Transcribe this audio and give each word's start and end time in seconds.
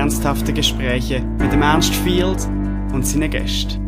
ernsthafte 0.00 0.54
Gespräche 0.54 1.20
mit 1.20 1.52
dem 1.52 1.60
Ernst 1.60 1.94
Field 1.94 2.46
und 2.90 3.06
seinen 3.06 3.30
Gästen. 3.30 3.86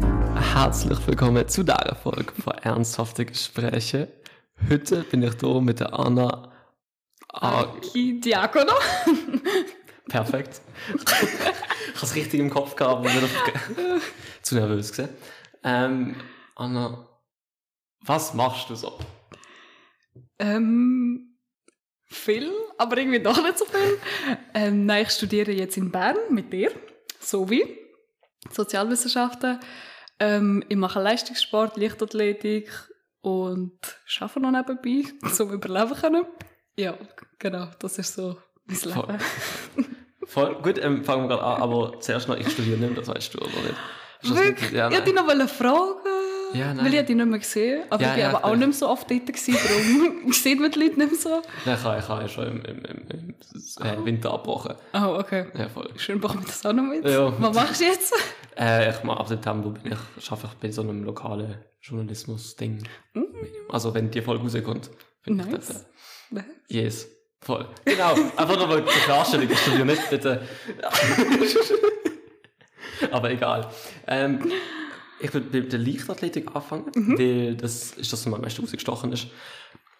Herzlich 0.52 0.98
willkommen 1.06 1.48
zu 1.48 1.62
dieser 1.62 1.96
Folge 2.02 2.30
von 2.34 2.52
Ernsthafte 2.52 3.24
Gespräche. 3.24 4.12
Heute 4.68 5.04
bin 5.04 5.22
ich 5.22 5.32
hier 5.40 5.60
mit 5.62 5.80
der 5.80 5.98
Anna 5.98 6.52
Aki 7.28 8.20
Diakono. 8.20 8.74
Perfekt. 10.10 10.60
ich 10.94 11.14
habe 11.94 12.02
es 12.02 12.14
richtig 12.14 12.40
im 12.40 12.50
Kopf 12.50 12.76
gehabt, 12.76 13.06
aber 13.06 13.08
nicht 13.08 13.34
zu 14.42 14.56
nervös 14.56 14.90
gesehen. 14.90 15.08
Ähm, 15.64 16.16
Anna, 16.54 17.08
was 18.02 18.34
machst 18.34 18.68
du 18.68 18.74
so? 18.74 18.98
Ähm, 20.38 21.31
viel, 22.12 22.50
aber 22.78 22.98
irgendwie 22.98 23.20
doch 23.20 23.42
nicht 23.42 23.58
so 23.58 23.64
viel. 23.64 23.98
Ähm, 24.54 24.86
nein, 24.86 25.04
ich 25.04 25.10
studiere 25.10 25.52
jetzt 25.52 25.76
in 25.76 25.90
Bern 25.90 26.16
mit 26.30 26.52
dir, 26.52 26.70
so 27.20 27.48
wie 27.50 27.64
Sozialwissenschaften. 28.50 29.60
Ähm, 30.18 30.64
ich 30.68 30.76
mache 30.76 31.00
Leistungssport, 31.00 31.76
Leichtathletik 31.76 32.70
und 33.20 33.78
arbeite 34.20 34.40
noch 34.40 34.50
nebenbei, 34.50 35.10
um 35.42 35.52
überleben 35.52 35.94
können. 35.94 36.26
Ja, 36.76 36.96
genau, 37.38 37.68
das 37.78 37.98
ist 37.98 38.14
so 38.14 38.36
mein 38.66 38.78
Leben. 38.78 38.94
Voll, 38.94 39.18
Voll 40.26 40.62
gut, 40.62 40.78
ähm, 40.78 41.04
fangen 41.04 41.24
wir 41.24 41.36
gerade 41.36 41.42
an, 41.42 41.62
aber 41.62 42.00
zuerst 42.00 42.28
noch, 42.28 42.36
ich 42.36 42.48
studiere 42.48 42.78
nicht, 42.78 42.96
das 42.96 43.08
weißt 43.08 43.34
du, 43.34 43.38
oder 43.38 43.48
nicht? 43.48 43.76
Wirklich? 44.22 44.70
Ja, 44.70 44.88
ich 44.88 44.94
wollte 44.94 45.12
dich 45.12 45.14
noch 45.14 45.48
fragen. 45.48 46.01
Ja, 46.54 46.74
nein. 46.74 46.84
Weil 46.84 46.94
ich 46.94 47.06
dich 47.06 47.16
nicht 47.16 47.26
mehr 47.26 47.38
gesehen 47.38 47.82
aber 47.90 48.02
ja, 48.02 48.08
ich 48.08 48.14
war 48.14 48.18
ja, 48.18 48.28
aber 48.30 48.44
auch 48.44 48.56
nicht 48.56 48.66
mehr 48.66 48.72
so 48.72 48.88
oft 48.88 49.10
dort, 49.10 49.26
gewesen, 49.26 49.54
darum 49.54 50.32
sehen 50.32 50.60
wir 50.60 50.68
die 50.68 50.78
Leute 50.78 50.98
nicht 50.98 51.10
mehr 51.10 51.20
so. 51.20 51.42
Nein, 51.64 51.76
ich 51.78 51.84
habe, 51.84 51.98
ich 51.98 52.08
habe 52.08 52.28
schon 52.28 52.46
im, 52.46 52.64
im, 52.64 52.84
im, 52.84 53.08
im 53.08 53.34
äh, 53.84 54.04
Winter 54.04 54.32
abgebrochen. 54.32 54.74
Oh, 54.94 55.18
okay. 55.18 55.46
Ja, 55.54 55.68
voll. 55.68 55.90
Schön, 55.96 56.20
machen 56.20 56.40
wir 56.40 56.46
das 56.46 56.64
auch 56.64 56.72
noch 56.72 56.84
mit. 56.84 57.04
Ja. 57.04 57.32
Was 57.40 57.54
machst 57.54 57.80
du 57.80 57.84
jetzt? 57.84 58.14
äh, 58.58 58.90
ich 58.90 59.02
mache 59.02 59.20
ab 59.20 59.28
September 59.28 59.70
bin 59.70 59.92
ich, 59.92 60.30
arbeite 60.30 60.48
ich 60.52 60.58
bei 60.58 60.70
so 60.70 60.82
einem 60.82 61.04
lokalen 61.04 61.56
Journalismus-Ding. 61.80 62.82
Mm. 63.14 63.20
Also 63.68 63.94
wenn 63.94 64.10
die 64.10 64.20
Folge 64.20 64.44
rauskommt. 64.44 64.90
Nice. 65.26 65.46
Ich 65.46 65.54
das, 65.54 65.86
äh, 66.32 66.42
yes. 66.68 67.08
Voll. 67.40 67.66
Genau. 67.84 68.12
Einfach 68.36 68.56
nur 68.56 68.68
mal 68.68 68.84
zur 68.84 69.02
Klarstellung, 69.02 69.50
ich 69.50 69.58
studiere 69.58 69.84
nicht, 69.84 70.10
bitte. 70.10 70.46
aber 73.10 73.30
egal. 73.30 73.68
Ähm, 74.06 74.38
ich 75.22 75.32
würde 75.32 75.60
mit 75.60 75.72
der 75.72 75.78
Leichtathletik 75.78 76.54
anfangen, 76.54 76.90
mhm. 76.94 77.18
weil 77.18 77.56
das 77.56 77.92
ist 77.92 78.12
das, 78.12 78.26
was 78.26 78.32
am 78.32 78.40
meisten 78.40 78.62
rausgestochen 78.62 79.12
ist. 79.12 79.28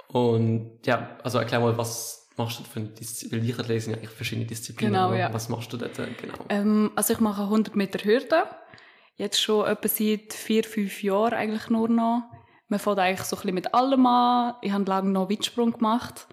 Und 0.08 0.80
ja, 0.84 1.16
also 1.22 1.38
erklär 1.38 1.60
mal, 1.60 1.76
was 1.78 2.28
machst 2.36 2.60
du 2.60 2.64
für 2.64 2.80
eine 2.80 2.88
Disziplin? 2.88 3.46
Leichtathletik 3.46 3.82
sind 3.82 3.92
ja 3.92 3.98
eigentlich 3.98 4.10
verschiedene 4.10 4.46
Disziplinen. 4.46 4.92
Genau, 4.92 5.14
ja. 5.14 5.32
Was 5.32 5.48
machst 5.48 5.72
du 5.72 5.76
dort 5.76 5.96
genau? 5.96 6.34
Ähm, 6.48 6.90
also 6.94 7.14
ich 7.14 7.20
mache 7.20 7.42
100 7.42 7.76
Meter 7.76 8.04
Hürde. 8.04 8.44
Jetzt 9.16 9.40
schon 9.40 9.66
etwa 9.66 9.88
seit 9.88 10.32
vier, 10.32 10.64
fünf 10.64 11.02
Jahren 11.02 11.34
eigentlich 11.34 11.68
nur 11.70 11.88
noch. 11.88 12.24
Man 12.68 12.78
fängt 12.78 12.98
eigentlich 12.98 13.26
so 13.26 13.36
ein 13.36 13.40
bisschen 13.42 13.54
mit 13.54 13.74
allem 13.74 14.06
an. 14.06 14.54
Ich 14.62 14.72
habe 14.72 14.84
lange 14.84 15.10
noch 15.10 15.30
Weitsprung 15.30 15.72
gemacht, 15.72 16.26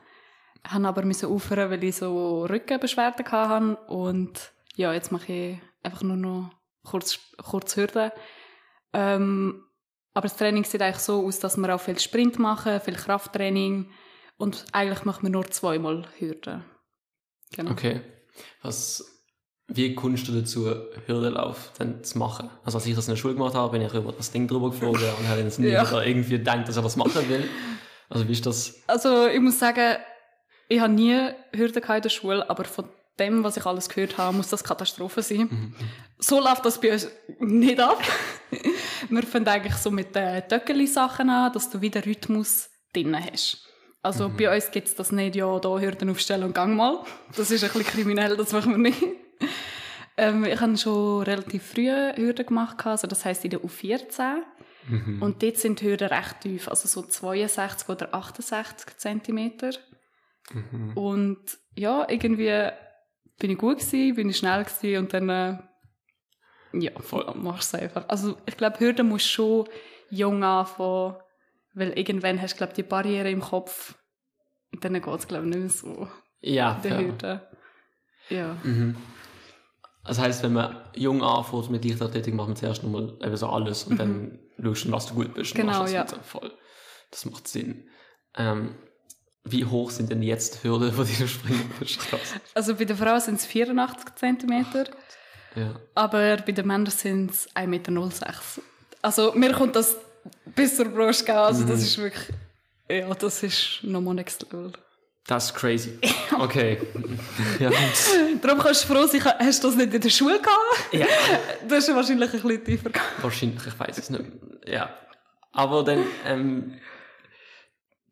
habe 0.66 0.88
aber 0.88 1.04
müssen 1.04 1.30
aufhören, 1.30 1.70
weil 1.70 1.84
ich 1.84 1.98
so 1.98 2.46
Rückenbeschwerden 2.46 3.30
hatte. 3.30 3.78
Und 3.88 4.54
ja, 4.76 4.94
jetzt 4.94 5.12
mache 5.12 5.34
ich 5.34 5.60
einfach 5.84 6.02
nur 6.04 6.16
noch 6.16 6.52
kurz, 6.84 7.20
kurz 7.44 7.76
Hürde. 7.76 8.14
Ähm, 8.94 9.64
aber 10.14 10.28
das 10.28 10.38
Training 10.38 10.64
sieht 10.64 10.82
eigentlich 10.82 10.98
so 10.98 11.26
aus, 11.26 11.40
dass 11.40 11.58
wir 11.58 11.74
auch 11.74 11.80
viel 11.80 12.00
Sprint 12.00 12.40
machen, 12.40 12.82
viel 12.82 12.96
Krafttraining 12.96 13.90
und 14.38 14.66
eigentlich 14.72 15.06
machen 15.06 15.24
wir 15.24 15.30
nur 15.30 15.50
zweimal 15.52 16.08
Hürden. 16.18 16.64
Genau. 17.52 17.72
Okay. 17.72 18.02
Was, 18.62 19.24
wie 19.68 19.96
kommst 19.96 20.28
du 20.28 20.32
dazu, 20.32 20.68
Hürdenlauf 21.06 21.72
dann 21.78 22.04
zu 22.04 22.18
machen? 22.18 22.50
Also 22.64 22.78
als 22.78 22.88
ich 22.88 22.96
das 22.96 23.08
in 23.08 23.14
der 23.14 23.18
Schule 23.18 23.36
gemacht 23.36 23.54
habe, 23.54 23.72
bin 23.72 23.86
ich 23.86 23.94
über 23.94 24.12
das 24.12 24.32
Ding 24.32 24.48
drüber 24.48 24.72
geflogen 24.72 25.04
und 25.20 25.28
habe 25.28 25.42
jetzt 25.42 25.60
nie 25.60 25.68
ja. 25.68 26.02
irgendwie 26.02 26.38
gedacht, 26.38 26.68
dass 26.68 26.78
er 26.78 26.84
das 26.84 26.96
machen 26.96 27.30
will. 27.30 27.48
Also 28.10 28.28
wie 28.28 28.32
ist 28.32 28.46
das? 28.46 28.82
Also 28.88 29.28
ich 29.28 29.40
muss 29.40 29.60
sagen, 29.60 29.98
ich 30.68 30.80
habe 30.80 30.94
nie 30.94 31.16
Hürden 31.54 31.84
in 31.84 32.02
der 32.02 32.10
Schule, 32.10 32.50
aber 32.50 32.64
von 32.66 32.90
dem, 33.20 33.44
was 33.44 33.58
ich 33.58 33.66
alles 33.66 33.90
gehört 33.90 34.18
habe, 34.18 34.38
muss 34.38 34.50
das 34.50 34.64
Katastrophe 34.64 35.22
sein. 35.22 35.48
Mhm. 35.50 35.76
So 36.18 36.40
läuft 36.40 36.66
das 36.66 36.80
bei 36.80 36.94
uns 36.94 37.10
nicht 37.40 37.80
ab. 37.80 38.02
Wir 39.10 39.24
fangen 39.24 39.48
eigentlich 39.48 39.76
so 39.76 39.92
mit 39.92 40.16
den 40.16 40.48
Töckeli-Sachen 40.48 41.30
an, 41.30 41.54
dass 41.54 41.70
du 41.70 41.82
wieder 41.82 42.06
Rhythmus 42.06 42.70
drin 42.94 43.16
hast. 43.16 43.66
Also 44.02 44.30
mhm. 44.30 44.38
bei 44.38 44.56
uns 44.56 44.72
gibt 44.72 44.88
es 44.88 44.96
das 44.96 45.12
nicht, 45.12 45.36
ja, 45.36 45.60
da 45.60 45.80
Hürden 45.80 46.10
aufstellen 46.10 46.46
und 46.46 46.56
gang 46.56 46.76
mal. 46.76 47.04
Das 47.36 47.52
ist 47.52 47.64
ein 47.64 47.72
bisschen 47.72 47.86
kriminell, 47.86 48.38
das 48.38 48.52
machen 48.52 48.72
wir 48.72 48.78
nicht. 48.78 49.02
Ähm, 50.18 50.44
ich 50.44 50.60
habe 50.60 50.76
schon 50.76 51.24
relativ 51.24 51.64
früh 51.64 51.88
Hürden 51.88 52.46
gemacht, 52.46 52.86
also 52.86 53.08
das 53.08 53.24
heisst 53.24 53.46
in 53.46 53.52
der 53.52 53.62
U14. 53.62 54.42
Mhm. 54.90 55.22
Und 55.22 55.42
dort 55.42 55.56
sind 55.56 55.80
die 55.80 55.86
Hürden 55.86 56.10
recht 56.10 56.42
tief, 56.42 56.68
also 56.68 56.90
so 56.90 57.08
62 57.08 57.88
oder 57.88 58.14
68 58.14 58.98
Zentimeter. 58.98 59.72
Mhm. 60.52 60.92
Und 60.98 61.58
ja, 61.76 62.06
irgendwie 62.10 62.70
bin 63.40 63.52
ich 63.52 63.58
gut 63.58 63.80
gewesen, 63.80 64.16
bin 64.16 64.30
ich 64.30 64.38
schnell 64.38 64.64
gewesen 64.64 64.98
und 65.04 65.14
dann, 65.14 65.30
äh, 65.30 65.58
ja, 66.74 66.92
voll, 67.00 67.26
machst 67.36 67.74
du 67.74 67.78
es 67.78 67.84
einfach. 67.84 68.06
Also, 68.08 68.38
ich 68.46 68.58
glaube, 68.58 68.80
Hürden 68.80 69.08
musst 69.08 69.26
du 69.26 69.30
schon 69.30 69.70
jung 70.12 70.44
anfangen, 70.44 71.16
weil 71.74 71.98
irgendwann 71.98 72.42
hast 72.42 72.54
du, 72.54 72.58
glaube 72.58 72.74
die 72.74 72.84
Barriere 72.84 73.32
im 73.32 73.42
Kopf 73.42 73.96
und 74.72 74.84
dann 74.84 74.94
geht 74.94 75.08
es, 75.08 75.28
glaube 75.28 75.46
ich, 75.46 75.56
nicht 75.56 75.60
mehr 75.60 75.70
so. 75.70 76.08
Ja, 76.42 76.80
der 76.84 77.00
Hürde. 77.00 77.50
Ja. 78.30 78.56
Mhm. 78.64 78.96
Das 80.04 80.20
heisst, 80.20 80.44
wenn 80.44 80.54
man 80.54 80.76
jung 80.96 81.24
anfängt 81.24 81.70
mit 81.70 81.86
Leichtathletik, 81.86 82.34
macht 82.34 82.48
man 82.48 82.56
zuerst 82.56 82.84
nochmal 82.84 83.18
eben 83.22 83.38
so 83.38 83.48
alles 83.48 83.84
und 83.84 83.94
mhm. 83.94 83.98
dann 83.98 84.40
schaust 84.76 84.86
du, 84.86 84.92
was 84.92 85.06
du 85.08 85.14
gut 85.16 85.34
bist. 85.34 85.56
Genau, 85.56 85.86
ja. 85.86 86.06
Voll. 86.06 86.52
Das 87.12 87.26
macht 87.26 87.48
Sinn. 87.48 87.90
Ähm, 88.36 88.76
wie 89.44 89.66
hoch 89.66 89.90
sind 89.92 90.12
denn 90.12 90.22
jetzt 90.22 90.64
Hürden, 90.64 90.92
die 90.92 91.16
du 91.16 91.28
springen 91.28 91.72
musst? 91.80 92.00
Also 92.54 92.76
bei 92.76 92.86
der 92.86 92.96
Frau 92.96 93.20
sind 93.20 93.36
es 93.36 93.46
84 93.46 94.16
cm. 94.16 94.66
Ja. 95.56 95.76
Aber 95.96 96.38
bei 96.38 96.52
den 96.52 96.68
Männern 96.68 96.92
sind 96.92 97.32
es 97.32 97.50
1,06 97.56 97.68
Meter. 97.68 98.34
Also 99.02 99.34
mir 99.34 99.52
kommt 99.54 99.76
das 99.76 99.96
bis 100.46 100.76
zur 100.76 100.86
Brust 100.86 101.26
gehen. 101.26 101.36
Also 101.36 101.64
mhm. 101.64 101.70
das 101.70 101.82
ist 101.82 101.98
wirklich, 101.98 102.36
ja, 102.90 103.14
das 103.14 103.44
ist 103.44 103.80
nochmal 103.84 104.16
next 104.16 104.44
level. 104.44 104.72
Das 105.30 105.46
ist 105.46 105.56
crazy. 105.56 106.00
Okay. 106.40 106.80
ja. 107.60 107.70
Darum 108.42 108.60
kannst 108.60 108.84
du 108.84 108.94
froh 108.94 109.06
sein, 109.06 109.24
hast 109.24 109.64
du 109.64 109.68
das 109.68 109.78
nicht 109.78 109.94
in 109.94 110.02
der 110.02 110.10
Schule 110.10 110.40
gehabt? 110.40 110.94
Ja. 110.94 111.06
Das 111.68 111.88
ist 111.88 111.96
wahrscheinlich 111.96 112.34
ein 112.34 112.42
bisschen 112.42 112.66
tiefer 112.66 112.86
gegangen. 112.86 113.08
Wahrscheinlich, 113.22 113.68
ich 113.68 113.80
weiß 113.80 113.98
es 114.00 114.10
nicht. 114.10 114.24
Ja. 114.66 114.90
Aber 115.52 115.84
dann, 115.84 116.04
ähm, 116.26 116.80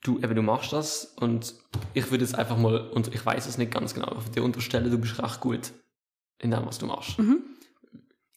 du, 0.08 0.18
eben, 0.20 0.36
du 0.36 0.42
machst 0.42 0.74
das 0.74 1.06
und 1.20 1.54
ich 1.94 2.10
würde 2.10 2.24
es 2.24 2.34
einfach 2.34 2.58
mal, 2.58 2.90
und 2.90 3.14
ich 3.14 3.26
weiß 3.26 3.46
es 3.46 3.58
nicht 3.58 3.72
ganz 3.72 3.94
genau, 3.94 4.08
aber 4.08 4.22
dir 4.22 4.44
unterstellen, 4.44 4.90
du 4.90 4.98
bist 4.98 5.22
recht 5.22 5.42
gut 5.42 5.72
in 6.40 6.52
dem, 6.52 6.66
was 6.66 6.78
du 6.78 6.86
machst. 6.86 7.20
Mhm. 7.20 7.44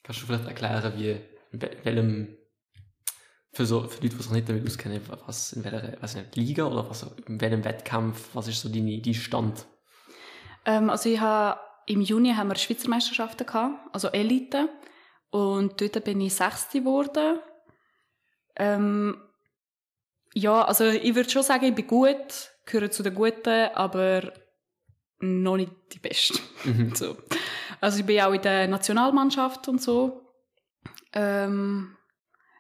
Kannst 0.03 0.23
du 0.23 0.27
vielleicht 0.27 0.47
erklären, 0.47 0.93
wie, 0.97 1.21
in 1.53 1.63
welchem, 1.85 2.37
für 3.53 3.67
so, 3.67 3.83
für 3.89 4.03
Leute, 4.03 4.17
die 4.17 4.23
sich 4.23 4.33
nicht 4.33 4.49
damit 4.49 4.67
auskennen, 4.67 5.01
was, 5.27 5.53
in 5.53 5.65
welcher, 5.65 5.97
was 6.01 6.15
nicht, 6.15 6.37
Liga 6.37 6.65
oder 6.65 6.89
was, 6.89 7.07
in 7.27 7.41
welchem 7.41 7.65
Wettkampf, 7.65 8.31
was 8.33 8.49
ist 8.49 8.61
so 8.61 8.69
dein, 8.69 9.03
dein 9.03 9.15
Stand? 9.15 9.67
Ähm, 10.65 10.91
also 10.91 11.09
ich 11.09 11.21
habe, 11.21 11.61
im 11.87 12.01
Juni 12.01 12.35
haben 12.35 12.49
wir 12.49 12.57
Schweizer 12.57 12.89
Meisterschaften 12.89 13.47
gehabt, 13.47 13.79
also 13.93 14.09
Elite, 14.09 14.69
und 15.31 15.81
dort 15.81 16.05
bin 16.05 16.21
ich 16.21 16.35
Sechste 16.35 16.81
geworden. 16.81 17.39
Ähm, 18.57 19.17
ja, 20.35 20.65
also 20.65 20.87
ich 20.87 21.15
würde 21.15 21.31
schon 21.31 21.43
sagen, 21.43 21.65
ich 21.67 21.75
bin 21.75 21.87
gut, 21.87 22.53
gehöre 22.67 22.91
zu 22.91 23.03
den 23.03 23.15
Guten, 23.15 23.69
aber 23.75 24.33
noch 25.19 25.57
nicht 25.57 25.73
die 25.93 25.99
Beste. 25.99 26.39
Mhm. 26.65 26.95
so. 26.95 27.17
Also 27.81 28.01
ich 28.01 28.07
bin 28.07 28.21
auch 28.21 28.33
in 28.33 28.43
der 28.43 28.69
Nationalmannschaft 28.69 29.69
und 29.69 29.83
so. 29.83 30.33
Ähm, 31.13 31.97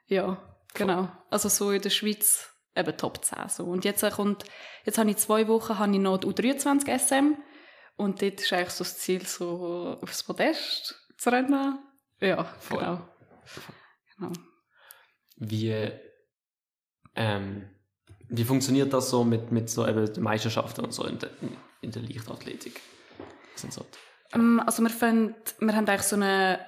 ja, 0.06 0.38
genau. 0.75 1.11
Also 1.31 1.49
so 1.49 1.70
in 1.70 1.82
der 1.82 1.90
Schweiz 1.90 2.50
eben 2.75 2.96
Top 2.96 3.25
10. 3.25 3.49
So. 3.49 3.64
Und 3.64 3.84
jetzt 3.84 4.08
kommt, 4.12 4.44
jetzt 4.84 4.99
habe 4.99 5.11
ich 5.11 5.16
zwei 5.19 5.46
Wochen 5.49 5.78
habe 5.78 5.93
ich 5.93 5.99
noch 5.99 6.19
die 6.19 6.26
U23 6.26 6.99
SM 6.99 7.37
und 7.96 8.23
dort 8.23 8.40
ist 8.40 8.52
eigentlich 8.52 8.70
so 8.70 8.84
das 8.84 8.99
Ziel, 8.99 9.26
so 9.26 9.99
aufs 10.02 10.23
Podest 10.23 10.94
zu 11.16 11.31
rennen. 11.31 11.78
Ja, 12.20 12.44
Voll. 12.44 12.78
genau. 12.78 13.08
genau. 14.16 14.32
Wie 15.37 15.90
ähm, 17.15 17.69
wie 18.29 18.45
funktioniert 18.45 18.93
das 18.93 19.11
so 19.11 19.25
mit, 19.25 19.51
mit 19.51 19.69
so 19.69 19.87
eben 19.87 20.23
Meisterschaften 20.23 20.85
und 20.85 20.93
so 20.93 21.05
in 21.05 21.19
der, 21.19 21.31
in 21.81 21.91
der 21.91 22.03
Leichtathletik? 22.03 22.81
So 23.57 23.85
um, 24.35 24.41
ähm, 24.41 24.62
also 24.65 24.83
wir, 24.83 24.91
finden, 24.91 25.35
wir 25.59 25.75
haben 25.75 25.89
eigentlich 25.89 26.03
so 26.03 26.17
eine 26.17 26.61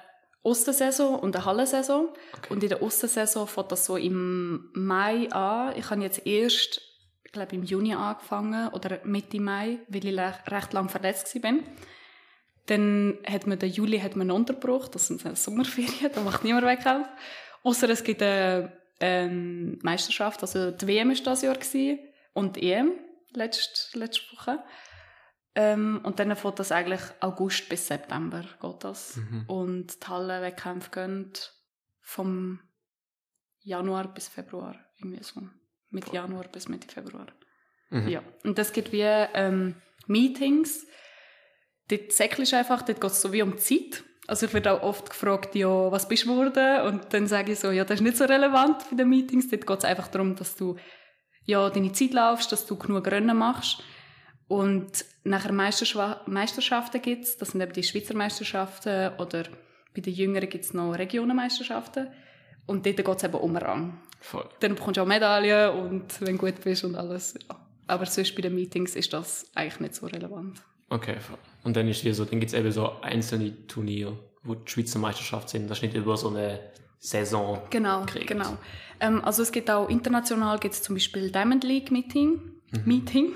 Ostersaison 0.43 1.19
und 1.19 1.35
eine 1.35 1.45
Hallensaison. 1.45 2.09
Okay. 2.37 2.53
Und 2.53 2.63
in 2.63 2.69
der 2.69 2.81
Ostersaison 2.81 3.47
fängt 3.47 3.71
das 3.71 3.85
so 3.85 3.97
im 3.97 4.69
Mai 4.73 5.29
an. 5.31 5.73
Ich 5.77 5.89
habe 5.89 6.01
jetzt 6.01 6.25
erst, 6.25 6.81
ich 7.23 7.31
glaube 7.31 7.55
im 7.55 7.63
Juni 7.63 7.93
angefangen 7.93 8.67
oder 8.69 8.99
Mitte 9.05 9.39
Mai, 9.39 9.79
weil 9.87 10.05
ich 10.05 10.19
recht 10.19 10.73
lang 10.73 10.89
verletzt 10.89 11.33
war. 11.41 11.53
Dann 12.67 13.17
hat 13.25 13.47
man 13.47 13.59
den 13.59 13.71
Juli 13.71 13.99
hat 13.99 14.15
man 14.15 14.29
einen 14.29 14.37
Unterbruch, 14.37 14.87
das 14.87 15.07
sind 15.07 15.21
Sommerferien, 15.37 16.11
da 16.15 16.21
macht 16.21 16.43
niemand 16.43 16.65
Wettkampf. 16.65 17.07
Außer 17.63 17.89
es 17.89 18.03
gibt 18.03 18.21
eine, 18.21 18.71
eine 18.99 19.77
Meisterschaft, 19.81 20.41
also 20.41 20.71
die 20.71 20.87
WM 20.87 21.09
war 21.09 21.23
das 21.23 21.41
Jahr 21.41 21.55
gewesen, 21.55 21.99
und 22.33 22.55
die 22.55 22.71
EM 22.71 22.93
letzte, 23.33 23.97
letzte 23.97 24.35
Woche. 24.35 24.63
Ähm, 25.55 26.01
und 26.03 26.19
dann 26.19 26.35
fängt 26.35 26.59
das 26.59 26.71
eigentlich 26.71 27.01
August 27.19 27.69
bis 27.69 27.87
September 27.87 28.43
geht 28.59 28.83
das. 28.83 29.17
Mhm. 29.17 29.45
Und 29.47 30.03
die 30.03 30.07
Hallenwettkämpfe 30.07 30.89
gehen 30.89 31.31
vom 32.01 32.59
Januar 33.61 34.13
bis 34.13 34.27
Februar, 34.27 34.75
irgendwie 34.97 35.23
so. 35.23 35.41
Mitte 35.89 36.13
Januar 36.13 36.47
bis 36.47 36.67
Mitte 36.67 36.87
Februar. 36.87 37.27
Mhm. 37.91 38.07
Ja. 38.07 38.23
Und 38.43 38.57
das 38.57 38.73
gibt 38.73 38.91
wie 38.91 39.01
ähm, 39.01 39.75
Meetings. 40.07 40.87
Dort 41.87 42.11
säckelst 42.11 42.53
einfach, 42.55 42.81
dort 42.81 42.99
geht 42.99 43.11
es 43.11 43.21
so 43.21 43.31
wie 43.31 43.43
um 43.43 43.51
die 43.51 43.57
Zeit. 43.57 44.03
Also 44.27 44.45
ich 44.45 44.53
werde 44.53 44.71
auch 44.71 44.83
oft 44.83 45.09
gefragt, 45.09 45.53
ja, 45.55 45.91
was 45.91 46.07
bist 46.07 46.25
du 46.25 46.29
geworden? 46.29 46.87
Und 46.87 47.13
dann 47.13 47.27
sage 47.27 47.51
ich 47.51 47.59
so, 47.59 47.71
ja, 47.71 47.83
das 47.83 47.95
ist 47.95 48.03
nicht 48.03 48.17
so 48.17 48.25
relevant 48.25 48.81
für 48.83 48.95
die 48.95 49.03
Meetings. 49.03 49.49
Dort 49.49 49.67
geht 49.67 49.79
es 49.79 49.85
einfach 49.85 50.07
darum, 50.07 50.35
dass 50.35 50.55
du 50.55 50.77
ja, 51.45 51.69
deine 51.69 51.91
Zeit 51.91 52.13
laufst, 52.13 52.51
dass 52.51 52.65
du 52.65 52.77
genug 52.77 53.05
Rennen 53.07 53.37
machst. 53.37 53.83
Und 54.47 55.05
nachher 55.23 55.51
Meisterschwa 55.51 56.21
Meisterschaften 56.25 57.01
gibt 57.01 57.23
es, 57.23 57.37
das 57.37 57.49
sind 57.49 57.61
eben 57.61 57.73
die 57.73 57.83
Schweizer 57.83 58.15
Meisterschaften 58.15 59.13
oder 59.17 59.43
bei 59.93 60.01
den 60.01 60.13
Jüngeren 60.13 60.49
gibt 60.49 60.65
es 60.65 60.73
noch 60.73 60.93
Regionenmeisterschaften. 60.93 62.07
Und 62.65 62.85
dort 62.85 62.97
geht 62.97 63.17
es 63.17 63.23
eben 63.23 63.35
um 63.35 63.57
Rang. 63.57 64.01
Voll. 64.21 64.47
Dann 64.61 64.75
bekommst 64.75 64.97
du 64.97 65.01
auch 65.01 65.07
Medaillen 65.07 65.71
und 65.71 66.21
wenn 66.21 66.37
du 66.37 66.45
gut 66.45 66.61
bist 66.63 66.83
und 66.85 66.95
alles. 66.95 67.33
Ja. 67.49 67.59
Aber 67.87 68.05
sonst 68.05 68.35
bei 68.35 68.41
den 68.41 68.55
Meetings 68.55 68.95
ist 68.95 69.11
das 69.11 69.51
eigentlich 69.53 69.79
nicht 69.81 69.95
so 69.95 70.05
relevant. 70.05 70.61
Okay, 70.93 71.15
voll. 71.19 71.37
Und 71.63 71.75
dann 71.75 71.87
ist 71.87 72.03
wie 72.03 72.11
so, 72.13 72.25
dann 72.25 72.39
gibt 72.39 72.51
es 72.51 72.57
eben 72.57 72.71
so 72.71 73.01
einzelne 73.01 73.67
Turniere, 73.67 74.17
wo 74.43 74.55
die 74.55 74.69
Schweizer 74.69 74.99
Meisterschaft 74.99 75.49
sind. 75.49 75.69
Das 75.69 75.79
ist 75.79 75.83
nicht 75.83 75.95
über 75.95 76.15
so 76.17 76.29
eine 76.29 76.59
Saison. 76.99 77.61
Genau, 77.69 78.05
Kriegt. 78.05 78.27
genau. 78.27 78.57
Ähm, 78.99 79.23
also 79.23 79.41
es 79.41 79.51
gibt 79.51 79.71
auch 79.71 79.89
international 79.89 80.59
gibt 80.59 80.75
es 80.75 80.83
zum 80.83 80.95
Beispiel 80.95 81.31
Diamond 81.31 81.63
League 81.63 81.91
Meeting. 81.91 82.41
Meeting. 82.85 83.33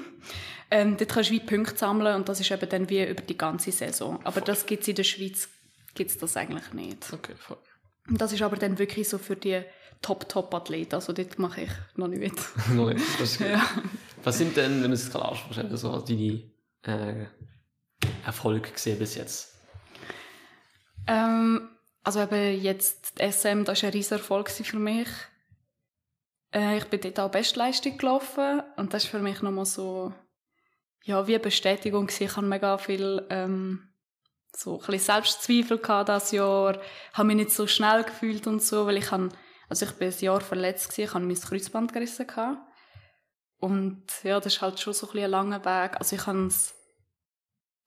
Ähm, 0.70 0.98
dort 0.98 1.12
kannst 1.12 1.30
du 1.30 1.34
wie 1.34 1.40
Punkte 1.40 1.78
sammeln 1.78 2.16
und 2.16 2.28
das 2.30 2.40
ist 2.40 2.52
eben 2.52 2.70
dann 2.70 2.90
wie 2.90 3.04
über 3.04 3.22
die 3.22 3.38
ganze 3.38 3.72
Saison. 3.72 4.20
Aber 4.24 4.42
das 4.42 4.66
gibt 4.66 4.82
es 4.82 4.88
in 4.88 4.96
der 4.96 5.04
Schweiz 5.04 5.50
gibt's 5.96 6.18
das 6.18 6.38
eigentlich 6.38 6.74
nicht. 6.74 7.12
Okay, 7.12 7.34
voll. 7.36 7.58
Und 8.08 8.22
das 8.22 8.34
ist 8.34 8.42
aber 8.42 8.56
dann 8.56 8.78
wirklich 8.78 9.10
so 9.10 9.18
für 9.18 9.36
die 9.36 9.62
Top-Top-Athleten. 10.02 10.96
Also 10.96 11.14
dort 11.14 11.40
mache 11.40 11.62
ich 11.62 11.72
noch 11.96 12.08
nicht 12.08 12.20
mit. 12.20 12.34
Noch 12.76 12.92
nicht. 12.92 13.06
Das 13.20 13.32
ist 13.32 13.38
gut. 13.40 13.48
ja. 13.48 13.62
Was 14.24 14.38
sind 14.38 14.56
denn, 14.56 14.84
wenn 14.84 14.92
du 14.92 14.96
es 14.96 15.10
gerade 15.10 15.26
ansprichst, 15.26 15.84
deine 15.84 16.44
äh, 16.88 17.28
Erfolge 18.26 18.72
gesehen 18.72 19.00
bis 19.00 19.16
jetzt? 19.16 19.54
Ähm, 21.08 21.70
also 22.04 22.22
eben 22.22 22.62
jetzt 22.62 23.20
die 23.20 23.32
SM, 23.32 23.64
das 23.64 23.84
war 23.84 23.90
ein 23.90 23.94
riesiger 23.94 24.18
Erfolg 24.18 24.50
für 24.50 24.78
mich. 24.78 25.08
Äh, 26.54 26.78
ich 26.78 26.86
bin 26.86 27.02
dort 27.02 27.20
auch 27.20 27.32
Bestleistung 27.32 27.98
gelaufen 27.98 28.62
und 28.78 28.94
das 28.94 29.04
ist 29.04 29.10
für 29.10 29.20
mich 29.20 29.42
nochmal 29.42 29.66
so, 29.66 30.14
ja, 31.04 31.28
wie 31.28 31.36
eine 31.36 31.44
Bestätigung. 31.44 32.10
Ich 32.10 32.36
habe 32.36 32.48
mega 32.48 32.78
viel, 32.78 33.26
ähm, 33.30 33.90
so 34.56 34.80
ein 34.80 34.86
bisschen 34.86 35.00
Selbstzweifel 35.00 35.78
gehabt 35.78 36.10
das 36.10 36.32
Jahr, 36.32 36.80
habe 37.14 37.28
mich 37.28 37.36
nicht 37.36 37.52
so 37.52 37.68
schnell 37.68 38.04
gefühlt 38.04 38.48
und 38.48 38.62
so, 38.62 38.86
weil 38.86 38.98
ich 38.98 39.12
habe, 39.12 39.30
also 39.70 39.86
ich 39.86 39.92
bin 39.94 40.12
ein 40.12 40.20
Jahr 40.20 40.42
verletzt 40.42 40.90
gewesen, 40.90 41.04
ich 41.04 41.14
habe 41.14 41.26
mein 41.26 41.40
Kreuzband 41.40 41.94
gerissen. 41.94 42.28
Und 43.60 44.04
ja, 44.24 44.40
das 44.40 44.54
ist 44.54 44.62
halt 44.62 44.80
schon 44.80 44.94
so 44.94 45.10
ein, 45.12 45.20
ein 45.20 45.32
langer 45.32 45.66
Weg. 45.66 45.98
Also 45.98 46.16
ich 46.16 46.26
habe 46.26 46.46
es 46.46 46.77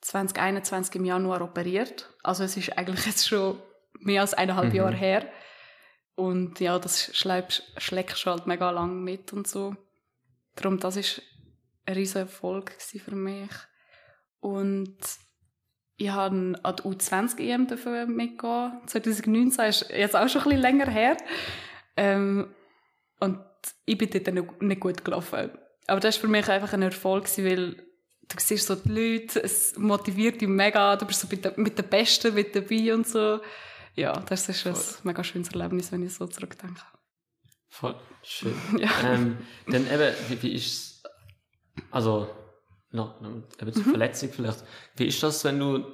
2021 0.01 0.95
im 0.97 1.05
Januar 1.05 1.43
operiert. 1.43 2.09
Also 2.23 2.45
es 2.45 2.57
ist 2.57 2.77
eigentlich 2.79 3.05
jetzt 3.07 3.29
schon 3.29 3.61
mehr 3.99 4.23
als 4.23 4.35
eineinhalb 4.35 4.71
Mhm. 4.71 4.75
Jahre 4.77 4.97
her. 4.97 5.27
Und 6.15 6.61
ja, 6.61 6.79
das 6.79 7.15
schlägt, 7.17 7.63
schlägt 7.79 8.19
schon 8.19 8.33
halt 8.35 8.47
mega 8.47 8.71
lang 8.71 9.03
mit 9.03 9.33
und 9.33 9.47
so. 9.49 9.75
Darum, 10.57 10.79
das 10.79 10.97
ist 10.97 11.23
ein 11.87 11.95
riesen 11.95 12.23
Erfolg 12.23 12.73
für 12.81 13.15
mich. 13.15 13.51
Und 14.41 14.97
ich 15.97 16.09
habe 16.11 16.59
an 16.63 16.77
die 16.77 16.83
U20-EM 16.83 17.67
dafür 17.67 18.07
mitgehen. 18.07 18.81
2019 18.87 19.65
ist 19.67 19.91
jetzt 19.91 20.17
auch 20.17 20.29
schon 20.29 20.43
ein 20.43 20.45
bisschen 20.49 20.61
länger 20.63 20.89
her. 20.91 21.17
Ähm, 21.97 22.55
und 23.21 23.39
ich 23.85 23.99
bin 23.99 24.09
dort 24.11 24.33
nicht- 24.35 24.63
nicht 24.63 24.81
gut 24.81 25.05
gelaufen. 25.05 25.51
Aber 25.87 26.01
das 26.01 26.17
war 26.17 26.21
für 26.23 26.29
mich 26.29 26.49
einfach 26.49 26.73
ein 26.73 26.83
Erfolg, 26.83 27.27
weil 27.39 27.77
du 28.31 28.37
siehst 28.39 28.67
so 28.67 28.75
die 28.77 28.89
Leute, 29.19 29.43
es 29.43 29.77
motiviert 29.77 30.41
dich 30.41 30.49
mega, 30.49 30.97
du 30.97 31.05
bist 31.07 31.21
so 31.21 31.29
mit, 31.31 31.45
den- 31.45 31.55
mit 31.57 31.77
den 31.79 31.89
Besten 31.89 32.35
mit 32.35 32.55
dabei 32.55 32.95
und 32.95 33.07
so. 33.07 33.41
Ja, 33.97 34.13
das 34.21 34.49
ist 34.49 34.67
ein 34.67 34.75
mega 35.05 35.23
schönes 35.25 35.49
Erlebnis, 35.49 35.91
wenn 35.93 36.05
ich 36.05 36.15
so 36.15 36.27
zurückdenke. 36.27 36.81
Voll 37.69 37.95
schön. 38.23 38.55
Ja. 38.79 38.89
ähm, 39.05 39.39
dann 39.67 39.87
eben, 39.87 40.15
wie, 40.29 40.43
wie 40.43 40.55
ist 40.55 40.67
es, 40.67 41.03
also, 41.91 42.29
noch, 42.93 43.21
noch 43.21 43.31
eben 43.61 43.73
zur 43.73 43.85
Verletzung 43.85 44.31
vielleicht, 44.33 44.65
wie 44.97 45.07
ist 45.07 45.23
das, 45.23 45.45
wenn 45.45 45.59
du 45.59 45.85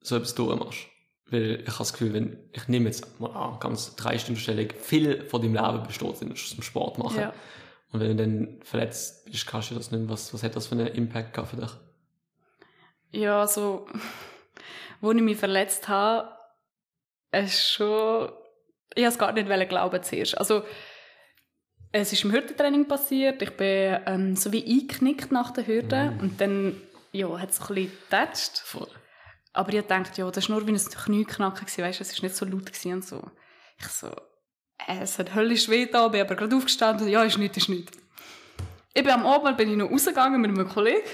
so 0.00 0.16
etwas 0.16 0.34
durchmachst? 0.34 0.86
Weil 1.28 1.60
ich 1.62 1.66
habe 1.68 1.78
das 1.78 1.92
Gefühl, 1.92 2.12
wenn, 2.14 2.38
ich 2.52 2.68
nehme 2.68 2.86
jetzt 2.86 3.18
mal 3.18 3.30
an, 3.34 3.58
ganz 3.58 3.96
drei 3.96 4.16
Stunden 4.18 4.40
Stellung, 4.40 4.68
viel 4.80 5.24
von 5.28 5.42
deinem 5.42 5.54
Leben 5.54 5.86
besteht 5.86 6.22
in 6.22 6.36
zum 6.36 6.62
Sport 6.62 6.98
machen. 6.98 7.18
Ja. 7.18 7.34
Und 7.92 8.00
wenn 8.00 8.16
du 8.16 8.24
dann 8.24 8.60
verletzt 8.62 9.24
bist, 9.26 9.46
kannst 9.46 9.70
du 9.70 9.74
das 9.74 9.90
nicht, 9.90 10.08
was, 10.08 10.32
was 10.34 10.42
hat 10.42 10.56
das 10.56 10.66
für 10.66 10.74
einen 10.74 10.88
Impact 10.88 11.32
gehabt 11.32 11.50
für 11.50 11.56
dich? 11.56 11.70
Ja, 13.12 13.40
also, 13.40 13.86
wo 15.00 15.12
ich 15.12 15.22
mich 15.22 15.38
verletzt 15.38 15.88
habe, 15.88 16.28
es 17.30 17.54
ist 17.54 17.70
schon, 17.72 18.30
ich 18.94 19.04
es 19.04 19.18
gar 19.18 19.32
nicht 19.32 19.68
glauben 19.68 20.02
zuerst. 20.02 20.38
Also, 20.38 20.62
es 21.92 22.12
ist 22.12 22.24
im 22.24 22.32
Hürdentraining 22.32 22.88
passiert, 22.88 23.40
ich 23.40 23.56
bin 23.56 23.98
ähm, 24.06 24.36
so 24.36 24.52
wie 24.52 24.64
eingeknickt 24.64 25.32
nach 25.32 25.52
der 25.52 25.66
Hürde 25.66 26.12
und 26.20 26.40
dann, 26.40 26.80
ja, 27.12 27.38
hat 27.38 27.50
es 27.50 27.60
ein 27.60 27.74
bisschen 27.74 27.92
getatscht. 28.02 28.62
Aber 29.52 29.72
ich 29.72 29.86
dachte, 29.86 30.20
ja, 30.20 30.30
das 30.30 30.48
war 30.48 30.58
nur 30.58 30.66
wie 30.66 30.72
ein 30.72 30.78
Knieknacken, 30.78 31.66
weißt 31.66 32.00
du, 32.00 32.02
es 32.04 32.22
war 32.22 32.28
nicht 32.28 32.36
so 32.36 32.44
laut 32.44 32.70
und 32.84 33.04
so. 33.04 33.30
Ich 33.78 33.88
so, 33.88 34.10
es 34.86 35.18
hat 35.18 35.34
höllisch 35.34 35.68
weh 35.68 35.86
da, 35.86 36.08
bin 36.08 36.20
aber 36.20 36.34
gerade 36.34 36.56
aufgestanden, 36.56 37.08
ja, 37.08 37.22
ist 37.22 37.38
nichts, 37.38 37.56
ist 37.58 37.68
nichts. 37.68 37.98
Ich 38.94 39.02
bin 39.02 39.12
am 39.12 39.26
Abend 39.26 39.56
bin 39.56 39.70
ich 39.70 39.76
noch 39.76 39.90
rausgegangen 39.90 40.40
mit 40.40 40.50
einem 40.50 40.68
Kollegen. 40.68 41.06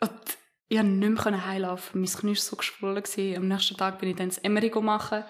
Und 0.00 0.38
ich 0.68 0.78
konnte 0.78 0.92
nicht 0.92 1.24
mehr 1.24 1.46
heilaufen. 1.46 2.00
Mein 2.00 2.10
Knie 2.10 2.30
war 2.30 2.36
so 2.36 2.56
geschwollen. 2.56 3.02
Am 3.36 3.48
nächsten 3.48 3.76
Tag 3.76 3.98
bin 3.98 4.10
ich 4.10 4.16
dann 4.16 4.28
das 4.28 4.38
Emery 4.38 4.70
machen. 4.80 5.24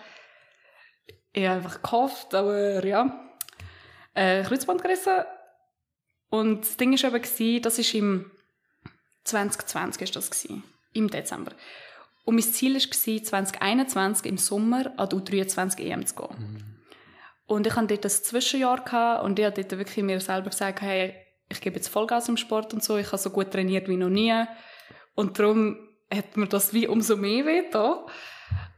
Ich 1.32 1.46
habe 1.46 1.56
einfach 1.56 1.82
gehofft, 1.82 2.34
aber 2.34 2.84
ja. 2.84 3.26
Äh, 4.14 4.42
Kreuzband 4.42 4.82
gerissen. 4.82 5.24
Und 6.28 6.62
das 6.62 6.76
Ding 6.76 6.92
war 7.02 7.14
eben, 7.14 7.62
das 7.62 7.78
war 7.78 7.94
im 7.94 8.30
2020 9.24 10.02
ist 10.02 10.16
das 10.16 10.30
gewesen, 10.30 10.62
im 10.92 11.08
Dezember. 11.08 11.52
Und 12.26 12.34
mein 12.34 12.42
Ziel 12.42 12.74
war, 12.74 12.80
2021 12.80 14.26
im 14.26 14.36
Sommer 14.36 14.92
an 14.96 15.08
die 15.08 15.16
U23 15.16 15.78
EM 15.78 16.04
zu 16.04 16.16
gehen. 16.16 16.82
Und 17.46 17.68
ich 17.68 17.76
hatte 17.76 17.86
dort 17.86 18.04
ein 18.04 18.10
Zwischenjahr 18.10 18.84
gehabt 18.84 19.24
und 19.24 19.38
ich 19.38 19.44
habe 19.44 19.62
dort 19.62 19.78
wirklich 19.78 20.04
mir 20.04 20.20
selber 20.20 20.50
gesagt, 20.50 20.82
hey, 20.82 21.14
ich 21.48 21.60
gebe 21.60 21.76
jetzt 21.76 21.86
Vollgas 21.86 22.28
im 22.28 22.36
Sport 22.36 22.74
und 22.74 22.82
so, 22.82 22.96
ich 22.96 23.06
habe 23.06 23.18
so 23.18 23.30
gut 23.30 23.52
trainiert 23.52 23.88
wie 23.88 23.96
noch 23.96 24.10
nie. 24.10 24.34
Und 25.14 25.38
darum 25.38 25.78
hat 26.12 26.36
mir 26.36 26.48
das 26.48 26.74
wie 26.74 26.88
umso 26.88 27.16
mehr 27.16 27.46
weh 27.46 27.70
da. 27.70 28.04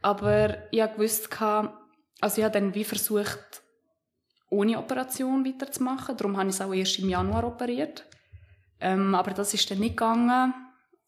Aber 0.03 0.71
ich 0.71 0.83
habe 0.83 0.97
gewusst, 0.97 1.31
also 1.41 2.39
ich 2.39 2.45
habe 2.45 2.53
dann 2.53 2.75
wie 2.75 2.85
versucht, 2.85 3.63
ohne 4.51 4.79
Operation 4.79 5.47
weiterzumachen. 5.47 6.19
Darum 6.19 6.37
habe 6.37 6.51
ich 6.51 6.55
es 6.55 6.61
auch 6.61 6.75
erst 6.75 6.99
im 6.99 7.09
Januar 7.09 7.45
operiert. 7.45 8.05
Ähm, 8.79 9.15
aber 9.15 9.31
das 9.31 9.55
ist 9.55 9.71
dann 9.71 9.79
nicht 9.79 9.97
gegangen. 9.97 10.53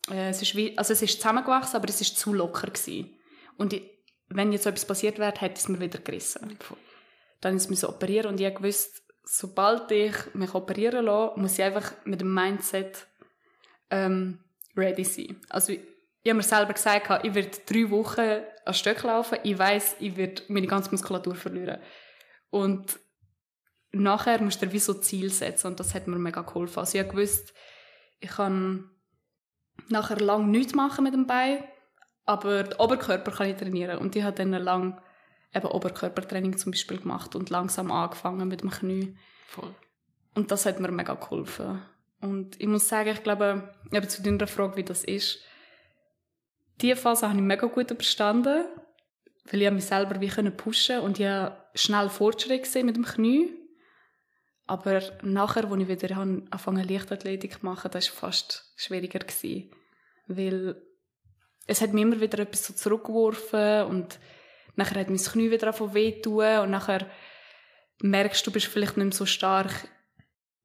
Äh, 0.09 0.30
es 0.30 0.42
ist 0.42 0.54
wie, 0.54 0.76
also 0.78 0.92
es 0.92 1.02
ist 1.02 1.21
zusammengewachsen, 1.21 1.76
aber 1.76 1.88
es 1.88 2.00
ist 2.00 2.19
zu 2.19 2.33
locker 2.33 2.69
gewesen. 2.69 3.14
Und 3.57 3.73
ich, 3.73 3.83
wenn 4.28 4.52
jetzt 4.52 4.66
etwas 4.66 4.85
passiert 4.85 5.19
wäre, 5.19 5.38
hätte 5.38 5.57
es 5.57 5.69
mir 5.69 5.80
wieder 5.80 5.99
gerissen. 5.99 6.57
Dann 7.40 7.57
ist 7.57 7.71
es 7.71 7.85
operieren 7.85 8.30
und 8.30 8.40
ich 8.40 8.54
gewusst, 8.54 9.02
sobald 9.25 9.90
ich 9.90 10.14
mich 10.35 10.54
operieren 10.54 11.07
lasse, 11.07 11.38
muss 11.38 11.59
ich 11.59 11.64
einfach 11.64 11.92
mit 12.04 12.21
dem 12.21 12.33
Mindset 12.33 13.07
ähm, 13.90 14.38
ready 14.76 15.04
sein. 15.04 15.40
Also 15.49 15.73
ich, 15.73 15.80
ich 16.23 16.30
habe 16.30 16.37
mir 16.37 16.42
selber 16.42 16.73
gesagt, 16.73 17.25
ich 17.25 17.35
werde 17.35 17.59
drei 17.66 17.90
Wochen 17.90 18.42
an 18.64 18.75
Stöcken 18.75 19.09
laufen. 19.09 19.38
Ich 19.42 19.59
weiß, 19.59 19.97
ich 20.00 20.16
werde 20.16 20.42
meine 20.49 20.66
ganze 20.66 20.90
Muskulatur 20.90 21.35
verlieren. 21.35 21.80
Und 22.50 22.99
nachher 23.92 24.42
musst 24.42 24.61
du 24.61 24.66
dir 24.66 24.73
wie 24.73 24.78
so 24.78 24.95
Ziel 24.95 25.30
setzen 25.30 25.69
und 25.69 25.80
das 25.80 25.95
hat 25.95 26.07
mir 26.07 26.19
mega 26.19 26.42
geholfen. 26.42 26.78
Also 26.78 26.99
ich 26.99 27.04
habe 27.04 27.14
gewusst, 27.14 27.54
ich 28.21 28.30
kann 28.30 28.90
nachher 29.89 30.21
lang 30.21 30.51
nichts 30.51 30.75
machen 30.75 31.05
mit 31.05 31.15
dem 31.15 31.27
Bein, 31.27 31.65
aber 32.25 32.65
den 32.65 32.79
Oberkörper 32.79 33.33
kann 33.33 33.49
ich 33.49 33.57
trainieren. 33.57 33.99
Und 33.99 34.15
ich 34.17 34.23
habe 34.23 34.37
dann 34.37 34.53
lang 34.53 35.01
eben 35.55 35.67
Oberkörpertraining 35.67 36.57
zum 36.57 36.73
Beispiel 36.73 36.99
gemacht 36.99 37.35
und 37.35 37.51
langsam 37.51 37.91
angefangen 37.91 38.49
mit 38.49 38.63
dem 38.63 38.71
Knie. 38.71 39.17
Voll. 39.49 39.75
Und 40.35 40.51
das 40.51 40.67
hat 40.67 40.81
mir 40.81 40.93
mega 40.93 41.15
geholfen. 41.15 41.83
Und 42.21 42.61
ich 42.61 42.69
muss 42.69 42.89
sagen, 42.89 43.11
ich 43.11 43.23
glaube, 43.23 43.75
eben 43.93 44.09
zu 44.09 44.23
deiner 44.23 44.47
Frage, 44.47 44.77
wie 44.77 44.85
das 44.85 45.05
ist, 45.05 45.41
diese 46.81 46.97
Phase 46.97 47.29
habe 47.29 47.39
ich 47.39 47.45
mega 47.45 47.67
gut 47.67 47.91
überstanden, 47.91 48.65
weil 49.51 49.63
ich 49.63 49.71
mich 49.71 49.85
selber 49.85 50.21
wie 50.21 50.51
pushen 50.51 51.01
und 51.01 51.19
ich 51.19 51.27
habe 51.27 51.57
schnell 51.75 52.09
Fortschritt 52.09 52.63
gesehen 52.63 52.87
mit 52.87 52.97
dem 52.97 53.05
Knie. 53.05 53.53
Aber 54.71 55.03
nachher, 55.23 55.65
als 55.69 55.81
ich 55.81 55.89
wieder 55.89 56.17
angefangen 56.17 56.89
Leichtathletik 56.89 57.55
zu 57.55 57.67
machen, 57.67 57.91
das 57.91 58.09
war 58.09 58.31
fast 58.31 58.73
schwieriger. 58.77 59.19
Gewesen, 59.19 59.69
weil 60.29 60.81
es 61.67 61.81
hat 61.81 61.93
mir 61.93 62.03
immer 62.03 62.21
wieder 62.21 62.39
etwas 62.39 62.67
so 62.67 62.75
zurückgeworfen 62.75 63.87
und 63.87 64.21
nachher 64.77 65.00
hat 65.00 65.11
mein 65.11 65.19
Knie 65.19 65.50
wieder 65.50 65.67
angefangen 65.67 65.95
wehtun 65.95 66.59
und 66.61 66.71
nachher 66.71 67.05
merkst 68.00 68.47
du, 68.47 68.53
bist 68.53 68.67
vielleicht 68.67 68.97
nicht 68.97 69.07
mehr 69.07 69.12
so 69.12 69.27
stark 69.27 69.89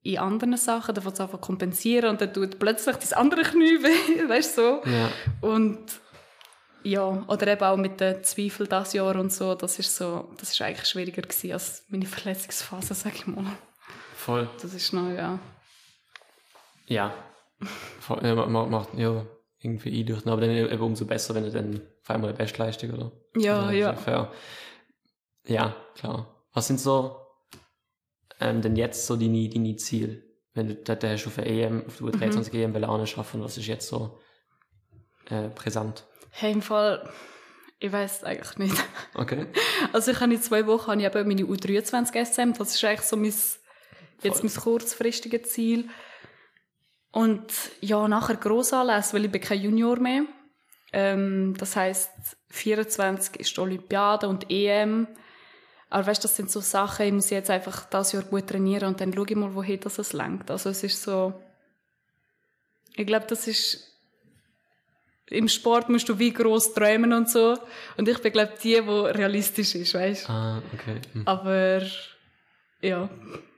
in 0.04 0.20
anderen 0.20 0.56
Sachen, 0.56 0.94
dann 0.94 1.04
fängst 1.04 1.18
du 1.18 1.24
einfach 1.24 1.42
kompensieren 1.42 2.12
und 2.12 2.22
dann 2.22 2.32
tut 2.32 2.60
plötzlich 2.60 2.98
das 2.98 3.12
andere 3.12 3.42
Knie 3.42 3.80
weh, 3.82 4.30
weißt 4.30 4.56
du 4.56 4.62
so. 4.62 4.82
Ja. 4.88 5.12
Und 5.42 5.84
ja, 6.84 7.26
oder 7.28 7.48
eben 7.48 7.64
auch 7.64 7.78
mit 7.78 8.00
den 8.00 8.24
Zweifeln 8.24 8.70
das 8.70 8.94
Jahr 8.94 9.16
und 9.16 9.34
so, 9.34 9.56
das 9.56 9.80
ist 9.80 9.96
so, 9.96 10.32
das 10.38 10.52
ist 10.52 10.62
eigentlich 10.62 10.88
schwieriger 10.88 11.24
gewesen 11.24 11.54
als 11.54 11.86
meine 11.88 12.06
Verletzungsphase, 12.06 12.94
sag 12.94 13.16
ich 13.16 13.26
mal. 13.26 13.58
Voll. 14.26 14.50
Das 14.60 14.74
ist 14.74 14.92
noch, 14.92 15.10
ja. 15.12 15.38
Ja. 16.88 17.14
Voll, 18.00 18.20
ja, 18.24 18.34
ma- 18.34 18.48
ma- 18.48 18.66
macht 18.66 18.96
ja 18.96 19.24
irgendwie 19.60 20.00
eindrückend, 20.00 20.28
aber 20.28 20.42
dann 20.42 20.50
eben 20.50 20.82
umso 20.82 21.06
besser, 21.06 21.36
wenn 21.36 21.44
du 21.44 21.52
dann 21.52 21.80
auf 22.02 22.10
einmal 22.10 22.30
eine 22.30 22.38
Bestleistung, 22.38 22.92
oder? 22.94 23.12
Ja, 23.38 23.70
ist 23.70 23.78
ja. 23.78 23.94
Fair. 23.94 24.32
Ja, 25.48 25.76
klar. 25.94 26.44
Was 26.54 26.66
sind 26.66 26.80
so 26.80 27.18
ähm, 28.40 28.64
denn 28.64 28.76
jetzt 28.76 29.06
so 29.06 29.16
deine, 29.16 29.48
deine 29.48 29.76
Ziele? 29.76 30.24
Wenn 30.56 30.70
du, 30.70 30.76
da, 30.76 30.98
hast 31.08 31.28
auf 31.28 31.36
der 31.36 31.46
EM, 31.46 31.86
auf 31.86 31.98
der 31.98 32.08
U23 32.08 32.52
EM 32.54 32.74
Belane 32.74 33.06
schaffen, 33.06 33.44
was 33.44 33.58
ist 33.58 33.68
jetzt 33.68 33.88
so 33.88 34.20
äh, 35.30 35.50
präsent? 35.50 36.06
Hey, 36.32 36.52
im 36.52 36.62
Fall, 36.64 37.08
ich 37.80 37.92
weiß 37.92 38.24
eigentlich 38.24 38.58
nicht. 38.58 38.84
Okay. 39.14 39.46
Also 39.94 40.12
ich 40.12 40.20
habe 40.20 40.34
in 40.34 40.42
zwei 40.42 40.66
Wochen 40.66 40.92
habe 40.92 41.02
ich 41.02 41.06
eben 41.16 41.28
meine 41.28 41.44
U23 41.44 42.26
SM, 42.26 42.54
das 42.58 42.74
ist 42.74 42.84
eigentlich 42.84 43.02
so 43.02 43.18
mein, 43.18 43.34
jetzt 44.26 44.44
mein 44.44 44.54
kurzfristiges 44.54 45.50
Ziel. 45.50 45.90
Und 47.12 47.52
ja, 47.82 48.08
nachher 48.08 48.36
Grossanlässe, 48.36 49.14
weil 49.14 49.26
ich 49.26 49.32
bin 49.32 49.42
kein 49.42 49.62
Junior 49.62 50.00
mehr. 50.00 50.24
Ähm, 50.92 51.56
das 51.58 51.76
heisst, 51.76 52.12
24 52.50 53.40
ist 53.40 53.56
die 53.56 53.62
Olympiade 53.62 54.28
und 54.28 54.50
EM. 54.50 55.08
Aber 55.90 56.08
weißt, 56.08 56.24
das 56.24 56.36
sind 56.36 56.52
so 56.52 56.60
Sachen, 56.60 57.06
ich 57.06 57.14
muss 57.14 57.30
jetzt 57.30 57.50
einfach 57.50 57.86
das 57.86 58.12
Jahr 58.12 58.24
gut 58.24 58.48
trainieren 58.48 58.90
und 58.90 59.00
dann 59.00 59.14
schaue 59.14 59.28
ich 59.30 59.36
mal, 59.36 59.54
wohin 59.56 59.80
das 59.80 59.98
es 59.98 60.14
lenkt. 60.14 60.52
Also 60.52 60.70
es 60.70 60.84
ist 60.84 61.02
so, 61.02 61.34
ich 62.96 63.06
glaube, 63.06 63.28
das 63.28 63.48
ist 63.48 63.96
im 65.30 65.48
Sport 65.48 65.90
musst 65.90 66.08
du 66.08 66.20
wie 66.20 66.32
groß 66.32 66.74
träumen 66.74 67.12
und 67.14 67.30
so. 67.30 67.58
Und 67.98 68.08
ich 68.08 68.20
bin, 68.20 68.32
glaube 68.32 68.54
die, 68.62 68.74
die 68.74 68.90
realistisch 68.90 69.76
ist, 69.76 69.94
weißt 69.94 70.30
Ah, 70.30 70.62
okay. 70.74 71.02
Hm. 71.14 71.28
Aber 71.28 71.82
ja, 72.82 73.10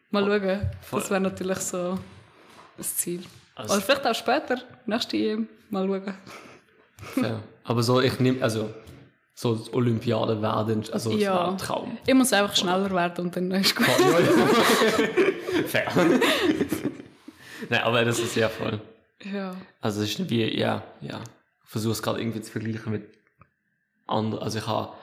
mal 0.10 0.26
schauen. 0.26 0.70
Voll. 0.82 1.00
Das 1.02 1.10
wäre 1.10 1.22
natürlich 1.22 1.58
so 1.60 1.98
das 2.78 2.96
Ziel. 2.98 3.24
Also- 3.56 3.74
Oder 3.74 3.82
vielleicht 3.82 4.06
auch 4.08 4.16
später, 4.16 4.58
nächste 4.86 5.18
EM, 5.18 5.48
mal 5.70 5.88
schauen. 5.88 6.14
Fair. 7.14 7.40
Aber 7.64 7.84
so, 7.84 8.00
ich 8.02 8.20
nehme, 8.20 8.42
also, 8.44 8.70
so 9.34 9.68
Olympiade 9.72 10.42
werden, 10.42 10.84
also, 10.92 11.12
Ja. 11.12 11.50
ein 11.50 11.58
Traum. 11.58 11.98
Ich 12.06 12.14
muss 12.14 12.34
einfach 12.34 12.56
schneller 12.56 12.90
werden 12.92 13.26
und 13.26 13.36
dann 13.36 13.52
ist 13.52 13.76
gut. 13.76 13.86
Fair. 15.68 15.92
Nein, 17.70 17.82
aber 17.84 18.06
das 18.06 18.20
ist 18.20 18.34
sehr 18.34 18.50
voll. 18.50 18.80
Ja. 19.24 19.56
Also 19.82 20.02
es 20.04 20.18
ist 20.20 20.30
wie, 20.30 20.58
ja, 20.58 20.84
ja. 21.02 21.20
Ich 21.66 21.70
versuche 21.72 21.92
es 21.94 22.02
gerade 22.02 22.20
irgendwie 22.22 22.42
zu 22.42 22.52
vergleichen 22.52 22.92
mit 22.92 23.10
anderen. 24.06 24.44
Also 24.44 24.60
ich 24.60 24.68
habe, 24.68 24.94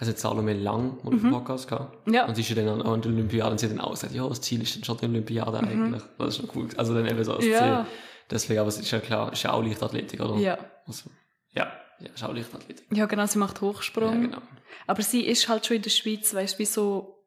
also 0.00 0.12
Salome 0.16 0.54
Lang 0.54 0.96
mal 1.04 1.12
einen 1.12 1.30
Podcast 1.30 1.68
gehabt. 1.68 2.06
Mhm. 2.06 2.14
Ja. 2.14 2.26
Und 2.26 2.34
sie 2.34 2.40
ist 2.40 2.48
ja 2.50 2.56
dann 2.56 2.80
an, 2.82 3.02
der 3.02 3.12
Olympiade 3.12 3.50
und 3.52 3.58
sie 3.60 3.66
hat 3.66 3.72
dann 3.72 3.80
auch 3.80 3.90
gesagt, 3.90 4.12
ja, 4.14 4.26
das 4.26 4.40
Ziel 4.40 4.62
ist 4.62 4.74
dann 4.76 4.84
schon 4.84 4.96
die 4.98 5.04
Olympiade 5.04 5.58
eigentlich. 5.58 6.02
Das 6.18 6.28
ist 6.28 6.36
schon 6.38 6.50
cool. 6.54 6.68
Also 6.76 6.94
dann 6.94 7.06
eben 7.06 7.22
so 7.22 7.34
als 7.34 7.44
Mhm. 7.44 7.50
Ja. 7.52 7.84
Ziel. 7.84 7.92
Deswegen, 8.30 8.60
aber 8.60 8.68
es 8.68 8.78
ist 8.78 8.90
ja 8.90 9.00
klar, 9.00 9.32
ist 9.32 9.42
ja 9.42 9.52
auch 9.52 9.62
Leichtathletik, 9.62 10.20
oder? 10.20 10.36
Ja. 10.36 10.56
Also, 10.86 11.10
ja, 11.52 11.70
ja, 11.98 12.08
ist 12.14 12.22
auch 12.24 12.32
Leichtathletik. 12.32 12.86
Ja, 12.92 13.06
genau, 13.06 13.26
sie 13.26 13.38
macht 13.38 13.56
Ja, 13.56 13.62
Hochsprung. 13.62 14.20
genau. 14.22 14.38
Aber 14.86 15.02
sie 15.02 15.22
ist 15.26 15.48
halt 15.48 15.66
schon 15.66 15.76
in 15.76 15.82
der 15.82 15.90
Schweiz, 15.90 16.32
weißt 16.32 16.54
du, 16.54 16.58
wie 16.60 16.64
so 16.66 17.24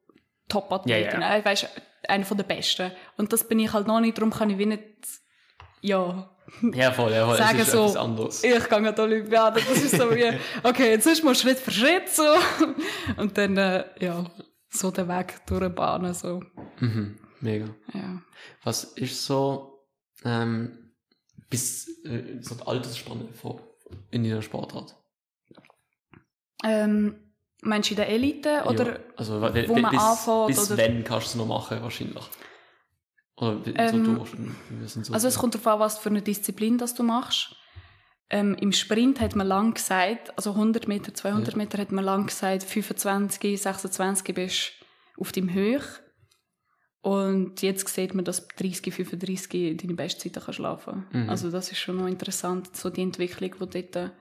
Top-Athletin. 0.50 1.22
Ja, 1.22 1.30
ja. 1.30 1.38
Äh, 1.38 1.46
Weißt 1.46 1.68
eine 2.08 2.26
von 2.26 2.38
der 2.38 2.44
Besten. 2.46 2.92
Und 3.18 3.32
das 3.34 3.48
bin 3.48 3.60
ich 3.60 3.72
halt 3.74 3.88
noch 3.88 4.00
nicht, 4.00 4.18
darum 4.18 4.32
kann 4.32 4.50
ich 4.50 4.58
wie 4.58 4.66
nicht, 4.66 4.84
ja, 5.82 6.30
Ja, 6.74 6.92
voll, 6.92 7.12
ja, 7.12 7.26
voll. 7.26 7.38
sagen 7.38 7.60
ist 7.60 7.72
so, 7.72 7.84
etwas 7.86 7.96
anderes. 7.96 8.44
ich 8.44 8.52
gehe 8.70 8.72
an 8.78 8.96
die 8.96 9.02
Olympiade. 9.02 9.62
Das 9.68 9.82
ist 9.84 9.98
so 9.98 10.10
wie, 10.12 10.32
okay, 10.64 10.92
jetzt 10.92 11.08
ist 11.08 11.24
mal 11.24 11.36
Schritt 11.36 11.58
für 11.60 11.72
Schritt 11.72 12.10
so. 12.10 12.24
Und 13.18 13.38
dann, 13.38 13.58
äh, 13.58 13.86
ja, 14.00 14.26
so 14.70 14.92
den 14.92 15.08
Weg 15.08 15.46
durchbahnen, 15.46 16.14
so. 16.14 16.42
Mhm, 16.80 17.18
mega. 17.42 17.66
Ja. 17.94 18.22
Was 18.64 18.84
ist 18.84 19.26
so, 19.26 19.86
ähm, 20.26 20.94
bis, 21.50 21.88
äh, 22.06 22.40
so 22.42 22.56
die 22.56 22.68
Altersspanne 22.68 23.30
von, 23.34 23.62
in 24.12 24.24
deiner 24.24 24.42
Sportart? 24.42 24.96
Ähm, 26.64 27.34
meinst 27.62 27.90
du 27.90 27.94
in 27.94 27.98
der 27.98 28.10
Elite 28.10 28.64
oder? 28.66 28.94
ja, 28.94 29.00
also, 29.18 29.42
wo 29.42 29.76
man 29.76 29.92
bis, 29.92 30.00
anfängt 30.02 30.48
bis 30.48 30.72
oder- 30.72 30.78
wenn 30.78 31.04
kannst 31.04 31.28
du 31.28 31.30
es 31.30 31.36
noch 31.36 31.46
machen, 31.48 31.82
wahrscheinlich? 31.82 32.24
Oder 33.52 33.90
so 33.90 33.96
Ähm? 33.98 34.56
Wir 34.70 34.88
sind 34.88 35.06
so 35.06 35.14
Also 35.14 35.28
es 35.28 35.38
kommt 35.38 35.54
darauf 35.56 35.68
an, 35.68 35.80
was 35.80 35.98
für 36.00 36.10
eine 36.10 36.22
Disziplin 36.22 36.78
das 36.78 36.94
du 36.94 37.04
machst. 37.04 37.56
Ähm, 38.30 38.56
Im 38.56 38.72
Sprint 38.72 39.20
hat 39.20 39.36
man 39.36 39.46
lang 39.48 39.74
gesagt, 39.74 40.36
also 40.38 40.52
100 40.52 40.88
Meter, 40.88 41.14
200 41.14 41.52
Ja. 41.54 41.58
Meter 41.58 41.78
hat 41.78 41.92
man 41.92 42.04
lang 42.06 42.26
gesagt, 42.28 42.64
25, 42.64 43.62
26 43.62 44.34
bist 44.36 44.72
du 45.16 45.22
auf 45.22 45.32
dem 45.32 45.54
Höch. 45.54 45.84
Und 47.02 47.62
jetzt 47.62 47.88
sieht 47.90 48.14
man, 48.16 48.24
dass 48.24 48.48
30, 48.48 48.94
35 48.94 49.78
deine 49.78 49.94
Bestzeiten 49.94 50.42
kannst 50.42 50.60
laufen. 50.60 51.06
Mhm. 51.12 51.30
Also 51.30 51.52
das 51.52 51.70
ist 51.72 51.80
schon 51.80 51.98
noch 51.98 52.08
interessant, 52.08 52.76
so 52.78 52.90
die 52.90 53.02
Entwicklung, 53.02 53.52
die 53.72 53.90
dort, 53.92 54.14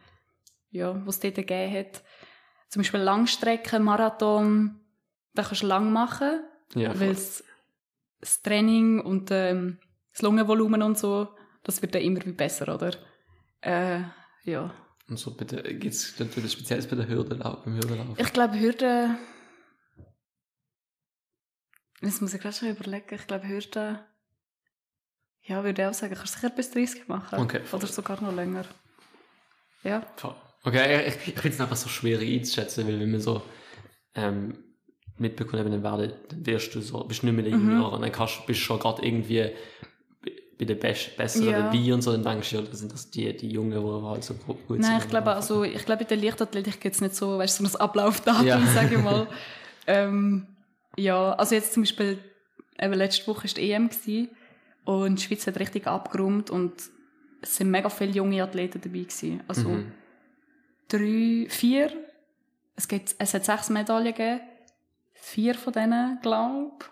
ja, 0.70 1.06
was 1.06 1.20
dort 1.20 1.36
gegeben 1.36 1.72
hat. 1.72 2.02
Zum 2.68 2.80
Beispiel 2.82 3.00
Langstrecken, 3.00 3.84
Marathon, 3.84 4.80
da 5.34 5.42
kannst 5.44 5.62
du 5.62 5.66
lang 5.68 5.92
machen, 5.92 6.40
ja, 6.74 6.98
weil 6.98 7.10
es- 7.12 7.44
das 8.22 8.40
Training 8.40 9.00
und 9.00 9.30
ähm, 9.32 9.78
das 10.12 10.22
Lungenvolumen 10.22 10.82
und 10.82 10.96
so, 10.96 11.28
das 11.64 11.82
wird 11.82 11.94
dann 11.94 12.02
immer 12.02 12.24
wie 12.24 12.32
besser, 12.32 12.72
oder? 12.72 12.92
Äh, 13.60 14.02
ja. 14.44 14.72
Und 15.08 15.18
so 15.18 15.34
bitte, 15.34 15.62
geht's 15.74 16.18
natürlich 16.18 16.52
speziell 16.52 16.82
bei 16.86 16.96
der 16.96 17.08
Hürde, 17.08 17.34
beim 17.36 17.74
Hürdenlauf? 17.74 18.18
Ich 18.18 18.32
glaube, 18.32 18.58
Hürde. 18.58 19.18
Jetzt 22.00 22.22
muss 22.22 22.32
ich 22.32 22.40
gerade 22.40 22.54
schon 22.54 22.70
überlegen. 22.70 23.14
Ich 23.14 23.26
glaube, 23.26 23.46
Hürde. 23.46 24.04
Ja, 25.42 25.64
würde 25.64 25.82
ich 25.82 25.88
auch 25.88 25.94
sagen, 25.94 26.14
kannst 26.14 26.34
sicher 26.34 26.50
bis 26.50 26.70
30 26.70 27.08
machen. 27.08 27.40
Okay. 27.40 27.60
Oder 27.72 27.86
sogar 27.88 28.22
noch 28.22 28.32
länger. 28.32 28.64
Ja. 29.82 30.06
Voll. 30.16 30.36
Okay, 30.62 31.08
ich, 31.08 31.16
ich 31.16 31.40
finde 31.40 31.48
es 31.56 31.60
einfach 31.60 31.76
so 31.76 31.88
schwer 31.88 32.20
einzuschätzen, 32.20 32.86
weil 32.86 33.00
wenn 33.00 33.10
man 33.10 33.20
so 33.20 33.42
ähm, 34.14 34.71
mitbekommt, 35.22 35.60
eben, 35.60 35.70
dann, 35.72 35.82
werde, 35.82 36.14
dann 36.28 36.44
wirst 36.46 36.74
du 36.74 36.80
so, 36.82 37.02
bist 37.04 37.22
nicht 37.22 37.32
mehr 37.32 37.44
der 37.44 37.56
Mhm. 37.56 37.70
Junior 37.70 37.92
und 37.92 38.02
dann 38.02 38.12
kannst, 38.12 38.44
bist 38.46 38.60
du 38.60 38.64
schon 38.64 38.78
gerade 38.78 39.04
irgendwie 39.06 39.50
bei- 40.58 40.64
den 40.66 40.78
Best, 40.78 41.16
Besseren 41.16 41.48
Ja. 41.50 41.62
dabei 41.62 41.94
und 41.94 42.02
so, 42.02 42.12
dann 42.12 42.22
denkst 42.22 42.50
du, 42.50 42.56
ja, 42.56 42.62
das 42.62 42.78
sind 42.78 42.92
das 42.92 43.10
die, 43.10 43.34
die 43.36 43.48
Jungen, 43.50 43.70
die 43.72 44.06
halt 44.06 44.22
so 44.22 44.34
gut 44.34 44.58
gut 44.68 44.78
Nein, 44.80 44.90
sind. 44.92 45.04
ich 45.04 45.08
glaube, 45.08 45.32
also, 45.32 45.64
ich 45.64 45.84
glaube, 45.84 46.02
in 46.02 46.08
der 46.08 46.16
Leichtathletik 46.18 46.80
gibt 46.80 46.94
es 46.94 47.00
nicht 47.00 47.16
so, 47.16 47.38
weißt 47.38 47.58
du, 47.60 47.66
so 47.66 47.78
ein 47.78 47.80
Ablaufdatum, 47.80 48.46
Ja. 48.46 48.64
sage 48.66 48.96
ich 48.96 49.02
mal. 49.02 49.26
ähm, 49.86 50.46
ja, 50.96 51.32
also 51.32 51.54
jetzt 51.54 51.72
zum 51.72 51.82
Beispiel, 51.82 52.18
eben 52.78 52.92
letzte 52.94 53.26
Woche 53.26 53.44
war 53.48 53.54
die 53.54 53.70
EM 53.72 53.88
gewesen, 53.88 54.28
und 54.84 55.18
die 55.18 55.22
Schweiz 55.22 55.46
hat 55.46 55.58
richtig 55.58 55.86
abgeräumt 55.86 56.50
und 56.50 56.72
es 57.40 57.56
sind 57.56 57.70
mega 57.70 57.88
viele 57.88 58.12
junge 58.12 58.42
Athleten 58.42 58.80
dabei 58.80 58.98
gewesen. 59.00 59.40
Also 59.48 59.68
Mhm. 59.68 59.92
drei, 60.88 61.46
vier, 61.48 61.92
es, 62.76 62.88
gibt, 62.88 63.14
es 63.18 63.34
hat 63.34 63.44
sechs 63.44 63.70
Medaillen 63.70 64.06
gegeben, 64.14 64.40
vier 65.22 65.54
von 65.54 65.72
denen, 65.72 66.20
glaube 66.20 66.84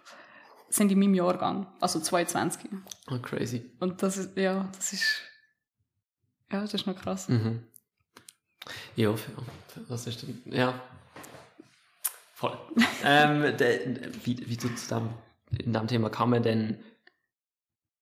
sind 0.68 0.92
in 0.92 1.00
meinem 1.00 1.14
Jahrgang, 1.14 1.66
also 1.80 1.98
22. 1.98 2.70
Oh, 3.10 3.18
crazy. 3.18 3.72
Und 3.80 4.00
das 4.02 4.16
ist, 4.16 4.36
ja, 4.36 4.68
das 4.72 4.92
ist, 4.92 5.20
ja, 6.50 6.60
das 6.60 6.72
ist 6.72 6.86
noch 6.86 6.96
krass. 6.96 7.28
Mhm. 7.28 7.66
Ja. 8.94 9.12
Das 9.88 10.06
ist 10.06 10.22
dann, 10.22 10.40
ja. 10.46 10.80
Voll. 12.34 12.56
ähm, 13.04 13.56
de, 13.56 14.12
wie, 14.24 14.48
wie 14.48 14.56
du 14.56 14.72
zu 14.76 14.94
dem, 14.94 15.08
in 15.58 15.72
dem 15.72 15.88
Thema 15.88 16.08
kann 16.08 16.30
man 16.30 16.44
denn 16.44 16.84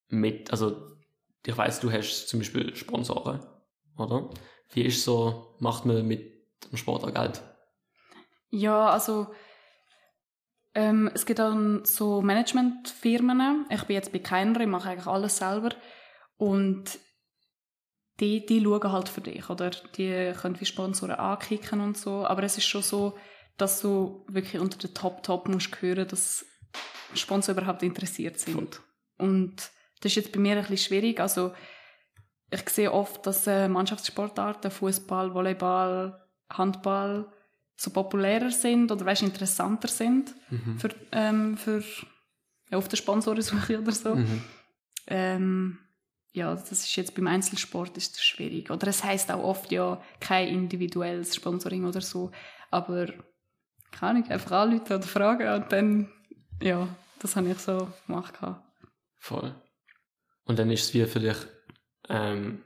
mit, 0.09 0.51
also 0.51 0.93
ich 1.47 1.57
weiß, 1.57 1.81
du 1.81 1.91
hast 1.91 2.29
zum 2.29 2.41
Beispiel 2.41 2.77
Sponsoren, 2.77 3.41
oder? 3.97 4.29
Wie 4.71 4.83
ist 4.83 5.05
so, 5.05 5.57
macht 5.59 5.87
man 5.87 6.07
mit 6.07 6.31
dem 6.71 6.77
Sport 6.77 7.05
auch 7.05 7.15
Geld? 7.15 7.43
Ja, 8.51 8.91
also 8.91 9.29
ähm, 10.79 11.11
es 11.13 11.27
gibt 11.27 11.41
dann 11.41 11.85
so 11.85 12.23
Managementfirmen. 12.23 13.67
Ich 13.69 13.83
bin 13.83 13.97
jetzt 13.97 14.13
bei 14.13 14.21
keiner, 14.21 14.61
ich 14.61 14.69
mache 14.69 14.91
eigentlich 14.91 15.09
alles 15.09 15.39
selber. 15.39 15.71
Und 16.37 17.01
die, 18.21 18.47
die 18.47 18.63
schauen 18.63 18.93
halt 18.93 19.09
für 19.09 19.21
dich, 19.21 19.51
oder? 19.51 19.71
Die 19.97 20.33
können 20.41 20.61
wie 20.61 20.65
Sponsoren 20.65 21.17
ankicken 21.17 21.81
und 21.81 21.99
so. 21.99 22.25
Aber 22.25 22.45
es 22.45 22.59
ist 22.59 22.67
schon 22.67 22.83
so, 22.83 23.19
dass 23.57 23.81
du 23.81 24.25
wirklich 24.29 24.63
unter 24.63 24.79
den 24.79 24.95
Top-Top 24.95 25.49
musst 25.49 25.83
hören, 25.83 26.07
dass 26.07 26.47
Sponsoren 27.15 27.59
überhaupt 27.59 27.83
interessiert 27.83 28.39
sind. 28.39 28.81
Und 29.19 29.57
das 30.01 30.13
ist 30.13 30.15
jetzt 30.15 30.33
bei 30.33 30.39
mir 30.39 30.55
ein 30.55 30.61
bisschen 30.61 30.79
schwierig. 30.79 31.19
Also, 31.19 31.53
ich 32.53 32.69
sehe 32.69 32.93
oft, 32.93 33.27
dass 33.27 33.49
äh, 33.49 33.69
Mannschaftssportarten, 33.69 34.71
Fußball, 34.71 35.35
Volleyball, 35.35 36.25
Handball 36.49 37.33
so 37.81 37.91
populärer 37.91 38.51
sind 38.51 38.91
oder 38.91 39.07
weißt, 39.07 39.23
interessanter 39.23 39.89
sind 39.89 40.35
Mhm. 40.51 40.79
für, 40.79 40.91
ähm, 41.13 41.57
für 41.57 41.83
ja, 42.71 42.77
auf 42.77 42.89
der 42.89 42.97
Sponsorensuche 42.97 43.81
oder 43.81 43.93
so. 43.93 44.17
Mhm. 44.17 44.43
Ähm, 45.07 45.79
ja, 46.33 46.55
das 46.55 46.73
ist 46.73 46.95
jetzt 46.97 47.15
beim 47.15 47.29
Einzelsport 47.29 47.97
ist 47.97 48.17
das 48.17 48.25
schwierig. 48.25 48.71
Oder 48.71 48.89
es 48.89 49.03
heißt 49.03 49.31
auch 49.31 49.43
oft 49.43 49.71
ja 49.73 50.03
kein 50.21 50.49
individuelles 50.49 51.35
Sponsoring 51.35 51.85
oder 51.85 52.01
so. 52.01 52.33
Aber 52.71 53.07
kann 53.93 54.23
ich 54.23 54.31
einfach 54.31 54.53
anrufen 54.53 54.97
oder 54.97 55.03
fragen 55.03 55.63
und 55.63 55.73
dann, 55.73 56.09
ja, 56.61 56.89
das 57.21 57.37
habe 57.37 57.49
ich 57.49 57.59
so 57.59 57.91
gemacht. 58.07 58.35
Voll. 59.19 59.55
Und 60.45 60.59
dann 60.59 60.71
ist 60.71 60.83
es 60.83 60.95
wie 60.95 61.07
für 61.07 61.21
dich 61.21 61.37
ähm, 62.09 62.63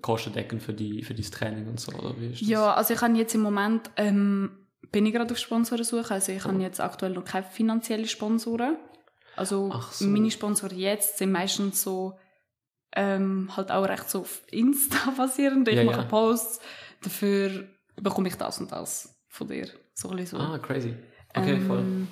kostendeckend 0.00 0.62
für, 0.62 0.74
die, 0.74 1.02
für 1.02 1.14
dein 1.14 1.30
Training 1.30 1.68
und 1.68 1.80
so, 1.80 1.92
oder 1.92 2.18
wie 2.18 2.26
ist 2.32 2.40
das? 2.42 2.48
Ja, 2.48 2.74
also 2.74 2.94
ich 2.94 3.00
habe 3.00 3.16
jetzt 3.16 3.34
im 3.34 3.42
Moment, 3.42 3.90
ähm, 3.96 4.66
bin 4.92 5.06
ich 5.06 5.12
gerade 5.12 5.32
auf 5.32 5.38
Sponsorensuche, 5.38 6.14
also 6.14 6.32
ich 6.32 6.44
habe 6.44 6.60
jetzt 6.62 6.80
aktuell 6.80 7.12
noch 7.12 7.24
keine 7.24 7.46
finanziellen 7.46 8.06
Sponsoren. 8.06 8.76
Also 9.34 9.72
so. 9.90 10.06
meine 10.06 10.30
Sponsoren 10.30 10.78
jetzt 10.78 11.18
sind 11.18 11.32
meistens 11.32 11.82
so, 11.82 12.18
ähm, 12.92 13.50
halt 13.56 13.70
auch 13.70 13.86
recht 13.86 14.08
so 14.08 14.20
auf 14.20 14.42
Insta 14.50 15.10
basierend. 15.16 15.68
Ich 15.68 15.76
Ja, 15.76 15.84
mache 15.84 16.00
ja. 16.00 16.04
Posts, 16.04 16.60
dafür 17.02 17.68
bekomme 17.96 18.28
ich 18.28 18.36
das 18.36 18.58
und 18.60 18.72
das 18.72 19.14
von 19.28 19.48
dir. 19.48 19.68
So 19.94 20.10
ein 20.10 20.26
so. 20.26 20.38
Ah, 20.38 20.58
crazy. 20.58 20.94
Okay, 21.34 21.60
voll. 21.60 21.78
Ähm, 21.80 22.08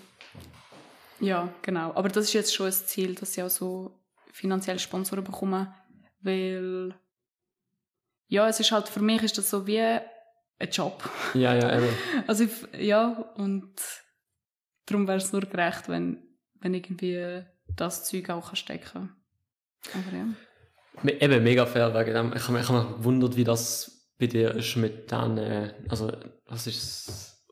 Ja, 1.21 1.49
genau. 1.63 1.95
Aber 1.95 2.09
das 2.09 2.27
ist 2.27 2.33
jetzt 2.35 2.55
schon 2.55 2.67
ein 2.67 2.73
Ziel, 2.73 3.15
dass 3.15 3.37
ich 3.37 3.43
auch 3.43 3.49
so 3.49 3.99
finanzielle 4.33 4.79
Sponsoren 4.79 5.25
bekomme, 5.25 5.73
weil 6.21 6.95
ja, 8.29 8.49
es 8.49 8.61
ist 8.61 8.73
halt, 8.73 8.89
für 8.89 9.01
mich 9.01 9.23
ist 9.23 9.39
das 9.39 9.51
so 9.51 9.67
wie 9.67 9.81
ein 9.81 10.71
Job. 10.71 11.09
Ja, 11.35 11.55
ja, 11.55 11.77
eben. 11.77 11.89
Also 12.27 12.45
ich, 12.45 12.51
ja, 12.81 13.09
und 13.37 13.75
darum 14.87 15.07
wäre 15.09 15.19
es 15.19 15.33
nur 15.33 15.43
gerecht, 15.43 15.89
wenn, 15.89 16.23
wenn 16.61 16.75
irgendwie 16.75 17.43
das 17.77 18.05
Zeug 18.05 18.31
auch 18.31 18.47
kann 18.49 18.57
stecken 18.57 19.17
Aber 19.93 20.17
ja. 20.17 20.27
Me- 21.03 21.21
Eben, 21.21 21.43
mega 21.43 21.67
fair 21.67 21.93
wegen 21.95 22.15
dem. 22.15 22.33
Ich 22.37 22.43
habe 22.45 22.53
mich, 22.53 22.63
ich 22.63 22.69
hab 22.69 22.89
mich 22.89 22.97
gewundert, 22.99 23.37
wie 23.37 23.45
das 23.45 24.13
bei 24.19 24.27
dir 24.29 24.55
ist 24.55 24.77
mit 24.77 25.11
den, 25.11 25.39
äh, 25.39 25.75
also, 25.89 26.13
was 26.47 26.67
ist? 26.69 27.45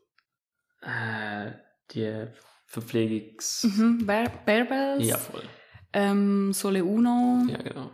Äh, 0.81 1.51
die 1.91 2.27
Verpflegungs... 2.65 3.63
Mhm. 3.65 4.05
Bear, 4.05 4.29
Bearbells, 4.45 5.05
Ja, 5.05 5.17
voll. 5.17 5.43
ähm, 5.93 6.53
Sole 6.53 6.83
Uno, 6.83 7.43
Ja, 7.49 7.57
genau. 7.57 7.91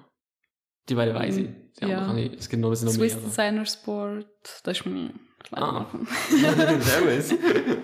Die 0.89 0.95
beiden 0.95 1.13
weiss 1.15 1.37
ich. 1.37 1.47
Die 1.81 1.85
Ja. 1.87 2.05
kann 2.07 2.17
ich, 2.17 2.33
es 2.33 2.49
gibt 2.49 2.61
noch 2.61 2.69
ein 2.69 2.71
bisschen 2.71 2.87
noch 2.87 2.93
Swiss 2.95 3.15
mehr. 3.15 3.23
Designer 3.25 3.65
Sport, 3.65 4.25
das 4.63 4.77
ist 4.79 4.85
meine 4.85 5.13
Ah. 5.51 5.85
Kleidermarke. 5.85 6.81
Sehr 6.81 7.37
gut. 7.37 7.77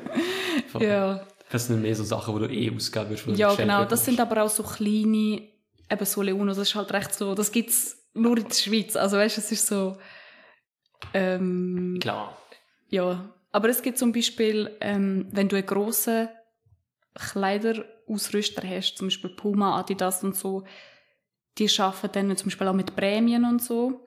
Voll. 0.67 0.83
Ja. 0.83 1.25
Das 1.51 1.67
sind 1.67 1.81
mehr 1.81 1.95
so 1.95 2.03
Sachen, 2.03 2.35
die 2.41 2.47
du 2.47 2.53
eh 2.53 2.75
ausgeben 2.75 3.09
würdest. 3.09 3.27
Ja, 3.39 3.53
genau. 3.53 3.85
Das 3.85 4.03
sind 4.03 4.15
bekommst. 4.17 4.31
aber 4.31 4.43
auch 4.43 4.49
so 4.49 4.63
kleine, 4.63 5.41
eben 5.89 6.05
so 6.05 6.21
Leuno, 6.21 6.45
das 6.47 6.57
ist 6.57 6.75
halt 6.75 6.91
recht 6.91 7.13
so, 7.13 7.33
das 7.35 7.51
gibt's 7.51 7.97
nur 8.13 8.37
in 8.37 8.47
der 8.47 8.53
Schweiz. 8.55 8.95
Also 8.95 9.17
weißt 9.17 9.37
du, 9.37 9.41
es 9.41 9.51
ist 9.51 9.67
so, 9.67 9.97
ähm, 11.13 11.97
Klar. 12.01 12.35
ja. 12.89 13.29
Aber 13.51 13.69
es 13.69 13.81
gibt 13.81 13.97
zum 13.97 14.11
Beispiel, 14.11 14.75
ähm, 14.81 15.27
wenn 15.31 15.47
du 15.47 15.55
einen 15.55 15.65
grossen 15.65 16.27
Kleiderausrüster 17.13 18.67
hast, 18.67 18.97
zum 18.97 19.07
Beispiel 19.07 19.29
Puma, 19.29 19.79
Adidas 19.79 20.23
und 20.23 20.35
so, 20.35 20.65
die 21.57 21.69
arbeiten 21.79 22.27
dann 22.29 22.37
zum 22.37 22.47
Beispiel 22.47 22.67
auch 22.67 22.73
mit 22.73 22.95
Prämien 22.95 23.45
und 23.45 23.61
so. 23.61 24.01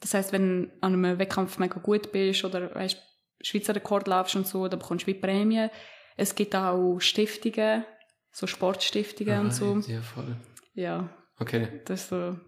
Das 0.00 0.14
heißt, 0.14 0.32
wenn 0.32 0.64
du 0.64 0.72
an 0.80 0.94
einem 0.94 1.18
Wettkampf 1.18 1.58
mega 1.58 1.78
gut 1.80 2.12
bist 2.12 2.44
oder 2.44 2.74
weißt, 2.74 2.98
Schweizer 3.42 3.74
Rekord 3.74 4.06
laufst 4.06 4.36
und 4.36 4.46
so, 4.46 4.68
dann 4.68 4.78
bekommst 4.78 5.04
du 5.06 5.08
wie 5.08 5.14
Prämien. 5.14 5.70
Es 6.16 6.34
gibt 6.34 6.54
auch 6.54 7.00
Stiftungen, 7.00 7.84
so 8.32 8.46
Sportstiftungen 8.46 9.40
und 9.40 9.54
so. 9.54 9.78
Ja, 9.86 10.02
voll. 10.02 10.36
Ja, 10.74 11.08
Okay, 11.38 11.80
das 11.86 12.02
ist 12.02 12.08
so. 12.10 12.38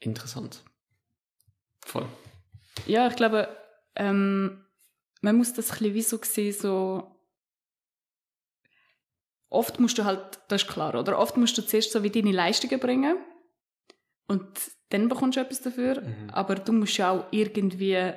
interessant. 0.00 0.64
Voll. 1.84 2.06
Ja, 2.86 3.06
ich 3.06 3.14
glaube, 3.14 3.48
ähm, 3.94 4.64
man 5.20 5.36
muss 5.36 5.52
das 5.52 5.70
ein 5.70 5.78
bisschen 5.78 5.94
wie 5.94 6.02
so 6.02 6.18
sehen, 6.22 6.52
so 6.52 7.16
oft 9.48 9.78
musst 9.78 9.98
du 9.98 10.04
halt, 10.04 10.40
das 10.48 10.62
ist 10.62 10.68
klar, 10.68 10.94
oder? 10.96 11.16
Oft 11.18 11.36
musst 11.36 11.56
du 11.58 11.62
zuerst 11.62 11.92
so 11.92 12.02
wie 12.02 12.10
deine 12.10 12.32
Leistungen 12.32 12.80
bringen 12.80 13.16
und 14.28 14.46
dann 14.90 15.08
bekommst 15.08 15.36
du 15.36 15.40
etwas 15.40 15.60
dafür, 15.60 16.00
Mhm. 16.00 16.30
aber 16.30 16.54
du 16.54 16.72
musst 16.72 16.96
ja 16.96 17.10
auch 17.10 17.24
irgendwie, 17.32 18.12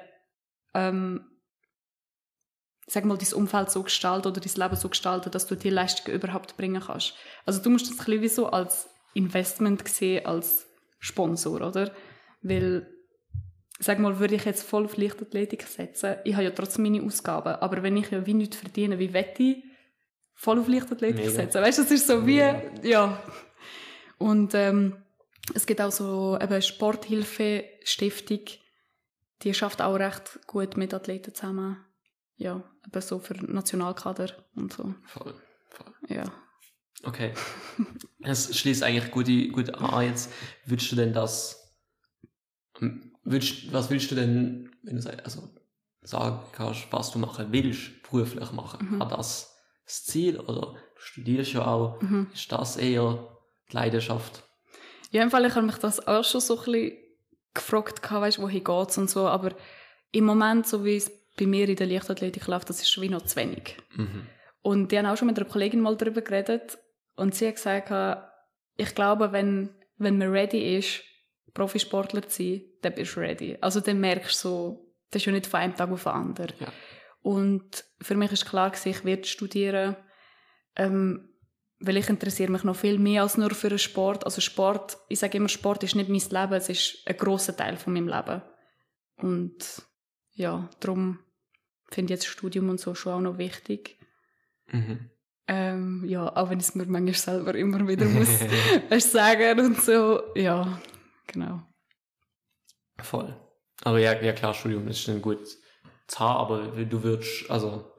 ähm, 0.73 1.25
sag 2.87 3.05
mal, 3.05 3.17
dein 3.17 3.33
Umfeld 3.33 3.69
so 3.71 3.83
gestalten 3.83 4.27
oder 4.27 4.39
dein 4.41 4.53
Leben 4.55 4.75
so 4.75 4.89
gestalten, 4.89 5.31
dass 5.31 5.47
du 5.47 5.55
die 5.55 5.69
Leistungen 5.69 6.15
überhaupt 6.15 6.57
bringen 6.57 6.81
kannst. 6.85 7.15
Also 7.45 7.61
du 7.61 7.69
musst 7.69 7.85
das 7.89 7.93
ein 7.99 8.05
bisschen 8.05 8.21
wie 8.21 8.27
so 8.27 8.47
als 8.47 8.89
Investment 9.13 9.87
sehen, 9.87 10.25
als 10.25 10.67
Sponsor, 10.99 11.61
oder? 11.61 11.91
Weil 12.41 12.87
sag 13.79 13.97
mal, 13.99 14.19
würde 14.19 14.35
ich 14.35 14.45
jetzt 14.45 14.63
voll 14.63 14.85
auf 14.85 14.95
Leichtathletik 14.97 15.63
setzen, 15.63 16.15
ich 16.23 16.33
habe 16.35 16.43
ja 16.43 16.51
trotzdem 16.51 16.83
meine 16.83 17.01
Ausgaben, 17.03 17.55
aber 17.55 17.81
wenn 17.81 17.97
ich 17.97 18.11
ja 18.11 18.25
wie 18.27 18.33
nichts 18.35 18.57
verdiene, 18.57 18.99
wie 18.99 19.11
wette 19.13 19.41
ich 19.41 19.63
voll 20.35 20.59
auf 20.59 20.67
Leichtathletik 20.67 21.17
Mega. 21.25 21.31
setzen? 21.31 21.61
Weißt 21.61 21.79
du, 21.79 21.83
das 21.83 21.91
ist 21.91 22.07
so 22.07 22.25
wie, 22.27 22.35
Mega. 22.41 22.61
ja. 22.83 23.23
Und 24.19 24.53
ähm, 24.53 24.97
es 25.53 25.65
gibt 25.65 25.81
auch 25.81 25.91
so 25.91 26.37
eben 26.39 26.61
Sporthilfe-Stiftung, 26.61 28.41
die 29.41 29.53
schafft 29.53 29.81
auch 29.81 29.95
recht 29.95 30.39
gut 30.47 30.77
mit 30.77 30.93
Athleten 30.93 31.33
zusammen. 31.33 31.77
Ja, 32.37 32.63
eben 32.85 33.01
so 33.01 33.19
für 33.19 33.33
Nationalkader 33.33 34.29
und 34.55 34.73
so. 34.73 34.95
Voll. 35.05 35.33
Voll. 35.69 35.93
Ja. 36.07 36.23
Okay. 37.03 37.33
Es 38.23 38.55
schließt 38.55 38.83
eigentlich 38.83 39.09
gut, 39.09 39.25
gut 39.51 39.73
an. 39.73 40.05
Jetzt 40.05 40.31
würdest 40.65 40.91
du 40.91 40.95
denn 40.95 41.11
das. 41.11 41.75
ähm, 42.79 43.07
Würdest, 43.23 43.71
was 43.73 43.89
willst 43.89 44.11
du 44.11 44.15
denn, 44.15 44.71
wenn 44.83 44.99
du 44.99 45.23
also 45.23 45.49
sagen 46.01 46.39
kannst, 46.51 46.85
was 46.91 47.11
du 47.11 47.17
machen 47.19 47.47
willst, 47.51 48.03
beruflich 48.03 48.51
machen? 48.51 48.95
Mhm. 48.95 48.99
Hat 49.01 49.11
das 49.11 49.55
das 49.85 50.03
Ziel 50.05 50.39
oder 50.39 50.73
du 50.73 51.01
studierst 51.01 51.53
ja 51.53 51.65
auch? 51.65 51.99
Mhm. 52.01 52.27
Ist 52.33 52.51
das 52.51 52.77
eher 52.77 53.27
die 53.71 53.75
Leidenschaft? 53.75 54.43
Ja, 55.11 55.23
im 55.23 55.29
Fall, 55.29 55.45
ich 55.45 55.55
habe 55.55 55.65
mich 55.65 55.77
das 55.77 56.05
auch 56.07 56.23
schon 56.23 56.41
so 56.41 56.57
ein 56.57 56.65
bisschen 56.65 56.97
gefragt, 57.53 58.11
weißt, 58.11 58.41
wohin 58.41 58.63
geht's 58.63 58.97
und 58.97 59.09
so, 59.09 59.27
aber 59.27 59.51
im 60.11 60.25
Moment, 60.25 60.65
so 60.67 60.83
wie 60.83 60.95
es 60.95 61.11
bei 61.37 61.45
mir 61.45 61.67
in 61.67 61.75
der 61.75 61.87
Leichtathletik 61.87 62.47
läuft, 62.47 62.69
das 62.69 62.81
ist 62.81 62.89
schon 62.89 63.03
wie 63.03 63.09
noch 63.09 63.23
zu 63.23 63.35
wenig. 63.35 63.77
Mhm. 63.95 64.27
Und 64.61 64.91
die 64.91 64.97
haben 64.97 65.05
auch 65.05 65.17
schon 65.17 65.27
mit 65.27 65.37
einer 65.37 65.49
Kollegin 65.49 65.81
mal 65.81 65.97
darüber 65.97 66.21
geredet 66.21 66.77
und 67.15 67.35
sie 67.35 67.47
hat 67.47 67.55
gesagt, 67.55 67.91
ich 68.77 68.95
glaube, 68.95 69.31
wenn, 69.31 69.69
wenn 69.97 70.17
man 70.17 70.31
ready 70.31 70.77
ist, 70.77 71.01
Profisportler 71.53 72.27
zu 72.27 72.43
sein, 72.43 72.61
dann 72.81 72.95
bist 72.95 73.15
du 73.15 73.19
ready. 73.19 73.57
Also 73.59 73.81
dann 73.81 73.99
merkst 73.99 74.43
du 74.43 74.47
so, 74.47 74.93
das 75.09 75.21
ist 75.21 75.25
ja 75.25 75.33
nicht 75.33 75.47
von 75.47 75.59
einem 75.59 75.75
Tag 75.75 75.91
auf 75.91 76.03
den 76.03 76.11
anderen. 76.13 76.53
Ja. 76.59 76.67
Und 77.21 77.83
für 78.01 78.15
mich 78.15 78.31
ist 78.31 78.45
klar 78.45 78.69
gewesen, 78.69 78.89
ich 78.89 79.05
werde 79.05 79.25
studieren, 79.25 79.97
ähm, 80.75 81.30
weil 81.81 81.97
ich 81.97 82.09
interessiere 82.09 82.51
mich 82.51 82.63
noch 82.63 82.75
viel 82.75 82.99
mehr 82.99 83.23
als 83.23 83.37
nur 83.37 83.51
für 83.51 83.69
den 83.69 83.79
Sport. 83.79 84.25
Also 84.25 84.39
Sport, 84.39 84.97
ich 85.09 85.19
sage 85.19 85.37
immer, 85.37 85.49
Sport 85.49 85.83
ist 85.83 85.95
nicht 85.95 86.09
mein 86.09 86.19
Leben, 86.19 86.53
es 86.53 86.69
ist 86.69 87.03
ein 87.05 87.17
grosser 87.17 87.55
Teil 87.55 87.75
von 87.77 87.93
meinem 87.93 88.07
Leben. 88.07 88.41
Und 89.17 89.83
ja, 90.33 90.69
darum 90.79 91.19
finde 91.89 92.13
ich 92.13 92.19
jetzt 92.19 92.27
Studium 92.27 92.69
und 92.69 92.79
so 92.79 92.95
schon 92.95 93.13
auch 93.13 93.21
noch 93.21 93.37
wichtig. 93.37 93.99
Mhm. 94.67 95.09
Ähm, 95.47 96.05
ja, 96.05 96.35
auch 96.35 96.49
wenn 96.49 96.59
ich 96.59 96.67
es 96.67 96.75
mir 96.75 96.85
manchmal 96.85 97.13
selber 97.13 97.55
immer 97.55 97.85
wieder 97.87 98.05
muss 98.89 99.11
sagen 99.11 99.59
und 99.59 99.81
so. 99.81 100.21
Ja, 100.35 100.79
genau. 101.27 101.61
Voll. 102.99 103.35
Aber 103.83 103.99
ja, 103.99 104.13
ja 104.21 104.33
klar, 104.33 104.53
Studium 104.53 104.87
ist 104.87 105.07
dann 105.07 105.21
gut 105.21 105.47
zu 106.07 106.19
haben, 106.19 106.39
aber 106.39 106.85
du 106.85 107.03
würdest, 107.03 107.49
also 107.49 107.91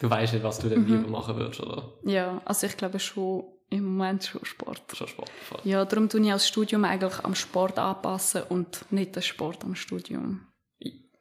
du 0.00 0.10
weißt 0.10 0.32
nicht, 0.34 0.42
was 0.42 0.58
du 0.58 0.68
denn 0.68 0.80
Mhm. 0.82 0.86
lieber 0.96 1.08
machen 1.08 1.36
würdest, 1.36 1.60
oder? 1.60 1.92
Ja, 2.04 2.40
also 2.44 2.66
ich 2.66 2.76
glaube 2.76 2.98
schon 2.98 3.44
im 3.70 3.84
Moment 3.84 4.24
schon 4.24 4.44
Sport. 4.44 4.82
Schon 4.94 5.06
Sport. 5.06 5.30
Voll. 5.48 5.60
Ja, 5.64 5.84
darum 5.84 6.08
tue 6.08 6.20
ich 6.22 6.28
das 6.28 6.48
Studium 6.48 6.84
eigentlich 6.84 7.24
am 7.24 7.34
Sport 7.36 7.78
anpassen 7.78 8.42
und 8.48 8.84
nicht 8.90 9.14
den 9.14 9.22
Sport 9.22 9.62
am 9.64 9.76
Studium. 9.76 10.46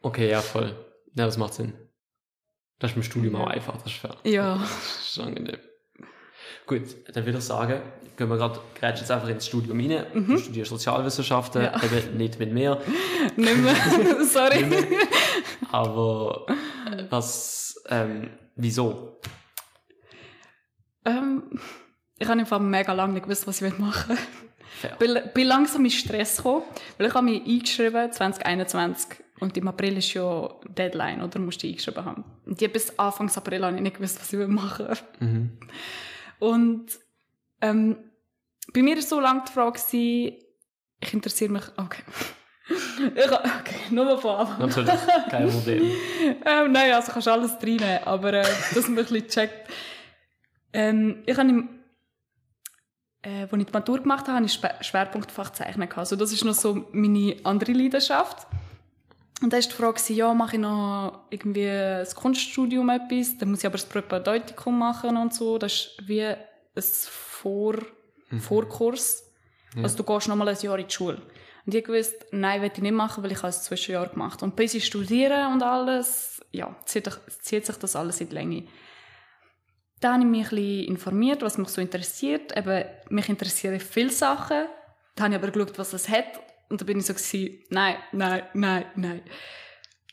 Okay, 0.02 0.30
ja, 0.32 0.42
voll. 0.42 0.76
Ja, 1.16 1.26
das 1.26 1.38
macht 1.38 1.54
Sinn. 1.54 1.74
Das 2.80 2.92
ist 2.92 2.96
beim 2.96 3.04
Studium 3.04 3.36
Ja. 3.36 3.42
auch 3.42 3.48
einfach, 3.48 3.76
das 3.78 3.88
ist 3.92 4.00
fair. 4.00 4.16
Ja. 4.24 4.56
Das 4.62 5.10
ist 5.10 5.20
angenehm. 5.20 5.58
Gut, 6.66 6.84
dann 7.14 7.26
würde 7.26 7.40
ich 7.40 7.44
sagen, 7.44 7.82
gehen 8.16 8.30
wir 8.30 8.38
gerade 8.38 8.60
jetzt 8.82 9.10
einfach 9.12 9.28
ins 9.28 9.46
Studium 9.48 9.80
rein. 9.80 10.06
Du 10.14 10.38
studierst 10.38 10.70
Sozialwissenschaften, 10.70 11.64
Ja. 11.64 11.82
eben 11.84 12.16
nicht 12.18 12.40
mit 12.40 12.54
mir. 12.54 12.80
Nicht 13.36 13.58
mehr. 13.58 13.76
Sorry. 14.26 14.66
Aber 15.72 16.46
äh, 16.92 17.04
was, 17.10 17.82
ähm, 17.90 18.30
wieso? 18.60 19.20
ähm, 21.06 21.44
ich 22.18 22.28
habe 22.28 22.40
einfach 22.40 22.60
mega 22.60 22.94
lange 22.94 23.14
nicht 23.14 23.24
gewusst, 23.24 23.48
was 23.48 23.62
ich 23.62 23.78
machen 23.78 24.10
will. 24.10 24.18
Fair. 24.82 24.96
bin, 24.98 25.20
bin 25.34 25.48
langsam 25.48 25.84
in 25.84 25.92
Stress 25.92 26.38
gekommen, 26.38 26.64
weil 26.98 27.08
ich 27.08 27.14
habe 27.14 27.26
mich 27.26 27.46
eingeschrieben 27.46 28.12
2021 28.12 29.20
und 29.40 29.58
im 29.58 29.68
April 29.68 29.98
ist 29.98 30.14
ja 30.14 30.50
Deadline, 30.68 31.22
oder 31.22 31.40
musst 31.40 31.64
du 31.64 31.68
eingeschrieben 31.68 32.06
haben. 32.06 32.24
Und 32.46 32.62
ich 32.62 32.72
bis 32.72 32.98
Anfang 32.98 33.30
April 33.30 33.66
habe 33.66 33.76
ich 33.76 33.82
nicht 33.82 33.96
gewusst, 33.96 34.20
was 34.20 34.32
ich 34.32 34.48
machen 34.48 34.88
will. 34.88 34.98
Mhm. 35.20 35.58
Und 36.40 36.86
ähm, 37.62 37.98
bei 38.74 38.82
mir 38.82 38.96
war 38.96 39.02
so 39.02 39.20
lange 39.20 39.44
die 39.48 39.52
Frage, 39.52 39.80
ich 39.92 41.14
interessiere 41.14 41.52
mich, 41.52 41.64
okay. 41.78 42.04
Ich, 42.70 43.32
okay, 43.32 43.80
nur 43.90 44.06
mal 44.06 44.18
von. 44.18 44.48
Natürlich, 44.60 44.94
kein 45.30 45.50
Problem. 45.50 45.92
Ähm, 46.46 46.72
nein, 46.72 46.92
also 46.94 47.12
kannst 47.12 47.28
alles 47.28 47.54
reinnehmen, 47.62 48.04
aber 48.06 48.34
äh, 48.34 48.46
dass 48.74 48.88
man 48.88 49.00
ein 49.00 49.06
bisschen 49.06 49.28
checkt. 49.28 49.70
Ähm, 50.74 51.24
ich 51.26 51.38
habe 51.38 51.68
äh, 53.22 53.42
als 53.42 53.54
ich 53.54 53.66
die 53.66 53.74
Matur 53.74 54.00
gemacht 54.00 54.28
habe, 54.28 54.38
habe 54.38 54.46
ich 54.46 54.60
Schwerpunktfach 54.82 55.52
Zeichnen 55.52 55.90
gehabt. 55.90 56.00
Also 56.00 56.16
das 56.16 56.32
ist 56.32 56.46
noch 56.46 56.54
so 56.54 56.88
meine 56.92 57.36
andere 57.44 57.74
Leidenschaft. 57.74 58.48
Und 59.42 59.54
da 59.54 59.58
war 59.58 59.62
die 59.62 59.70
Frage, 59.70 60.14
ja, 60.14 60.34
mache 60.34 60.56
ich 60.56 60.62
noch 60.62 61.28
irgendwie 61.30 61.66
das 61.66 62.14
Kunststudium 62.14 62.90
etwas, 62.90 63.38
dann 63.38 63.52
muss 63.52 63.60
ich 63.60 63.66
aber 63.66 63.78
das 63.78 63.86
Propedeutikum 63.86 64.78
machen 64.78 65.16
und 65.16 65.34
so. 65.34 65.58
Das 65.58 65.72
ist 65.72 65.98
wie 66.08 66.24
ein 66.24 66.38
Vor 66.76 67.76
Vorkurs. 68.40 69.24
Also 69.82 69.98
du 69.98 70.04
gehst 70.04 70.28
nochmal 70.28 70.50
ein 70.50 70.58
Jahr 70.62 70.78
in 70.78 70.88
die 70.88 70.94
Schule. 70.94 71.22
Und 71.70 71.76
ich 71.76 71.84
gewusst, 71.84 72.26
nein, 72.32 72.64
will 72.64 72.72
ich 72.74 72.82
nicht 72.82 72.96
machen, 72.96 73.24
weil 73.24 73.32
ich 73.32 73.44
habe 73.44 73.50
ein 73.50 73.54
Zwischenjahr 73.54 74.08
gemacht. 74.08 74.42
Und 74.42 74.56
bis 74.56 74.74
ich 74.74 74.88
studiere 74.88 75.50
und 75.50 75.62
alles, 75.62 76.44
ja, 76.52 76.76
zieht, 76.86 77.08
zieht 77.42 77.68
sich 77.68 77.76
das 77.76 77.96
alles 77.96 78.20
in 78.22 78.30
die 78.30 78.34
Länge. 78.34 78.68
Dann 80.00 80.14
habe 80.14 80.24
ich 80.24 80.30
mich 80.30 80.52
ein 80.52 80.56
bisschen 80.56 80.88
informiert, 80.88 81.44
was 81.44 81.60
mich 81.60 81.68
so 81.68 81.80
interessiert. 81.80 82.58
Eben, 82.58 82.86
mich 83.10 83.30
interessieren 83.30 83.80
viele 83.80 84.10
Sachen. 84.10 84.66
Dann 85.14 85.26
habe 85.26 85.36
ich 85.36 85.44
aber 85.44 85.52
geschaut, 85.52 85.78
was 85.78 85.94
es 85.94 86.10
hat. 86.10 86.42
Und 86.70 86.82
da 86.82 86.86
bin 86.86 86.98
ich 86.98 87.06
so 87.06 87.14
gewesen, 87.14 87.60
nein, 87.70 87.98
nein, 88.14 88.42
nein, 88.56 88.86
nein. 88.96 89.22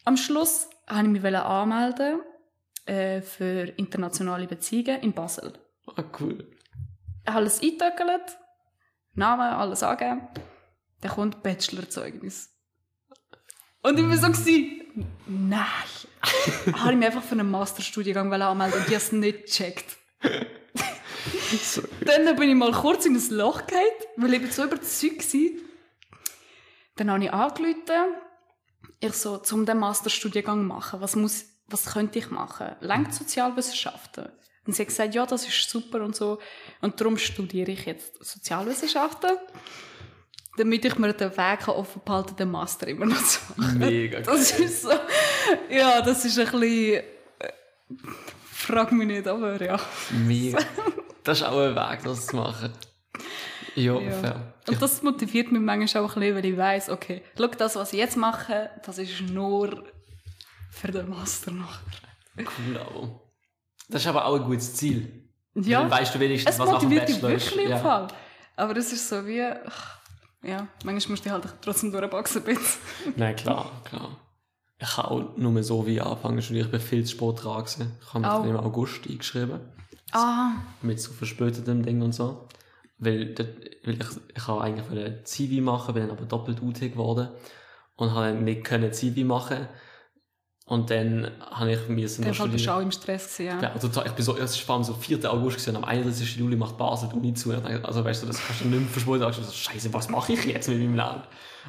Am 0.04 0.18
Schluss 0.18 0.68
habe 0.86 1.06
ich 1.06 1.22
mich 1.22 1.24
anmelden 1.24 2.20
äh, 2.84 3.22
für 3.22 3.72
internationale 3.78 4.46
Beziehungen 4.46 5.00
in 5.00 5.14
Basel. 5.14 5.54
Ah, 5.86 6.04
cool. 6.20 6.54
Alles 7.24 7.62
eingetöckelt, 7.62 8.36
Namen, 9.14 9.54
alles 9.54 9.82
angegeben. 9.82 10.28
Dann 11.00 11.12
kommt 11.12 11.42
Bachelorzeugnis. 11.42 12.50
Und 13.82 13.98
ich 13.98 14.08
war 14.08 14.16
so, 14.16 14.26
gewesen, 14.26 15.06
nein. 15.26 15.62
habe 16.72 16.92
ich 16.92 16.96
mich 16.96 17.06
einfach 17.06 17.22
für 17.22 17.32
einen 17.32 17.50
Masterstudiengang 17.50 18.32
anmelden 18.32 18.80
und 18.80 18.88
ich 18.88 18.94
habe 18.94 18.96
es 18.96 19.12
nicht 19.12 19.46
gecheckt. 19.46 19.96
Dann 22.00 22.36
bin 22.36 22.50
ich 22.50 22.56
mal 22.56 22.72
kurz 22.72 23.06
in 23.06 23.14
ein 23.14 23.30
Loch 23.30 23.66
gefallen, 23.66 23.86
weil 24.16 24.34
ich 24.34 24.52
so 24.52 24.64
überzeugt 24.64 25.34
war. 25.34 25.40
Dann 26.96 27.10
habe 27.10 27.24
ich 27.24 27.32
angerufen, 27.32 28.14
ich 29.00 29.12
so, 29.12 29.38
zum 29.38 29.66
den 29.66 29.78
Masterstudiengang 29.78 30.66
machen, 30.66 31.00
was 31.00 31.14
muss, 31.14 31.44
was 31.66 31.86
könnte 31.86 32.18
ich 32.18 32.30
machen? 32.30 32.74
Lenkt 32.80 33.14
Sozialwissenschaften. 33.14 34.28
Und 34.66 34.74
sie 34.74 34.82
hat 34.82 34.88
gesagt, 34.88 35.14
ja, 35.14 35.26
das 35.26 35.46
ist 35.46 35.70
super 35.70 36.02
und 36.02 36.16
so. 36.16 36.40
Und 36.80 37.00
darum 37.00 37.18
studiere 37.18 37.70
ich 37.70 37.86
jetzt 37.86 38.24
Sozialwissenschaften, 38.24 39.30
damit 40.56 40.84
ich 40.84 40.98
mir 40.98 41.12
den 41.12 41.36
Weg 41.36 41.68
offen 41.68 42.02
behalten 42.04 42.28
kann, 42.28 42.36
den 42.36 42.50
Master 42.50 42.88
immer 42.88 43.06
noch 43.06 43.22
zu 43.22 43.40
machen. 43.56 43.78
Mega 43.78 44.20
geil. 44.20 44.22
Das 44.26 44.58
ist 44.58 44.82
so, 44.82 44.90
ja, 45.70 46.00
das 46.02 46.24
ist 46.24 46.38
ein 46.38 46.44
bisschen, 46.46 46.62
äh, 46.94 47.02
frag 48.52 48.92
mich 48.92 49.06
nicht, 49.06 49.26
aber 49.28 49.62
ja. 49.62 49.78
Mega. 50.10 50.58
Das 51.24 51.40
ist 51.40 51.44
auch 51.44 51.58
ein 51.58 51.74
Weg, 51.74 52.04
das 52.04 52.26
zu 52.28 52.36
machen. 52.36 52.72
Ja, 53.74 53.98
Ja. 53.98 54.10
fair. 54.12 54.54
Und 54.68 54.80
das 54.80 55.02
motiviert 55.02 55.50
mich 55.50 55.60
manchmal 55.60 56.04
auch 56.04 56.14
ein 56.14 56.20
bisschen, 56.20 56.36
weil 56.36 56.44
ich 56.44 56.56
weiss, 56.56 56.88
okay, 56.88 57.22
schau, 57.36 57.46
das, 57.48 57.74
was 57.74 57.92
ich 57.92 57.98
jetzt 57.98 58.16
mache, 58.16 58.70
das 58.84 58.98
ist 58.98 59.20
nur 59.22 59.84
für 60.70 60.92
den 60.92 61.08
Master 61.08 61.50
nachher. 61.50 61.80
Cool, 62.38 62.78
aber. 62.78 63.20
Das 63.88 64.02
ist 64.02 64.06
aber 64.06 64.24
auch 64.24 64.36
ein 64.36 64.44
gutes 64.44 64.74
Ziel. 64.74 65.28
Ja, 65.54 65.80
Dann 65.82 65.90
weißt 65.90 66.14
du 66.14 66.20
wenigstens, 66.20 66.54
es 66.54 66.60
was 66.60 66.70
nach 66.70 66.78
dem 66.80 66.90
Bachelor 66.90 67.30
ist. 67.32 67.46
wirklich 67.50 67.64
im 67.64 67.70
Ja. 67.72 67.78
Fall. 67.78 68.06
Aber 68.54 68.76
es 68.76 68.92
ist 68.92 69.08
so 69.08 69.26
wie, 69.26 69.42
ach, 69.42 69.98
ja, 70.46 70.66
manchmal 70.84 71.10
musst 71.12 71.26
du 71.26 71.30
halt 71.30 71.44
trotzdem 71.60 71.92
durchboxen. 71.92 72.42
Nein, 73.16 73.36
klar, 73.36 73.70
klar. 73.84 74.16
Ich 74.78 74.96
habe 74.96 75.10
auch 75.10 75.36
nur 75.36 75.62
so 75.62 75.86
wie 75.86 76.00
angefangen 76.00 76.36
zu 76.38 76.44
studieren. 76.44 76.66
Ich 76.66 76.72
bin 76.72 76.80
viel 76.80 77.04
zu 77.04 77.12
spät 77.16 77.42
dran. 77.44 77.64
gewesen. 77.64 77.96
Ich 78.00 78.08
habe 78.14 78.20
mich 78.20 78.28
dann 78.28 78.48
im 78.48 78.56
August 78.56 79.08
eingeschrieben. 79.08 79.60
Ah, 80.12 80.50
Mit 80.82 81.00
so 81.00 81.12
verspätetem 81.12 81.82
Ding 81.82 82.02
und 82.02 82.12
so. 82.12 82.48
Weil, 82.98 83.34
dort, 83.34 83.48
weil 83.84 83.94
ich, 84.00 84.06
ich 84.36 84.46
habe 84.46 84.60
eigentlich 84.62 84.88
wollte 84.90 85.24
Zivi 85.24 85.60
machen, 85.60 85.94
bin 85.94 86.06
dann 86.06 86.16
aber 86.16 86.26
doppelt 86.26 86.62
UT 86.62 86.80
geworden. 86.80 87.28
Und 87.96 88.12
habe 88.12 88.26
dann 88.26 88.44
nicht 88.44 88.64
können 88.64 88.92
Zivi 88.92 89.24
machen. 89.24 89.66
Und 90.68 90.90
dann 90.90 91.30
habe 91.40 91.70
ich 91.72 91.88
mir 91.88 92.08
so 92.08 92.22
noch 92.22 92.34
studiert. 92.34 92.68
auch 92.68 92.80
im 92.80 92.90
Stress 92.90 93.36
gewesen, 93.36 93.46
ja. 93.46 93.62
Ja, 93.62 93.72
also, 93.72 93.86
ich 94.04 94.12
bin 94.12 94.24
so, 94.24 94.36
es 94.36 94.68
war 94.68 94.82
so 94.82 94.94
4. 94.94 95.32
August 95.32 95.58
gewesen, 95.58 95.76
und 95.76 95.76
am 95.76 95.84
31. 95.84 96.36
Juli 96.38 96.56
macht 96.56 96.76
Basel 96.76 97.08
die 97.08 97.14
Uni 97.16 97.34
zu. 97.34 97.52
Also, 97.52 98.04
weißt 98.04 98.24
du, 98.24 98.26
das 98.26 98.44
kannst 98.44 98.62
du 98.62 98.66
nicht 98.66 98.80
mehr 98.80 98.88
verspäten. 98.88 99.20
Da 99.20 99.26
habe 99.26 99.36
ich 99.40 99.46
so, 99.46 99.52
Scheiße, 99.52 99.94
was 99.94 100.08
mache 100.08 100.32
ich 100.32 100.44
jetzt 100.44 100.68
mit 100.68 100.78
meinem 100.78 100.96
Leben? 100.96 101.22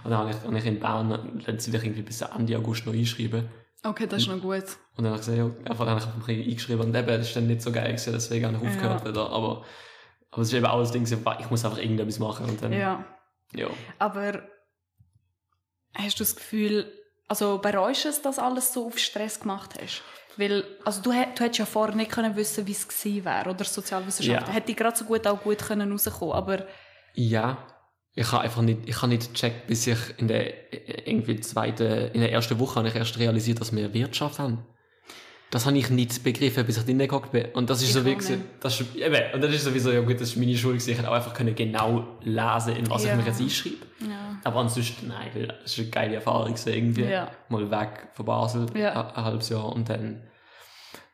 Und 0.04 0.10
dann 0.10 0.18
habe 0.20 0.32
ich, 0.32 0.38
habe 0.38 0.58
ich 0.58 0.66
in 0.66 0.80
Bern 0.80 1.42
letztlich 1.46 1.84
irgendwie 1.84 2.02
bis 2.02 2.22
Ende 2.22 2.58
August 2.58 2.88
noch 2.88 2.94
einschreiben. 2.94 3.48
Okay, 3.84 4.08
das 4.08 4.24
ist 4.24 4.30
noch 4.30 4.42
gut. 4.42 4.64
Und 4.96 5.04
dann 5.04 5.14
habe 5.14 5.22
ich 5.22 5.28
gesagt, 5.28 5.38
ja, 5.38 5.70
einfach 5.70 5.86
dann 5.86 6.00
habe 6.02 6.32
ich 6.34 6.48
eingeschrieben. 6.48 6.82
Und 6.88 6.96
eben, 6.96 7.08
das 7.08 7.28
ist 7.28 7.36
dann 7.36 7.46
nicht 7.46 7.62
so 7.62 7.72
geil 7.72 7.90
gewesen, 7.90 8.14
deswegen 8.14 8.48
habe 8.48 8.58
ich 8.58 8.68
aufgehört 8.72 9.02
Ja. 9.04 9.10
wieder. 9.12 9.30
Aber, 9.30 9.64
aber 10.32 10.42
es 10.42 10.48
ist 10.48 10.54
eben 10.56 10.66
auch 10.66 10.80
das 10.80 10.92
Ding, 10.92 11.04
ich 11.04 11.50
muss 11.52 11.64
einfach 11.64 11.78
irgendetwas 11.78 12.18
machen. 12.18 12.50
Und 12.50 12.64
dann, 12.64 12.74
Ja. 12.74 13.06
ja. 13.54 13.68
Aber 14.00 14.42
hast 15.94 16.20
du 16.20 16.24
das 16.24 16.36
Gefühl, 16.36 16.92
also 17.28 17.58
bereust 17.58 18.06
du 18.06 18.10
es, 18.10 18.22
dass 18.22 18.40
alles 18.40 18.74
so 18.74 18.88
auf 18.88 18.98
Stress 18.98 19.40
gemacht 19.40 19.76
hast? 19.82 20.02
Weil, 20.38 20.64
also 20.86 21.02
du, 21.02 21.10
du 21.10 21.16
hättest 21.16 21.58
ja 21.60 21.66
vorher 21.66 21.96
nicht 21.96 22.12
können 22.12 22.36
wissen, 22.36 22.68
wie 22.68 22.72
es 22.72 22.88
gewesen 22.88 23.26
wäre, 23.26 23.50
oder 23.50 23.64
Sozialwissenschaften. 23.64 24.48
Ja. 24.48 24.54
Hätte 24.54 24.72
ich 24.72 24.78
gerade 24.78 24.96
so 24.96 25.06
gut 25.06 25.26
auch 25.26 25.42
gut 25.42 25.60
können 25.60 25.92
rauskommen, 25.92 26.36
aber 26.36 26.68
Ja, 27.16 27.58
ich 28.14 28.32
habe 28.32 28.44
einfach 28.44 28.62
nicht, 28.62 28.88
ich 28.88 28.98
habe 28.98 29.10
nicht 29.10 29.34
gecheckt, 29.34 29.68
bis 29.68 29.88
ich 29.88 29.98
in 30.18 30.28
der 30.28 30.74
irgendwie 31.08 31.40
zweiten, 31.40 32.12
in 32.14 32.22
der 32.22 32.32
ersten 32.32 32.60
Woche 32.60 32.76
habe 32.76 32.88
ich 32.88 32.96
erst 32.96 33.18
realisiert, 33.20 33.60
dass 33.62 33.76
wir 33.76 33.94
Wirtschaft 33.94 34.40
haben. 34.40 34.66
Das 35.50 35.66
habe 35.66 35.78
ich 35.78 35.90
nicht 35.90 36.24
begriffen, 36.24 36.66
bis 36.66 36.78
ich 36.78 36.84
drin 36.84 36.98
gehockt 36.98 37.32
bin. 37.32 37.46
Und 37.54 37.70
das 37.70 37.82
ist 37.82 37.88
Ich 37.90 37.94
so 37.94 38.04
wie, 38.06 38.16
das 38.60 38.82
ist, 38.82 38.96
eben, 38.96 39.34
und 39.34 39.42
das 39.42 39.54
ist 39.54 39.64
sowieso, 39.64 39.92
ja 39.94 40.02
gut, 40.02 40.16
das 40.16 40.30
ist 40.30 40.36
meine 40.38 40.58
Schuld 40.58 40.74
gewesen. 40.74 40.92
Ich 40.92 40.98
hätte 40.98 41.10
auch 41.10 41.14
einfach 41.16 41.34
können 41.34 41.56
genau 41.56 42.06
lesen, 42.22 42.76
in 42.76 42.90
was 42.90 43.06
Ja. 43.06 43.12
ich 43.12 43.18
mir 43.18 43.26
jetzt 43.28 43.40
einschreibe. 43.42 43.76
ja. 44.02 44.38
Aber 44.44 44.60
ansonsten, 44.60 45.08
nein, 45.08 45.30
weil 45.34 45.48
das 45.48 45.72
ist 45.72 45.80
eine 45.80 45.90
geile 45.90 46.16
Erfahrung 46.16 46.48
gewesen, 46.54 46.74
irgendwie. 46.74 47.04
Ja. 47.06 47.32
Mal 47.50 47.72
weg 47.72 48.10
von 48.14 48.26
Basel, 48.26 48.66
ein, 48.74 48.86
ein 48.86 49.24
halbes 49.24 49.48
Jahr 49.50 49.72
und 49.74 49.88
dann 49.90 50.24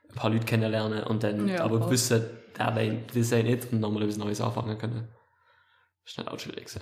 ein 0.09 0.15
paar 0.15 0.29
Leute 0.31 0.45
kennenlernen 0.45 1.03
und 1.03 1.23
dann 1.23 1.49
aber 1.57 1.79
voll. 1.81 1.91
wissen, 1.91 2.23
der 2.57 2.75
will 2.75 3.03
das 3.13 3.31
nicht 3.31 3.71
und 3.71 3.79
nochmal 3.81 4.03
etwas 4.03 4.17
Neues 4.17 4.41
anfangen 4.41 4.77
können. 4.79 5.09
Das 6.03 6.11
ist 6.11 6.17
nicht 6.17 6.27
auch 6.27 6.39
schwierig 6.39 6.65
gewesen. 6.65 6.81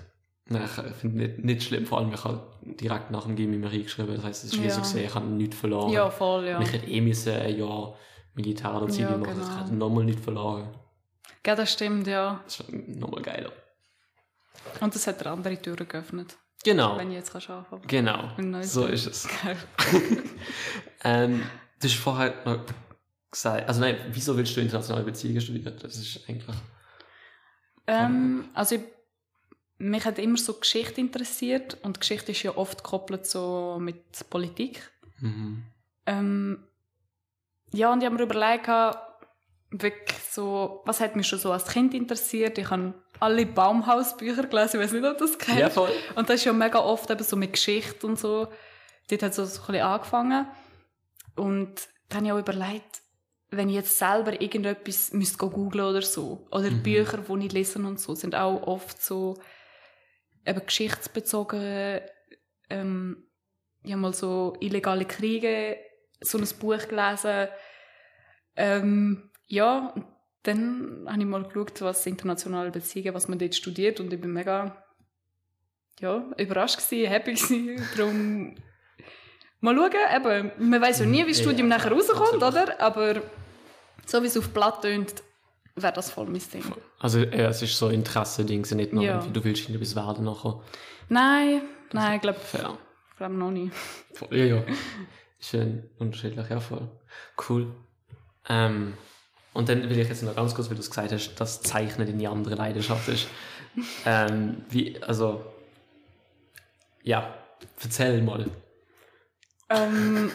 Nein, 0.51 0.63
ich 0.89 0.95
finde 0.95 1.17
nicht, 1.17 1.43
nicht 1.43 1.63
schlimm, 1.63 1.85
vor 1.85 1.99
allem 1.99 2.13
ich 2.13 2.23
habe 2.23 2.41
direkt 2.63 3.09
nach 3.11 3.25
dem 3.25 3.35
Gimmi 3.35 3.57
mir 3.57 3.71
reingeschrieben, 3.71 4.15
das 4.15 4.23
heisst, 4.25 4.43
es 4.43 4.53
ist 4.53 4.59
wie 4.61 4.65
Ja. 4.65 4.71
so 4.71 4.81
gesehen, 4.81 5.05
ich 5.05 5.15
habe 5.15 5.25
nichts 5.25 5.55
verloren. 5.57 5.91
ja, 5.91 6.09
voll, 6.09 6.45
ja. 6.47 6.59
Ich 6.61 6.71
hätte 6.73 6.87
eh 6.87 7.01
müssen 7.01 7.33
ein 7.33 7.57
Jahr 7.57 7.95
Militär 8.33 8.73
oder 8.75 8.87
Zivil 8.89 9.11
Ja, 9.11 9.17
machen, 9.17 9.33
genau. 9.39 9.49
ich 9.49 9.59
hätte 9.61 9.73
nochmal 9.75 10.03
nichts 10.05 10.23
verloren. 10.23 10.69
Ja, 11.45 11.55
das 11.55 11.71
stimmt, 11.73 12.07
ja. 12.07 12.41
Das 12.45 12.59
ist 12.59 12.71
nochmal 12.71 13.21
geiler. 13.21 13.51
Und 14.79 14.93
das 14.93 15.07
hat 15.07 15.21
dir 15.21 15.31
andere 15.31 15.59
Türen 15.61 15.87
geöffnet, 15.87 16.37
Genau, 16.63 16.95
wenn 16.97 17.09
ich 17.09 17.15
jetzt 17.15 17.31
kannst 17.31 17.49
anfangen 17.49 17.81
genau, 17.87 18.29
so 18.61 18.85
ist 18.85 19.07
es. 19.07 19.27
Ähm, 21.03 21.41
du 21.81 21.87
hast 21.87 21.95
vorher 21.95 22.33
noch 22.45 22.59
gesagt, 23.31 23.67
also 23.67 23.81
nein, 23.81 23.97
wieso 24.11 24.37
willst 24.37 24.55
du 24.55 24.61
internationale 24.61 25.03
Beziehungen 25.03 25.41
studieren? 25.41 25.75
Das 25.81 25.95
ist 25.97 26.29
eigentlich. 26.29 26.55
Ähm, 27.87 28.45
also 28.53 28.75
ich, 28.75 28.81
mich 29.81 30.05
hat 30.05 30.19
immer 30.19 30.37
so 30.37 30.53
Geschichte 30.53 31.01
interessiert 31.01 31.77
und 31.81 31.99
Geschichte 31.99 32.31
ist 32.31 32.43
ja 32.43 32.55
oft 32.55 32.83
gekoppelt 32.83 33.25
so 33.25 33.77
mit 33.79 34.29
Politik. 34.29 34.91
Mhm. 35.19 35.63
Ähm, 36.05 36.63
ja, 37.73 37.91
und 37.91 37.99
ich 37.99 38.05
habe 38.05 38.15
mir 38.15 38.23
überlegt, 38.23 38.67
wirklich 39.71 40.19
so, 40.29 40.81
was 40.85 40.99
hat 40.99 41.15
mich 41.15 41.27
schon 41.27 41.39
so 41.39 41.51
als 41.51 41.67
Kind 41.67 41.93
interessiert. 41.93 42.57
Ich 42.57 42.69
habe 42.69 42.93
alle 43.19 43.45
Baumhausbücher 43.45 44.43
gelesen, 44.43 44.79
ich 44.79 44.83
weiß 44.83 44.91
nicht, 44.93 45.05
ob 45.05 45.17
du 45.17 45.25
das 45.25 45.37
kennst. 45.37 45.59
Ja, 45.59 45.69
voll. 45.69 45.91
Und 46.15 46.29
das 46.29 46.37
ist 46.37 46.45
ja 46.45 46.53
mega 46.53 46.79
oft 46.79 47.09
eben 47.09 47.23
so 47.23 47.35
mit 47.35 47.53
Geschichte 47.53 48.05
und 48.05 48.19
so. 48.19 48.47
Dort 49.09 49.23
hat 49.23 49.31
es 49.31 49.35
so, 49.35 49.43
ein 49.43 49.47
bisschen 49.47 49.81
angefangen. 49.81 50.47
Und 51.35 51.87
dann 52.09 52.17
habe 52.17 52.25
ich 52.27 52.31
auch 52.33 52.39
überlegt, 52.39 53.01
wenn 53.49 53.69
ich 53.69 53.75
jetzt 53.75 53.97
selber 53.97 54.39
irgendetwas 54.41 55.11
müsste 55.13 55.37
go 55.37 55.49
googlen 55.49 55.85
oder 55.85 56.01
so, 56.01 56.47
oder 56.51 56.69
Bücher, 56.71 57.17
die 57.17 57.45
ich 57.45 57.51
lese 57.51 57.79
und 57.79 57.99
so, 57.99 58.15
sind 58.15 58.35
auch 58.35 58.63
oft 58.67 59.01
so 59.01 59.37
eben 60.45 60.65
geschichtsbezogen, 60.65 62.01
ähm, 62.69 63.27
ich 63.83 63.91
habe 63.91 64.01
mal 64.01 64.13
so 64.13 64.55
illegale 64.59 65.05
Kriege, 65.05 65.77
so 66.19 66.37
ein 66.37 66.47
Buch 66.59 66.87
gelesen, 66.87 67.47
ähm, 68.55 69.31
ja, 69.47 69.93
dann 70.43 71.05
habe 71.07 71.19
ich 71.19 71.25
mal 71.25 71.43
geschaut, 71.43 71.81
was 71.81 72.05
internationale 72.05 72.71
Beziehungen, 72.71 73.13
was 73.13 73.27
man 73.27 73.39
dort 73.39 73.55
studiert 73.55 73.99
und 73.99 74.11
ich 74.13 74.21
bin 74.21 74.33
mega, 74.33 74.83
ja, 75.99 76.25
überrascht 76.37 76.77
gewesen, 76.77 77.09
happy 77.09 77.33
gewesen, 77.33 77.87
darum 77.97 78.55
mal 79.59 79.75
schauen, 79.75 80.15
eben, 80.15 80.69
man 80.69 80.81
weiß 80.81 80.99
ja 80.99 81.05
nie, 81.05 81.25
wie 81.25 81.31
das 81.31 81.39
Studium 81.39 81.69
ja, 81.69 81.77
nachher 81.77 81.91
rauskommt, 81.91 82.41
absolut. 82.41 82.69
oder? 82.69 82.81
Aber 82.81 83.21
so 84.05 84.21
wie 84.21 84.27
es 84.27 84.37
auf 84.37 84.49
Blatt 84.49 84.81
tönt, 84.81 85.23
wäre 85.75 85.93
das 85.93 86.11
voll 86.11 86.25
mein 86.25 86.41
Ding. 86.53 86.63
Also 86.99 87.19
ja, 87.19 87.49
es 87.49 87.61
ist 87.61 87.77
so 87.77 87.87
ein 87.87 87.95
Interesse-Ding, 87.95 88.65
nicht 88.75 88.93
nur, 88.93 89.03
Ja. 89.03 89.15
irgendwie, 89.15 89.33
du 89.33 89.43
willst 89.43 89.69
etwas 89.69 89.95
werden 89.95 90.25
nachher. 90.25 90.61
Nein, 91.09 91.61
nein, 91.91 92.15
ich 92.15 92.21
glaube 92.21 92.39
glaub 93.17 93.31
noch 93.31 93.51
nicht. 93.51 93.73
Voll. 94.13 94.27
Ja, 94.35 94.45
ja. 94.45 94.63
Schön 95.39 95.89
unterschiedlich, 95.97 96.49
ja 96.49 96.59
voll. 96.59 96.87
Cool. 97.49 97.73
Ähm, 98.47 98.93
und 99.53 99.69
dann 99.69 99.89
will 99.89 99.99
ich 99.99 100.07
jetzt 100.07 100.23
noch 100.23 100.35
ganz 100.35 100.55
kurz, 100.55 100.69
weil 100.69 100.75
du 100.75 100.81
es 100.81 100.89
gesagt 100.89 101.11
hast, 101.11 101.35
dass 101.35 101.61
Zeichnen 101.61 102.07
deine 102.07 102.29
andere 102.29 102.55
Leidenschaft 102.55 103.07
ist. 103.09 103.27
ähm, 104.05 104.63
wie, 104.69 105.01
also, 105.03 105.43
ja, 107.03 107.33
erzähl 107.81 108.21
mal. 108.21 108.49
Ähm, 109.69 110.31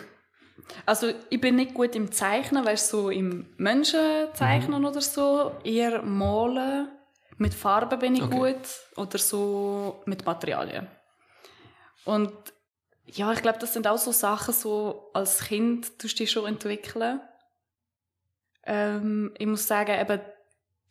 also 0.85 1.13
ich 1.31 1.41
bin 1.41 1.57
nicht 1.57 1.75
gut 1.75 1.95
im 1.95 2.13
Zeichnen, 2.13 2.65
weißt 2.65 2.93
du, 2.93 2.97
so 3.03 3.11
im 3.11 3.49
Menschen 3.57 4.01
zeichnen 4.35 4.85
oder 4.85 5.01
so. 5.01 5.53
Eher 5.65 6.03
malen. 6.03 6.89
Mit 7.39 7.55
Farben 7.55 7.99
bin 7.99 8.15
ich 8.17 8.23
Okay. 8.23 8.35
gut. 8.55 8.69
Oder 8.97 9.19
so 9.19 10.03
mit 10.07 10.25
Materialien. 10.25 10.87
Und 12.05 12.33
ja, 13.07 13.33
ich 13.33 13.43
glaube, 13.43 13.59
das 13.59 13.73
sind 13.73 13.87
auch 13.87 13.99
so 13.99 14.11
Sachen, 14.13 14.55
so 14.55 15.11
als 15.15 15.45
Kind 15.45 15.99
tust 15.99 16.15
du 16.19 16.23
dich 16.25 16.31
schon 16.31 16.47
entwickeln. 16.47 17.21
Ähm, 18.65 19.33
ich 19.39 19.47
muss 19.47 19.67
sagen, 19.67 19.99
eben, 20.01 20.21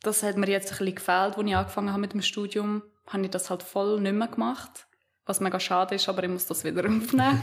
das 0.02 0.22
hat 0.22 0.36
mir 0.36 0.48
jetzt 0.48 0.72
ein 0.72 0.78
bisschen 0.78 0.94
gefehlt, 0.94 1.36
als 1.36 1.46
ich 1.46 1.56
angefangen 1.56 1.90
habe 1.90 2.00
mit 2.00 2.12
dem 2.12 2.22
Studium. 2.22 2.82
Habe 3.08 3.24
ich 3.24 3.30
das 3.30 3.50
halt 3.50 3.62
voll 3.62 4.00
nicht 4.00 4.12
mehr 4.14 4.28
gemacht. 4.28 4.86
Was 5.26 5.40
mega 5.40 5.58
schade 5.60 5.94
ist, 5.96 6.08
aber 6.08 6.22
ich 6.22 6.30
muss 6.30 6.46
das 6.46 6.64
wieder 6.64 6.80
aufnehmen. 6.86 7.42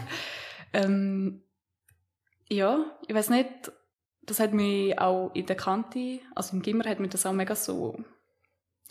ähm, 0.74 1.44
ja, 2.54 2.86
ich 3.08 3.16
weiß 3.16 3.30
nicht, 3.30 3.72
das 4.24 4.40
hat 4.40 4.54
mich 4.54 4.98
auch 5.00 5.32
in 5.34 5.46
der 5.46 5.56
Kante, 5.56 6.20
also 6.36 6.56
im 6.56 6.62
Gimmer 6.62 6.86
hat 6.86 7.00
mich 7.00 7.10
das 7.10 7.26
auch 7.26 7.34
mega 7.34 7.56
so 7.56 8.04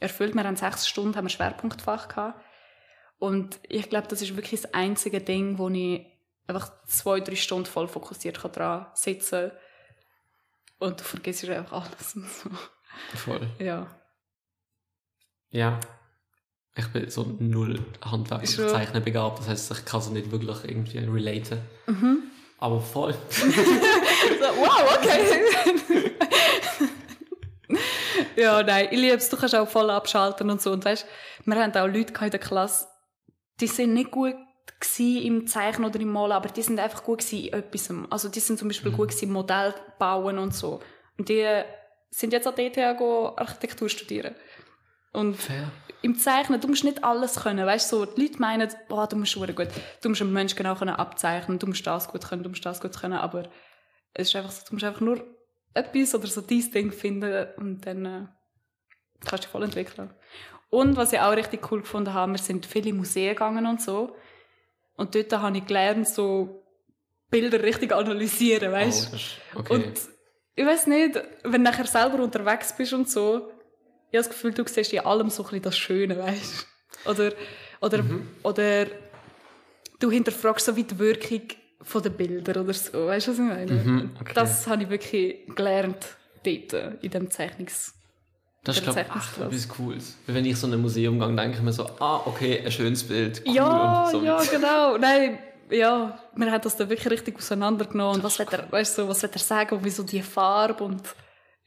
erfüllt. 0.00 0.34
Wir 0.34 0.44
haben 0.44 0.56
sechs 0.56 0.88
Stunden 0.88 1.16
haben 1.16 1.24
wir 1.24 1.30
Schwerpunktfach 1.30 2.08
gehabt. 2.08 2.44
Und 3.18 3.60
ich 3.68 3.88
glaube, 3.88 4.08
das 4.08 4.20
ist 4.20 4.36
wirklich 4.36 4.62
das 4.62 4.74
einzige 4.74 5.20
Ding, 5.20 5.58
wo 5.58 5.68
ich 5.68 6.04
einfach 6.46 6.72
zwei, 6.86 7.20
drei 7.20 7.36
Stunden 7.36 7.66
voll 7.66 7.88
fokussiert 7.88 8.40
kann 8.40 8.52
dran 8.52 8.86
sitzen 8.94 9.50
kann. 9.50 9.58
Und 10.78 11.00
du 11.00 11.04
vergisst 11.04 11.48
einfach 11.48 11.84
alles 11.84 12.16
und 12.16 12.28
so. 12.28 12.50
Voll. 13.14 13.48
Ja. 13.58 13.86
Ja. 15.50 15.78
Ich 16.74 16.88
bin 16.88 17.08
so 17.10 17.24
null 17.38 17.78
Handwerk 18.02 18.48
Schon. 18.48 18.68
Zeichnen 18.68 19.04
begabt, 19.04 19.38
das 19.38 19.48
heißt, 19.48 19.70
ich 19.70 19.84
kann 19.84 20.00
es 20.00 20.10
nicht 20.10 20.30
wirklich 20.30 20.64
irgendwie 20.64 20.98
relaten. 20.98 21.60
Mhm. 21.86 22.31
Aber 22.62 22.80
voll. 22.80 23.12
So, 24.38 24.46
wow, 24.60 24.96
okay. 24.96 26.12
ja, 28.36 28.62
nein, 28.62 28.88
ich 28.92 29.00
liebe 29.00 29.16
es. 29.16 29.28
Du 29.28 29.36
kannst 29.36 29.54
auch 29.56 29.68
voll 29.68 29.90
abschalten 29.90 30.48
und 30.48 30.62
so. 30.62 30.70
Und 30.70 30.84
weißt, 30.84 31.04
wir 31.44 31.56
hatten 31.56 31.76
auch 31.76 31.86
Leute 31.88 32.12
in 32.24 32.30
der 32.30 32.38
Klasse, 32.38 32.86
die 33.60 33.66
sind 33.66 33.94
nicht 33.94 34.12
gut 34.12 34.34
im 34.98 35.46
Zeichnen 35.48 35.88
oder 35.88 35.98
im 35.98 36.12
Malen, 36.12 36.32
aber 36.32 36.50
die 36.50 36.62
sind 36.62 36.78
einfach 36.78 37.02
gut 37.02 37.32
in 37.32 37.52
etwas. 37.52 37.90
Also 38.10 38.28
die 38.28 38.40
sind 38.40 38.60
zum 38.60 38.68
Beispiel 38.68 38.92
gut 38.92 39.08
gewesen 39.08 39.26
im 39.26 39.32
Modell 39.32 39.74
bauen 39.98 40.38
und 40.38 40.54
so. 40.54 40.80
Und 41.18 41.28
die 41.28 41.44
sind 42.10 42.32
jetzt 42.32 42.46
an 42.46 42.54
der 42.54 42.66
ETH 42.66 42.78
Architektur 42.78 43.88
studieren. 43.88 44.36
Und 45.12 45.36
Fair. 45.36 45.70
im 46.00 46.16
Zeichnen, 46.18 46.60
du 46.60 46.68
musst 46.68 46.84
nicht 46.84 47.04
alles 47.04 47.36
können, 47.36 47.66
weißt 47.66 47.92
du, 47.92 47.96
so, 47.98 48.06
die 48.06 48.22
Leute 48.22 48.38
meinen, 48.38 48.68
boah, 48.88 49.06
du 49.06 49.16
musst 49.16 49.34
gut, 49.34 49.68
du 50.02 50.08
musst 50.08 50.22
einen 50.22 50.32
Menschen 50.32 50.56
genau 50.56 50.74
können 50.74 50.94
abzeichnen, 50.94 51.58
du 51.58 51.66
musst 51.66 51.86
das 51.86 52.08
gut 52.08 52.26
können, 52.26 52.42
du 52.42 52.48
musst 52.48 52.64
das 52.64 52.80
gut 52.80 52.98
können, 52.98 53.14
aber 53.18 53.44
es 54.14 54.28
ist 54.28 54.36
einfach 54.36 54.50
so, 54.50 54.64
du 54.68 54.74
musst 54.74 54.84
einfach 54.84 55.00
nur 55.02 55.22
etwas 55.74 56.14
oder 56.14 56.26
so 56.26 56.40
dieses 56.40 56.70
Ding 56.70 56.92
finden 56.92 57.46
und 57.56 57.86
dann 57.86 58.04
äh, 58.06 58.26
kannst 59.20 59.32
du 59.32 59.36
dich 59.38 59.46
voll 59.48 59.62
entwickeln. 59.64 60.10
Und 60.70 60.96
was 60.96 61.12
ich 61.12 61.20
auch 61.20 61.32
richtig 61.36 61.70
cool 61.70 61.80
gefunden 61.82 62.14
habe, 62.14 62.32
wir 62.32 62.38
sind 62.38 62.64
viele 62.64 62.92
Museen 62.94 63.30
gegangen 63.34 63.66
und 63.66 63.80
so 63.82 64.16
und 64.96 65.14
dort 65.14 65.32
habe 65.34 65.58
ich 65.58 65.66
gelernt, 65.66 66.08
so 66.08 66.64
Bilder 67.30 67.62
richtig 67.62 67.92
analysieren, 67.92 68.72
weißt 68.72 69.08
Oh, 69.08 69.10
du. 69.10 69.16
ist- 69.16 69.36
okay. 69.54 69.74
Und 69.74 69.92
ich 70.54 70.66
weiß 70.66 70.86
nicht, 70.86 71.20
wenn 71.44 71.52
du 71.64 71.70
nachher 71.70 71.86
selber 71.86 72.22
unterwegs 72.22 72.74
bist 72.76 72.92
und 72.94 73.08
so, 73.10 73.50
ich 74.12 74.18
habe 74.18 74.28
das 74.28 74.28
Gefühl, 74.28 74.52
du 74.52 74.64
siehst 74.66 74.92
in 74.92 75.00
allem 75.00 75.30
so 75.30 75.42
ein 75.42 75.46
bisschen 75.48 75.62
das 75.62 75.78
Schöne, 75.78 76.18
weißt? 76.18 76.66
Oder, 77.06 77.32
oder, 77.80 78.02
Mhm. 78.02 78.28
oder 78.42 78.86
du 79.98 80.10
hinterfragst 80.10 80.66
so 80.66 80.76
wie 80.76 80.84
die 80.84 80.98
Wirkung 80.98 81.40
von 81.80 82.02
den 82.02 82.12
Bildern 82.12 82.62
oder 82.62 82.74
so, 82.74 83.06
weißt 83.06 83.26
du, 83.26 83.30
was 83.32 83.38
ich 83.38 83.44
meine? 83.44 83.72
Mhm, 83.72 84.10
okay. 84.20 84.32
Das 84.34 84.66
habe 84.66 84.82
ich 84.82 84.90
wirklich 84.90 85.46
gelernt 85.56 86.16
dort, 86.44 87.02
in 87.02 87.10
dem 87.10 87.30
Zeichnungs... 87.30 87.94
Das 88.64 88.76
ist, 88.76 88.86
der 88.86 88.92
glaube 89.04 89.18
ich, 89.18 89.42
etwas 89.44 89.68
Cooles. 89.68 90.16
Wenn 90.26 90.44
ich 90.44 90.56
so 90.56 90.68
in 90.68 90.74
einem 90.74 90.82
Museum 90.82 91.18
gehe, 91.18 91.34
denke 91.34 91.56
ich 91.56 91.62
mir 91.64 91.72
so, 91.72 91.84
ah, 91.98 92.20
okay, 92.26 92.62
ein 92.64 92.70
schönes 92.70 93.02
Bild, 93.02 93.42
cool 93.44 93.54
ja, 93.56 94.04
und 94.04 94.10
so. 94.12 94.22
ja, 94.22 94.40
genau. 94.44 94.98
Nein, 94.98 95.38
ja, 95.68 96.16
wir 96.36 96.52
haben 96.52 96.62
das 96.62 96.76
dann 96.76 96.88
wirklich 96.88 97.10
richtig 97.10 97.36
auseinandergenommen. 97.38 98.16
Und 98.16 98.22
was 98.22 98.38
wird 98.38 98.52
er, 98.52 98.70
weißt 98.70 98.98
du, 98.98 99.08
was 99.08 99.20
wird 99.22 99.34
er 99.34 99.40
sagen, 99.40 99.74
und 99.78 99.84
wieso 99.84 100.04
die 100.04 100.22
Farbe 100.22 100.84
und 100.84 101.02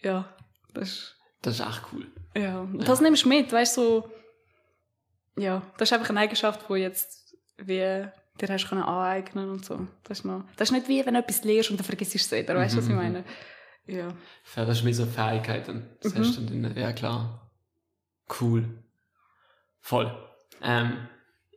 ja, 0.01 0.33
das 0.73 0.89
ist... 0.89 1.14
Das 1.45 1.59
ist 1.59 1.65
echt 1.65 1.81
cool. 1.93 2.07
Ja, 2.35 2.61
und 2.61 2.87
das 2.87 3.01
nimmst 3.01 3.23
du 3.25 3.29
mit, 3.29 3.51
weißt 3.51 3.77
du, 3.77 3.81
so, 3.81 4.09
ja, 5.37 5.61
das 5.77 5.89
ist 5.89 5.93
einfach 5.93 6.09
eine 6.09 6.19
Eigenschaft, 6.21 6.65
die 6.69 6.73
jetzt 6.75 7.35
wie 7.57 7.77
dir 8.41 8.47
hast 8.49 8.67
können 8.67 8.83
aneignen 8.83 9.49
und 9.49 9.63
so. 9.63 9.87
Das 10.03 10.19
ist, 10.19 10.25
noch, 10.25 10.43
das 10.57 10.69
ist 10.69 10.73
nicht 10.73 10.87
wie, 10.87 11.05
wenn 11.05 11.13
du 11.13 11.19
etwas 11.21 11.43
lernst 11.43 11.69
und 11.71 11.77
dann 11.79 11.85
vergisst 11.85 12.13
du 12.13 12.17
es 12.17 12.31
wieder, 12.31 12.55
weißt 12.55 12.73
du, 12.73 12.79
was 12.79 12.87
ich 12.87 12.93
meine? 12.93 13.23
Ja. 13.87 14.07
Das 14.55 14.69
ist 14.79 14.83
mehr 14.83 14.93
so 14.93 15.05
Fähigkeiten. 15.05 15.87
Das 16.01 16.13
Mhm. 16.15 16.19
hast 16.19 16.37
du 16.37 16.41
dann. 16.41 16.75
Ja, 16.75 16.91
klar. 16.91 17.49
Cool. 18.41 18.67
Voll. 19.79 20.11
Ähm, 20.61 21.07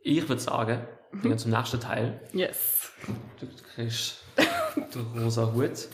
ich 0.03 0.29
würde 0.29 0.41
sagen, 0.41 0.87
wir 1.11 1.17
Mhm. 1.17 1.21
gehen 1.23 1.37
zum 1.39 1.51
nächsten 1.51 1.79
Teil. 1.79 2.21
Yes. 2.33 2.91
Du 3.39 3.47
kriegst 3.73 4.23
den 4.93 5.19
rosa 5.23 5.51
Hut, 5.51 5.89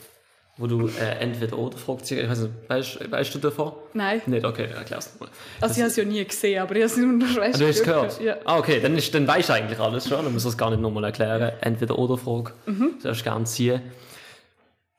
wo 0.57 0.67
du 0.67 0.87
äh, 0.87 1.19
entweder 1.19 1.57
oder 1.57 1.77
fragst. 1.77 2.11
Ich 2.11 2.29
weiß 2.29 2.39
nicht, 2.39 2.53
weißt, 2.67 3.11
weißt 3.11 3.35
du 3.35 3.39
davon? 3.39 3.73
Nein. 3.93 4.21
Nicht, 4.25 4.45
okay, 4.45 4.67
erklär's 4.73 5.11
nochmal. 5.13 5.29
Also 5.59 5.73
ich 5.75 5.79
habe 5.81 5.89
es 5.89 5.95
ja 5.97 6.05
nie 6.05 6.23
gesehen, 6.23 6.61
aber 6.61 6.75
ich 6.75 6.83
habe 6.83 6.91
es 6.91 6.97
nur 6.97 7.11
noch 7.13 7.27
Ah, 7.27 7.57
du 7.57 7.67
hast 7.67 7.77
es 7.77 7.83
gehört? 7.83 8.21
Ja. 8.21 8.37
Ah, 8.45 8.57
okay, 8.57 8.79
dann, 8.79 8.97
ist, 8.97 9.13
dann 9.13 9.27
weißt 9.27 9.49
du 9.49 9.53
eigentlich 9.53 9.79
alles 9.79 10.07
schon, 10.07 10.23
dann 10.23 10.31
musst 10.31 10.45
du 10.45 10.49
es 10.49 10.57
gar 10.57 10.69
nicht 10.69 10.81
nochmal 10.81 11.03
erklären. 11.03 11.51
Entweder 11.59 11.99
oder 11.99 12.17
Frage. 12.17 12.53
Mhm. 12.67 12.93
Du 13.01 13.07
darfst 13.07 13.23
gerne 13.23 13.43
ziehen. 13.45 13.81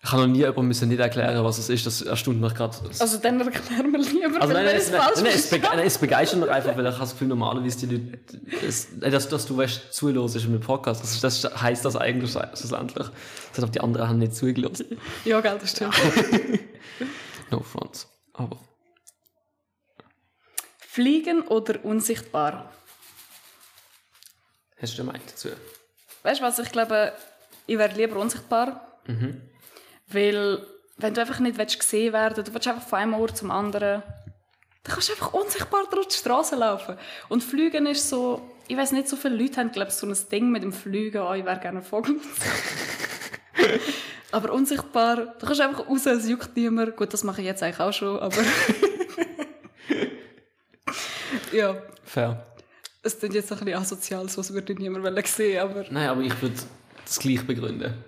Ich 0.07 0.13
habe 0.13 0.23
noch 0.23 0.29
nie 0.29 0.39
jemandem 0.39 0.69
müssen 0.69 0.89
nicht 0.89 1.01
erklären, 1.01 1.43
was 1.45 1.59
es 1.59 1.69
ist. 1.69 1.85
Das 1.85 2.01
erstaunt 2.01 2.41
mich 2.41 2.55
gerade. 2.55 2.77
Also 3.01 3.19
dann 3.19 3.41
erklären 3.41 3.91
wir 3.91 3.99
lieber, 3.99 4.41
Also 4.41 4.55
nein, 4.55 4.65
nein, 4.67 4.77
es, 4.77 4.93
nein, 4.93 5.01
nein, 5.01 5.27
es, 5.27 5.51
bege 5.51 5.63
verstanden. 5.63 5.77
nein, 5.79 5.87
es 5.89 5.99
begeistert 5.99 6.41
mich 6.41 6.49
einfach, 6.53 6.77
weil 6.77 6.87
ich 6.87 6.93
habe 6.93 7.01
das 7.01 7.11
Gefühl, 7.11 7.27
normalerweise 7.27 7.87
die 7.89 7.97
Leute, 7.97 8.19
es, 8.65 8.87
nein, 8.97 9.11
dass, 9.11 9.29
dass 9.29 9.47
du 9.47 9.57
weißt, 9.57 9.93
zuhörst 9.93 10.37
mit 10.37 10.45
dem 10.45 10.61
Podcast, 10.61 11.03
das, 11.03 11.21
das 11.43 11.61
heisst 11.61 11.85
das 11.85 11.97
eigentlich 11.97 12.31
schlussendlich. 12.31 13.09
Das 13.53 13.65
heißt, 13.65 13.75
die 13.75 13.81
anderen 13.81 14.09
haben 14.09 14.19
nicht 14.21 14.37
zugelassen. 14.37 14.87
Ja, 15.25 15.41
gell, 15.41 15.59
das 15.61 15.73
stimmt. 15.73 15.97
No 17.51 17.59
front. 17.61 18.07
Aber 18.33 18.61
Fliegen 20.79 21.43
oder 21.43 21.85
unsichtbar? 21.85 22.71
hast 24.81 24.97
du 24.99 25.03
eine 25.03 25.11
Meinung 25.11 25.27
dazu? 25.27 25.49
Weißt 26.23 26.41
du 26.41 26.45
was, 26.45 26.61
ich 26.61 26.71
glaube, 26.71 27.13
ich 27.67 27.77
wäre 27.77 27.93
lieber 27.97 28.21
unsichtbar. 28.21 29.01
Mhm. 29.09 29.41
Weil, 30.09 30.65
wenn 30.99 31.15
du 31.15 31.21
einfach 31.21 31.41
nicht 31.41 31.59
willst 31.59 31.79
gesehen 31.79 32.13
werden 32.13 32.45
du 32.45 32.55
willst 32.55 32.69
einfach 32.69 32.87
von 32.87 32.99
einem 32.99 33.15
Ort 33.15 33.37
zum 33.37 33.51
anderen, 33.51 34.03
dann 34.03 34.95
kannst 34.95 35.09
du 35.09 35.13
einfach 35.15 35.33
unsichtbar 35.33 35.85
durch 35.91 36.09
die 36.09 36.17
Straße 36.17 36.55
laufen. 36.55 36.97
Und 37.29 37.43
Fliegen 37.43 37.87
ist 37.87 38.09
so, 38.09 38.41
ich 38.69 38.77
weiß 38.77 38.93
nicht, 38.93 39.09
so 39.09 39.17
viele 39.17 39.37
Leute 39.37 39.57
haben, 39.57 39.73
glaube 39.73 39.89
ich, 39.89 39.95
so 39.95 40.07
ein 40.07 40.17
Ding 40.31 40.51
mit 40.51 40.63
dem 40.63 40.73
Fliegen, 40.73 41.23
oh, 41.23 41.33
ich 41.33 41.45
wäre 41.45 41.59
gerne 41.59 41.81
ein 41.81 41.85
Vogel. 41.85 42.21
aber 44.33 44.53
unsichtbar, 44.53 45.35
du 45.39 45.47
kannst 45.47 45.61
einfach 45.61 45.89
raus, 45.89 46.07
es 46.07 46.29
juckt 46.29 46.57
niemand. 46.57 46.97
Gut, 46.97 47.13
das 47.13 47.25
mache 47.25 47.41
ich 47.41 47.47
jetzt 47.47 47.63
eigentlich 47.65 47.81
auch 47.81 47.93
schon, 47.93 48.19
aber... 48.21 48.37
ja, 51.53 51.83
Fair. 52.05 52.47
es 53.03 53.19
klingt 53.19 53.35
jetzt 53.35 53.51
ein 53.51 53.59
bisschen 53.59 53.75
asozial, 53.81 54.29
so 54.29 54.41
als 54.41 54.53
würde 54.53 54.73
ich 54.73 54.79
niemand 54.79 55.27
sehen, 55.27 55.61
aber... 55.61 55.85
Nein, 55.91 56.09
aber 56.09 56.21
ich 56.21 56.41
würde 56.41 56.55
das 57.05 57.19
gleich 57.19 57.45
begründen. 57.45 58.05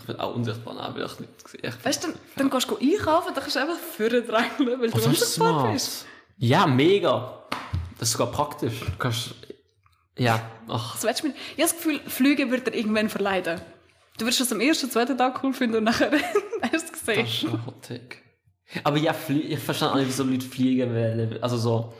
Ich 0.00 0.06
bin 0.06 0.16
auch 0.18 0.34
unsichtbar, 0.34 0.74
nein, 0.74 0.94
will 0.94 1.04
ich 1.06 1.20
nicht 1.20 1.48
sehen. 1.48 1.60
Ich 1.62 1.84
Weißt 1.84 2.04
du, 2.04 2.08
dann, 2.08 2.18
dann 2.36 2.50
gehst 2.50 2.70
du 2.70 2.76
einkaufen, 2.76 3.32
dann 3.34 3.42
kannst 3.42 3.56
du 3.56 3.60
einfach 3.60 3.76
vorne 3.78 4.22
drängeln, 4.22 4.80
weil 4.80 4.88
Oh, 4.88 4.92
du 4.92 4.98
das 4.98 5.06
unsichtbar 5.06 5.72
bist. 5.72 6.06
Ja, 6.38 6.66
mega. 6.66 7.42
Das 7.98 8.08
ist 8.08 8.12
sogar 8.12 8.32
praktisch. 8.32 8.80
Du 8.80 8.86
kannst. 8.98 9.34
Ja, 10.18 10.40
ach. 10.68 10.94
Was 10.96 11.04
willst 11.04 11.22
du? 11.24 11.28
Ich 11.28 11.34
habe 11.34 11.62
das 11.62 11.72
Gefühl, 11.76 12.00
Flüge 12.06 12.50
wird 12.50 12.66
dir 12.66 12.74
irgendwann 12.74 13.08
verleiden. 13.08 13.60
Du 14.18 14.26
wirst 14.26 14.40
es 14.40 14.52
am 14.52 14.60
ersten, 14.60 14.90
zweiten 14.90 15.16
Tag 15.16 15.42
cool 15.42 15.52
finden 15.52 15.76
und 15.78 15.84
nachher 15.84 16.10
erst 16.72 16.92
Das 16.92 16.92
gesehen. 16.92 17.24
ist 17.26 17.44
ein 17.44 17.66
Hot 17.66 17.82
Take. 17.82 18.16
Aber 18.84 18.96
ja, 18.98 19.14
ich 19.28 19.58
verstehe 19.58 19.90
auch 19.90 19.96
nicht, 19.96 20.08
wieso 20.08 20.22
Leute 20.24 20.46
fliegen 20.46 20.90
wollen. 20.94 21.42
Also 21.42 21.56
so. 21.56 21.94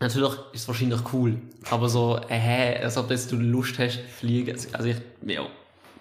Natürlich 0.00 0.32
ist 0.52 0.62
es 0.62 0.68
wahrscheinlich 0.68 1.00
cool. 1.12 1.40
Aber 1.70 1.88
so, 1.88 2.20
äh, 2.28 2.38
hä, 2.38 2.82
als 2.84 2.96
ob 2.96 3.10
jetzt 3.10 3.32
du 3.32 3.36
Lust 3.36 3.78
hast, 3.78 3.98
fliegen. 4.18 4.56
Also 4.72 4.88
ich, 4.88 4.96
ja. 5.26 5.46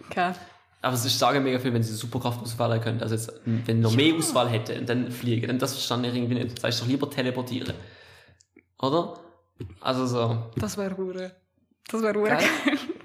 Okay. 0.09 0.33
Aber 0.81 0.93
es 0.93 1.03
ist 1.05 1.17
sagen 1.17 1.43
mega 1.43 1.59
viel, 1.59 1.73
wenn 1.73 1.83
sie 1.83 1.93
Superkraft 1.93 2.41
auswählen 2.41 2.79
können. 2.79 3.01
Also 3.01 3.15
jetzt, 3.15 3.33
wenn 3.45 3.81
noch 3.81 3.95
mehr 3.95 4.13
Auswahl 4.15 4.49
hätte 4.49 4.79
und 4.79 4.87
dann 4.87 5.11
fliegen, 5.11 5.47
dann 5.47 5.59
das 5.59 5.73
verstand 5.73 6.05
ich 6.05 6.15
irgendwie 6.15 6.35
nicht. 6.35 6.57
Das 6.57 6.63
heißt 6.63 6.81
doch 6.81 6.87
lieber 6.87 7.09
teleportieren. 7.09 7.73
Oder? 8.79 9.19
Also 9.81 10.05
so. 10.05 10.51
Das 10.55 10.77
wäre 10.77 10.95
hure. 10.95 11.31
Das 11.89 12.01
wäre. 12.01 12.21
Geil. 12.23 12.43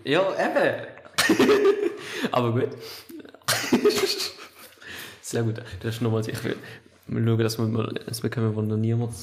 Ja, 0.04 0.20
eben. 0.20 0.86
Aber 2.32 2.52
gut. 2.52 2.68
Sehr 5.22 5.42
gut. 5.42 5.62
Das 5.80 5.94
ist 5.94 6.02
nochmal, 6.02 6.28
ich 6.28 6.44
will 6.44 6.56
mal 7.06 7.24
schauen, 7.24 7.38
dass 7.38 7.58
wir 7.58 7.64
mal 7.66 7.98
eins 8.06 8.20
bekommen, 8.20 8.54
wo 8.54 8.60
noch 8.60 8.76
niemand 8.76 9.14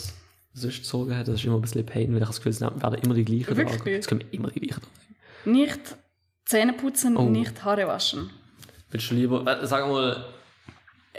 sonst 0.54 0.86
Sorgen 0.86 1.16
hat. 1.16 1.28
Das 1.28 1.36
ist 1.36 1.46
immer 1.46 1.56
ein 1.56 1.62
bisschen 1.62 1.86
Pain, 1.86 2.10
weil 2.10 2.18
ich 2.18 2.22
habe 2.22 2.28
das 2.28 2.38
Gefühl, 2.38 2.52
es 2.52 2.62
werden 2.62 3.02
immer 3.04 3.14
die 3.14 3.26
gleichen 3.26 3.56
Wirklich? 3.56 3.78
tragen. 3.78 3.96
Es 3.96 4.08
kommen 4.08 4.24
immer 4.32 4.50
die 4.50 4.62
gleichen. 4.62 4.82
Nicht 5.46 5.96
Zähne 6.46 6.74
putzen, 6.74 7.16
Oh. 7.18 7.24
nicht 7.30 7.64
Haare 7.64 7.88
waschen. 7.88 8.30
Willst 8.90 9.12
du 9.12 9.16
lieber, 9.16 9.46
äh, 9.46 9.68
sagen 9.68 9.90
wir 9.90 9.94
mal, 10.00 10.26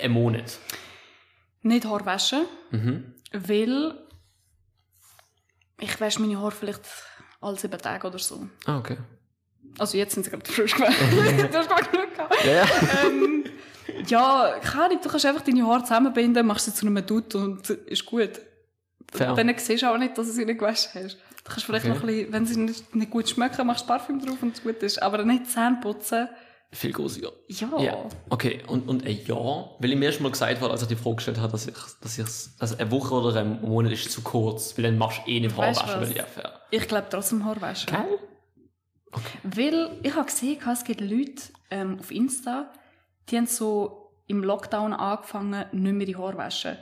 einen 0.01 0.15
Monat? 0.15 0.59
Nicht 1.63 1.85
Haare 1.85 2.05
waschen, 2.07 2.47
Mhm. 2.71 3.15
weil 3.33 3.95
ich 5.81 6.01
wasche 6.01 6.21
meine 6.21 6.39
Haare 6.39 6.51
vielleicht 6.51 6.83
alle 7.41 7.57
sieben 7.57 7.79
Tage 7.81 8.07
oder 8.07 8.19
so. 8.19 8.49
Ah, 8.67 8.79
okay. 8.79 8.99
Also 9.79 9.97
jetzt 9.97 10.15
sind 10.15 10.25
sie 10.25 10.31
gerade 10.31 10.51
frisch 10.51 10.75
gewesen. 10.75 11.49
du 11.53 11.59
hast 11.59 11.69
gerade 11.69 11.91
genug 11.91 12.15
gehabt. 12.15 12.45
Ja, 12.45 12.53
ja. 12.53 12.67
ähm, 13.07 13.45
ja, 14.07 14.59
keine 14.63 14.99
du 15.01 15.09
kannst 15.09 15.27
einfach 15.27 15.43
deine 15.43 15.67
Haare 15.67 15.83
zusammenbinden, 15.85 16.47
machst 16.47 16.65
sie 16.67 16.75
zu 16.75 16.87
einem 16.87 17.07
Dutt 17.07 17.35
und 17.35 17.69
ist 17.71 18.05
gut. 18.05 18.41
Fair. 19.13 19.35
Dann 19.35 19.53
siehst 19.59 19.83
du 19.83 19.91
auch 19.93 19.99
nicht, 19.99 20.17
dass 20.19 20.27
du 20.27 20.33
sie 20.33 20.45
nicht 20.45 20.59
gewaschen 20.59 20.91
hast. 20.95 21.19
Du 21.51 21.55
kannst 21.55 21.67
vielleicht 21.67 21.85
Okay. 21.87 21.95
noch 21.95 22.01
ein 22.03 22.07
bisschen, 22.07 22.33
wenn 22.33 22.47
sie 22.47 22.61
nicht, 22.61 22.95
nicht 22.95 23.11
gut 23.11 23.29
schmecken, 23.29 23.67
machst 23.67 23.83
du 23.83 23.89
Parfüm 23.89 24.25
drauf 24.25 24.41
und 24.41 24.57
es 24.57 24.63
gut 24.63 24.77
ist. 24.85 25.03
Aber 25.03 25.25
nicht 25.25 25.51
Zähne 25.51 25.79
putzen. 25.83 26.29
Viel 26.73 26.93
größer. 26.93 27.33
Ja. 27.49 27.79
Ja, 27.81 28.05
okay. 28.29 28.63
Und, 28.69 28.89
und 28.89 29.05
ein 29.05 29.19
Jahr, 29.27 29.75
weil 29.81 29.91
ich 29.91 29.99
mir 29.99 30.05
erst 30.07 30.21
mal 30.21 30.31
gesagt 30.31 30.61
habe, 30.61 30.71
als 30.71 30.83
ich 30.83 30.89
die 30.89 30.95
Frage 30.95 31.17
gestellt 31.17 31.39
habe, 31.41 31.51
dass 31.51 31.67
ich, 31.67 31.75
dass 32.01 32.17
ich, 32.17 32.25
dass 32.61 32.79
eine 32.79 32.91
Woche 32.93 33.15
oder 33.15 33.41
ein 33.41 33.61
Monat 33.63 33.91
ist 33.91 34.13
zu 34.13 34.23
kurz, 34.23 34.79
weil 34.79 34.85
dann 34.85 34.97
machst 34.97 35.23
du 35.27 35.31
eh 35.31 35.41
nicht 35.41 35.57
weil 35.57 35.75
ja 36.15 36.23
fair. 36.23 36.61
Ich 36.71 36.87
glaube 36.87 37.09
trotzdem 37.11 37.45
Haare 37.45 37.61
waschen. 37.61 37.93
Geil? 37.93 38.19
Weil 39.43 39.91
ich 40.05 40.15
habe 40.15 40.27
gesehen, 40.27 40.61
es 40.73 40.85
gibt 40.85 41.01
Leute 41.01 41.43
ähm, 41.73 41.99
auf 41.99 42.13
Insta, 42.13 42.71
die 43.29 43.37
haben 43.37 43.47
so 43.47 44.13
im 44.29 44.45
Lockdown 44.45 44.93
angefangen, 44.93 45.65
nicht 45.73 45.93
mehr 45.93 46.07
die 46.07 46.17
Haare 46.17 46.37
waschen. 46.37 46.79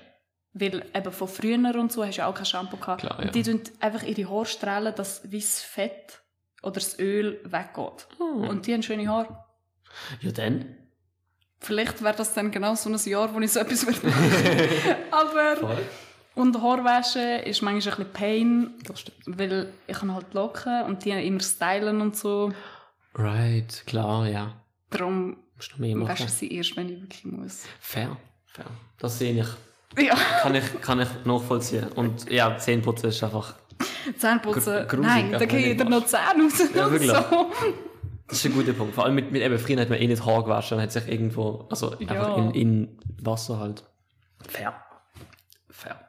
Weil 0.54 0.84
eben 0.94 1.12
von 1.12 1.28
früher 1.28 1.74
und 1.78 1.92
so 1.92 2.04
hast 2.04 2.16
du 2.16 2.20
ja 2.22 2.26
auch 2.26 2.34
kein 2.34 2.46
Shampoo 2.46 2.76
gehabt. 2.78 3.00
Klar, 3.02 3.18
Und 3.18 3.26
ja. 3.26 3.30
die 3.30 3.42
tun 3.42 3.60
einfach 3.80 4.02
ihre 4.02 4.28
Haare 4.30 4.46
strahlen, 4.46 4.94
dass 4.94 5.30
wie 5.30 5.40
das 5.40 5.60
Fett 5.60 6.20
oder 6.62 6.74
das 6.74 6.98
Öl 6.98 7.40
weggeht. 7.44 8.06
Hm. 8.18 8.48
Und 8.48 8.66
die 8.66 8.74
haben 8.74 8.82
schöne 8.82 9.08
Haare. 9.08 9.44
Ja, 10.20 10.32
dann. 10.32 10.74
Vielleicht 11.60 12.02
wäre 12.02 12.16
das 12.16 12.34
dann 12.34 12.50
genau 12.50 12.74
so 12.74 12.88
ein 12.88 12.96
Jahr, 13.04 13.34
wo 13.34 13.40
ich 13.40 13.52
so 13.52 13.60
etwas 13.60 13.86
würde. 13.86 14.00
Aber, 15.10 15.56
Voll. 15.56 15.78
und 16.36 16.62
Haarwaschen 16.62 17.40
ist 17.40 17.62
manchmal 17.62 17.94
ein 17.94 17.98
bisschen 17.98 18.12
Pain, 18.12 18.70
Das 18.84 19.00
stimmt. 19.00 19.38
weil 19.38 19.72
ich 19.86 20.00
habe 20.00 20.14
halt 20.14 20.34
Locken 20.34 20.82
und 20.84 21.04
die 21.04 21.10
immer 21.10 21.40
stylen 21.40 22.00
und 22.00 22.16
so. 22.16 22.52
Right, 23.14 23.82
klar, 23.86 24.28
ja. 24.28 24.54
Darum 24.90 25.36
ich 25.58 26.30
sie 26.30 26.52
erst, 26.52 26.76
wenn 26.76 26.88
ich 26.88 27.00
wirklich 27.00 27.24
muss. 27.24 27.64
Fair, 27.80 28.16
fair. 28.46 28.66
Das 28.98 29.18
sehe 29.18 29.40
ich. 29.40 29.48
Ja, 29.96 30.14
Kann 30.42 30.54
ich, 30.54 30.80
kann 30.80 31.00
ich 31.00 31.08
nachvollziehen. 31.24 31.88
Und 31.94 32.30
ja, 32.30 32.56
Zähneputzen 32.58 33.08
ist 33.08 33.22
einfach, 33.24 33.54
Zähneputzen. 34.18 34.86
Gr- 34.86 34.96
Nein, 34.98 35.32
da 35.32 35.38
ich 35.60 35.66
nicht 35.68 35.80
dann 35.80 35.88
noch 35.90 36.04
Zähne 36.06 36.44
raus 36.44 36.62
Ja, 36.74 36.90
wirklich. 36.90 37.10
so. 37.10 37.50
das 38.28 38.38
ist 38.38 38.46
ein 38.46 38.52
guter 38.54 38.72
Punkt. 38.74 38.94
Vor 38.94 39.04
allem 39.04 39.14
mit, 39.14 39.32
mit 39.32 39.42
eben, 39.42 39.58
früher 39.58 39.80
hat 39.80 39.88
man 39.88 39.98
eh 39.98 40.06
nicht 40.06 40.24
Haar 40.24 40.44
gewaschen, 40.44 40.76
man 40.76 40.84
hat 40.84 40.92
sich 40.92 41.08
irgendwo, 41.08 41.66
also 41.70 41.92
einfach 41.98 42.14
Ja. 42.14 42.36
in, 42.36 42.50
in 42.52 42.98
Wasser 43.22 43.58
halt. 43.58 43.82
Fair. 44.46 44.74
Fair. 45.70 46.00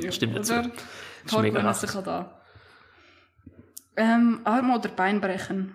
Ja, 0.00 0.10
Stimmt 0.10 0.36
dazu. 0.36 0.54
oder? 0.54 0.70
Ist 1.24 1.38
mega 1.38 1.74
sich 1.74 1.90
da. 1.92 2.40
Ähm, 3.96 4.40
Arm 4.44 4.74
oder 4.74 4.88
Bein 4.88 5.20
brechen? 5.20 5.74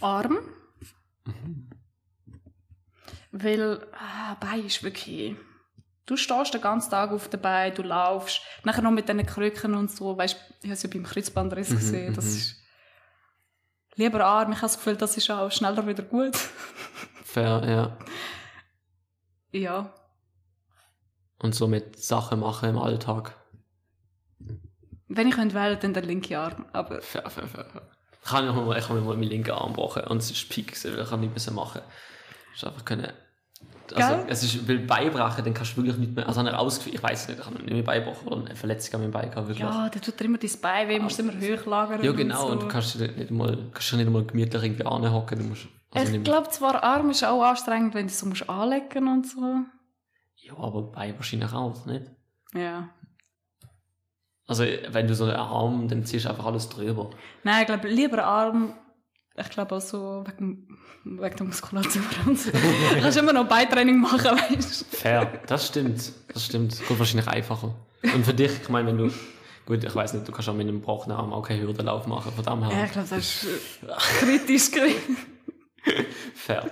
Arm. 0.00 0.38
Weil 3.30 3.86
ah, 3.92 4.34
Bein 4.40 4.64
ist 4.66 4.82
wirklich... 4.82 5.36
Du 6.06 6.16
stehst 6.16 6.54
den 6.54 6.62
ganzen 6.62 6.90
Tag 6.90 7.10
auf 7.10 7.28
den 7.28 7.40
Beinen, 7.40 7.74
du 7.74 7.82
laufst, 7.82 8.40
nachher 8.64 8.80
noch 8.80 8.90
mit 8.90 9.08
diesen 9.08 9.26
Krücken 9.26 9.74
und 9.74 9.90
so, 9.90 10.16
weißt 10.16 10.36
ich 10.60 10.64
habe 10.64 10.72
es 10.72 10.82
ja 10.82 10.88
beim 10.90 11.04
Kreuzbandriss 11.04 11.68
gesehen, 11.68 12.14
das 12.14 12.24
ist... 12.24 12.56
Lieber 13.96 14.24
Arm, 14.24 14.52
ich 14.52 14.58
habe 14.58 14.66
das 14.66 14.76
Gefühl, 14.78 14.96
das 14.96 15.16
ist 15.16 15.30
auch 15.30 15.50
schneller 15.50 15.86
wieder 15.86 16.04
gut. 16.04 16.36
Fair, 17.24 17.98
ja. 19.52 19.58
ja. 19.60 19.92
Und 21.40 21.54
so 21.54 21.66
mit 21.66 22.00
Sachen 22.00 22.40
machen 22.40 22.70
im 22.70 22.78
Alltag. 22.78 23.34
Wenn 25.08 25.28
ich 25.28 25.34
könnte 25.34 25.54
wählen, 25.54 25.78
dann 25.80 25.94
der 25.94 26.04
linke 26.04 26.38
Arm, 26.38 26.66
aber... 26.72 27.02
Fair, 27.02 27.28
fair, 27.28 27.48
fair. 27.48 27.82
Ich 28.24 28.30
habe 28.30 28.46
mir 28.46 28.52
mal, 28.52 28.78
ich 28.78 28.84
habe 28.88 29.00
mir 29.00 29.06
mal 29.06 29.16
meinen 29.16 29.28
linken 29.28 29.50
Arm 29.50 29.72
gebrochen 29.72 30.04
und 30.04 30.18
es 30.18 30.30
ist 30.30 30.48
Peak, 30.48 30.72
weil 30.84 31.00
ich 31.00 31.46
mehr 31.46 31.54
machen. 31.54 31.82
Ich 32.58 32.66
einfach 32.66 32.84
können. 32.84 33.12
Also, 33.94 34.16
Gell? 34.16 34.26
es 34.28 34.42
ist, 34.42 34.68
weil 34.68 34.80
Beibrechen, 34.80 35.44
dann 35.44 35.54
kannst 35.54 35.72
du 35.72 35.76
wirklich 35.78 35.96
nicht 35.96 36.14
mehr, 36.14 36.26
also 36.26 36.42
habe 36.42 36.68
ich 36.68 36.94
ich 36.94 37.02
weiß 37.02 37.28
nicht, 37.28 37.40
ich 37.40 37.46
habe 37.46 37.56
nicht 37.56 37.70
mehr 37.70 37.82
Beibrochen 37.82 38.28
oder 38.28 38.44
eine 38.44 38.54
Verletzung 38.54 38.96
an 38.96 39.00
meinem 39.02 39.12
Bein 39.12 39.30
gehabt, 39.30 39.48
wirklich. 39.48 39.66
Ja, 39.66 39.88
der 39.88 40.02
tut 40.02 40.20
dir 40.20 40.24
immer 40.24 40.38
dein 40.38 40.50
Bein 40.60 40.88
weh, 40.88 40.98
musst 40.98 41.18
immer 41.18 41.32
hochlagern. 41.32 42.04
Ja, 42.04 42.12
genau, 42.12 42.46
und, 42.46 42.52
und 42.52 42.58
du 42.58 42.66
so. 42.66 42.68
kannst 42.68 43.00
dich 43.00 43.16
nicht 43.16 43.30
mal, 43.30 43.56
kannst 43.72 43.92
dich 43.92 43.98
nicht 43.98 44.10
mal 44.10 44.24
gemütlich 44.24 44.62
irgendwie 44.62 44.84
anhocken, 44.84 45.38
du 45.38 45.44
musst, 45.46 45.68
also 45.94 46.14
ich 46.14 46.22
glaube 46.22 46.50
zwar, 46.50 46.82
Arm 46.82 47.10
ist 47.10 47.24
auch 47.24 47.42
anstrengend, 47.42 47.94
wenn 47.94 48.08
du 48.08 48.12
so 48.12 48.26
musst 48.26 48.48
anlegen 48.50 49.08
und 49.08 49.26
so. 49.26 49.40
ja, 50.36 50.52
aber 50.58 50.82
Bein 50.82 51.16
wahrscheinlich 51.16 51.52
auch, 51.52 51.86
nicht? 51.86 52.10
Ja. 52.54 52.90
Also, 54.46 54.64
wenn 54.64 55.06
du 55.06 55.14
so 55.14 55.24
einen 55.24 55.36
Arm, 55.36 55.88
dann 55.88 56.04
ziehst 56.04 56.24
du 56.24 56.30
einfach 56.30 56.46
alles 56.46 56.68
drüber. 56.68 57.10
Nein, 57.44 57.60
ich 57.60 57.66
glaube, 57.66 57.88
lieber 57.88 58.24
Arm. 58.24 58.74
Ich 59.40 59.50
glaube 59.50 59.76
auch 59.76 59.80
so 59.80 60.24
wegen, 60.26 60.66
wegen 61.04 61.36
der 61.36 61.46
Muskulatur 61.46 62.02
und 62.26 62.38
so. 62.38 62.50
du 62.94 63.00
kannst 63.00 63.18
immer 63.18 63.32
noch 63.32 63.46
Beintraining 63.48 64.00
machen, 64.00 64.24
weißt 64.38 64.80
du. 64.92 64.96
Fair, 64.96 65.40
das 65.46 65.66
stimmt, 65.68 66.12
das 66.32 66.44
stimmt. 66.44 66.78
Geht 66.88 66.98
wahrscheinlich 66.98 67.28
einfacher. 67.28 67.74
Und 68.02 68.24
für 68.24 68.34
dich, 68.34 68.50
ich 68.62 68.68
meine, 68.68 68.88
wenn 68.88 68.98
du, 68.98 69.10
gut, 69.66 69.84
ich 69.84 69.94
weiß 69.94 70.14
nicht, 70.14 70.26
du 70.26 70.32
kannst 70.32 70.48
auch 70.48 70.54
mit 70.54 70.66
einem 70.68 70.80
gebrochenen 70.80 71.16
Arm 71.16 71.32
auch 71.32 71.42
keinen 71.46 71.62
Hürdenlauf 71.62 72.06
machen, 72.06 72.32
von 72.32 72.44
dem 72.44 72.62
Ja, 72.62 72.76
her. 72.76 72.84
ich 72.86 72.92
glaube, 72.92 73.08
das 73.08 73.44
ist 73.44 73.46
kritisch. 74.20 74.70
Fair. 76.34 76.70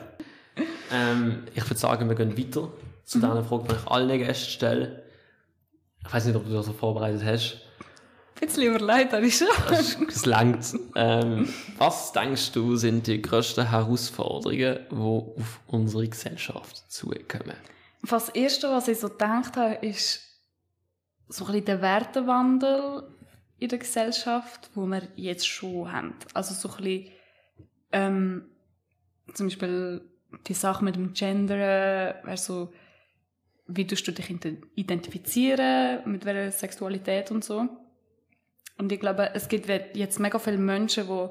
Ähm, 0.93 1.43
ich 1.55 1.65
würde 1.65 1.79
sagen, 1.79 2.09
wir 2.09 2.17
gehen 2.17 2.37
weiter 2.39 2.69
zu 3.05 3.19
dieser 3.19 3.45
Frage, 3.45 3.65
die 3.69 3.75
ich 3.75 3.91
allen 3.91 4.19
Gästen 4.19 4.51
stelle. 4.51 5.03
Ich 6.07 6.13
weiß 6.13 6.25
nicht, 6.27 6.37
ob 6.37 6.47
du 6.47 6.53
das 6.53 6.67
so 6.67 6.73
vorbereitet 6.73 7.23
hast. 7.25 7.59
Ein 8.39 8.47
bisschen 8.49 8.75
überlegt, 8.75 9.13
das 9.13 9.25
ist 9.25 9.39
schon. 9.39 10.07
Das 10.07 10.27
langt. 10.27 10.75
Ähm, 10.95 11.49
was 11.79 12.13
denkst 12.13 12.53
du, 12.53 12.77
sind 12.77 13.07
die 13.07 13.23
grössten 13.23 13.71
Herausforderungen, 13.71 14.79
die 14.91 14.95
auf 14.95 15.61
unsere 15.67 16.07
Gesellschaft 16.07 16.85
zukommen? 16.91 17.57
Das 18.03 18.29
Erste, 18.29 18.71
was 18.71 18.89
ich 18.89 19.01
so 19.01 19.09
gedacht 19.09 19.57
habe, 19.57 19.75
ist 19.87 20.21
so 21.29 21.45
ein 21.47 21.53
bisschen 21.53 21.65
der 21.65 21.83
Wertewandel 21.83 23.05
in 23.59 23.69
der 23.69 23.79
Gesellschaft, 23.79 24.71
wo 24.75 24.87
wir 24.87 25.03
jetzt 25.17 25.49
schon 25.49 25.91
haben. 25.91 26.15
Also 26.35 26.55
so 26.55 26.69
ein 26.77 26.85
bisschen, 26.85 27.13
ähm, 27.91 28.45
zum 29.33 29.47
Beispiel 29.47 30.03
die 30.47 30.55
Sache 30.55 30.85
mit 30.85 30.95
dem 30.97 31.15
Gender, 31.15 32.21
also 32.27 32.73
wie 33.67 33.87
tust 33.87 34.07
du 34.07 34.13
dich 34.13 34.29
ident- 34.31 34.63
identifizieren, 34.75 36.01
mit 36.05 36.25
welcher 36.27 36.53
Sexualität 36.53 37.31
und 37.31 37.43
so. 37.43 37.67
Und 38.79 38.93
ich 38.93 39.01
glaube, 39.01 39.31
es 39.35 39.49
gibt 39.49 39.69
jetzt 39.69 40.21
mega 40.21 40.39
viele 40.39 40.59
Menschen, 40.59 41.05
die 41.07 41.29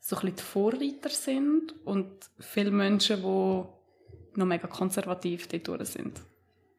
so 0.00 0.16
ein 0.16 0.20
bisschen 0.20 0.36
die 0.36 0.42
Vorreiter 0.42 1.10
sind 1.10 1.74
und 1.84 2.10
viele 2.38 2.70
Menschen, 2.70 3.18
die 3.18 3.64
noch 4.38 4.46
mega 4.46 4.66
konservativ 4.68 5.48
dort 5.48 5.86
sind. 5.86 6.20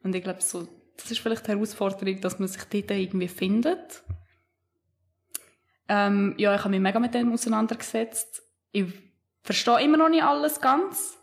Und 0.02 0.14
ich 0.14 0.22
glaube, 0.22 0.40
so, 0.40 0.66
das 0.96 1.10
ist 1.10 1.20
vielleicht 1.20 1.46
die 1.46 1.52
Herausforderung, 1.52 2.20
dass 2.20 2.38
man 2.38 2.48
sich 2.48 2.62
dort 2.64 2.90
irgendwie 2.90 3.28
findet. 3.28 4.02
Ähm, 5.88 6.34
ja, 6.38 6.54
ich 6.54 6.60
habe 6.60 6.70
mich 6.70 6.80
mega 6.80 6.98
mit 6.98 7.14
dem 7.14 7.32
auseinandergesetzt. 7.32 8.42
ich 8.72 8.86
verstehe 9.42 9.82
immer 9.82 9.96
noch 9.96 10.08
nicht 10.08 10.22
alles 10.22 10.60
ganz, 10.60 11.18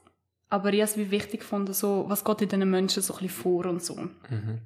aber 0.49 0.73
ich 0.73 0.81
habe 0.81 0.91
es 0.91 0.97
wie 0.97 1.11
wichtig 1.11 1.41
gefunden, 1.41 1.73
so, 1.73 2.05
was 2.07 2.25
geht 2.25 2.41
in 2.41 2.49
diesen 2.49 2.69
Menschen 2.69 3.03
so 3.03 3.13
ein 3.13 3.19
bisschen 3.19 3.41
vor 3.41 3.65
und 3.65 3.83
so. 3.83 3.95
Mhm. 3.95 4.61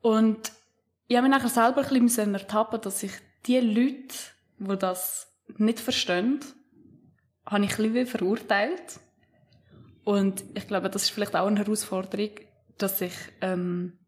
Und 0.00 0.52
ich 1.10 1.16
habe 1.16 1.28
mich 1.28 1.36
nachher 1.36 1.48
selber 1.48 1.84
ein 1.84 2.04
bisschen 2.04 2.34
ertappen, 2.34 2.80
dass 2.82 3.02
ich 3.02 3.10
die 3.44 3.58
Leute, 3.58 4.14
die 4.58 4.78
das 4.78 5.26
nicht 5.56 5.80
verstehen, 5.80 6.38
habe 7.44 7.64
ich 7.64 7.76
ein 7.80 7.92
bisschen 7.92 8.06
verurteilt. 8.06 9.00
Und 10.04 10.44
ich 10.54 10.68
glaube, 10.68 10.88
das 10.88 11.02
ist 11.02 11.10
vielleicht 11.10 11.34
auch 11.34 11.48
eine 11.48 11.58
Herausforderung, 11.58 12.30
dass 12.78 13.00
ich 13.00 13.12
ähm, 13.40 13.98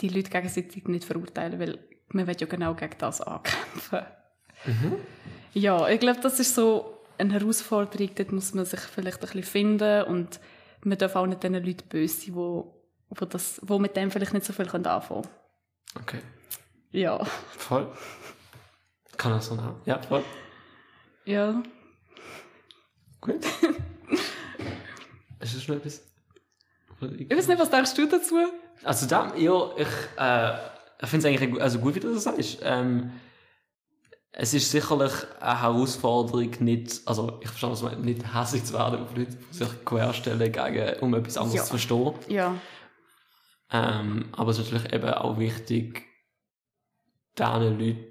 die 0.00 0.08
Leute 0.08 0.30
gegenseitig 0.30 0.88
nicht 0.88 1.04
verurteile, 1.04 1.58
weil 1.58 1.78
man 2.08 2.26
will 2.26 2.36
ja 2.40 2.46
genau 2.46 2.72
gegen 2.74 2.96
das 2.96 3.20
ankämpfen. 3.20 4.06
Ja, 5.52 5.86
ich 5.90 6.00
glaube, 6.00 6.20
das 6.22 6.40
ist 6.40 6.54
so 6.54 6.98
eine 7.18 7.34
Herausforderung, 7.34 8.08
dort 8.14 8.32
muss 8.32 8.54
man 8.54 8.64
sich 8.64 8.80
vielleicht 8.80 9.18
ein 9.18 9.26
bisschen 9.26 9.42
finden 9.42 10.04
und 10.04 10.40
man 10.82 10.96
darf 10.96 11.14
auch 11.14 11.26
nicht 11.26 11.42
den 11.42 11.52
Leuten 11.52 11.86
böse 11.90 12.22
sein, 12.22 12.34
wo, 12.36 12.74
wo, 13.10 13.26
das, 13.26 13.60
wo 13.62 13.78
mit 13.78 13.98
dem 13.98 14.10
vielleicht 14.10 14.32
nicht 14.32 14.46
so 14.46 14.54
viel 14.54 14.64
anfangen 14.64 15.02
können. 15.22 15.43
Okay. 16.00 16.20
Ja. 16.90 17.24
Voll. 17.56 17.90
Kann 19.16 19.32
das 19.32 19.46
so 19.46 19.60
haben. 19.60 19.80
Ja, 19.84 20.00
voll. 20.02 20.24
Ja. 21.24 21.62
Gut. 23.20 23.36
ist 25.40 25.54
das 25.56 25.62
schon 25.62 25.76
etwas? 25.76 26.02
Ich 27.18 27.30
weiß 27.30 27.48
nicht, 27.48 27.58
was 27.58 27.70
denkst 27.70 27.94
du 27.94 28.06
dazu? 28.06 28.36
Also 28.82 29.06
da, 29.06 29.34
ja, 29.36 29.70
ich, 29.76 29.88
äh, 30.18 31.06
finde 31.06 31.28
es 31.28 31.40
eigentlich 31.40 31.62
also 31.62 31.78
gut, 31.78 31.94
wie 31.94 32.00
du 32.00 32.12
das 32.12 32.24
sagst. 32.24 32.58
Ähm, 32.62 33.12
es 34.32 34.52
ist 34.52 34.70
sicherlich 34.70 35.12
eine 35.40 35.60
Herausforderung, 35.60 36.50
nicht, 36.60 37.00
also 37.06 37.38
ich 37.40 37.48
verstehe, 37.48 37.70
was 37.70 37.82
meinst, 37.82 38.00
nicht 38.00 38.34
hässlich 38.34 38.64
zu 38.64 38.74
werden 38.74 39.00
auf 39.04 39.16
Leute, 39.16 39.36
die 39.36 39.56
sich 39.56 39.84
querstellen, 39.84 40.50
gegen, 40.52 40.98
um 41.00 41.14
etwas 41.14 41.36
anderes 41.36 41.56
Ja. 41.56 41.62
zu 41.64 41.70
verstehen. 41.70 42.14
Ja. 42.28 42.54
Ähm, 43.76 44.26
aber 44.32 44.52
es 44.52 44.58
ist 44.60 44.72
natürlich 44.72 44.92
eben 44.92 45.08
auch 45.10 45.36
wichtig, 45.38 46.04
diesen 47.36 47.78
Leuten, 47.78 48.04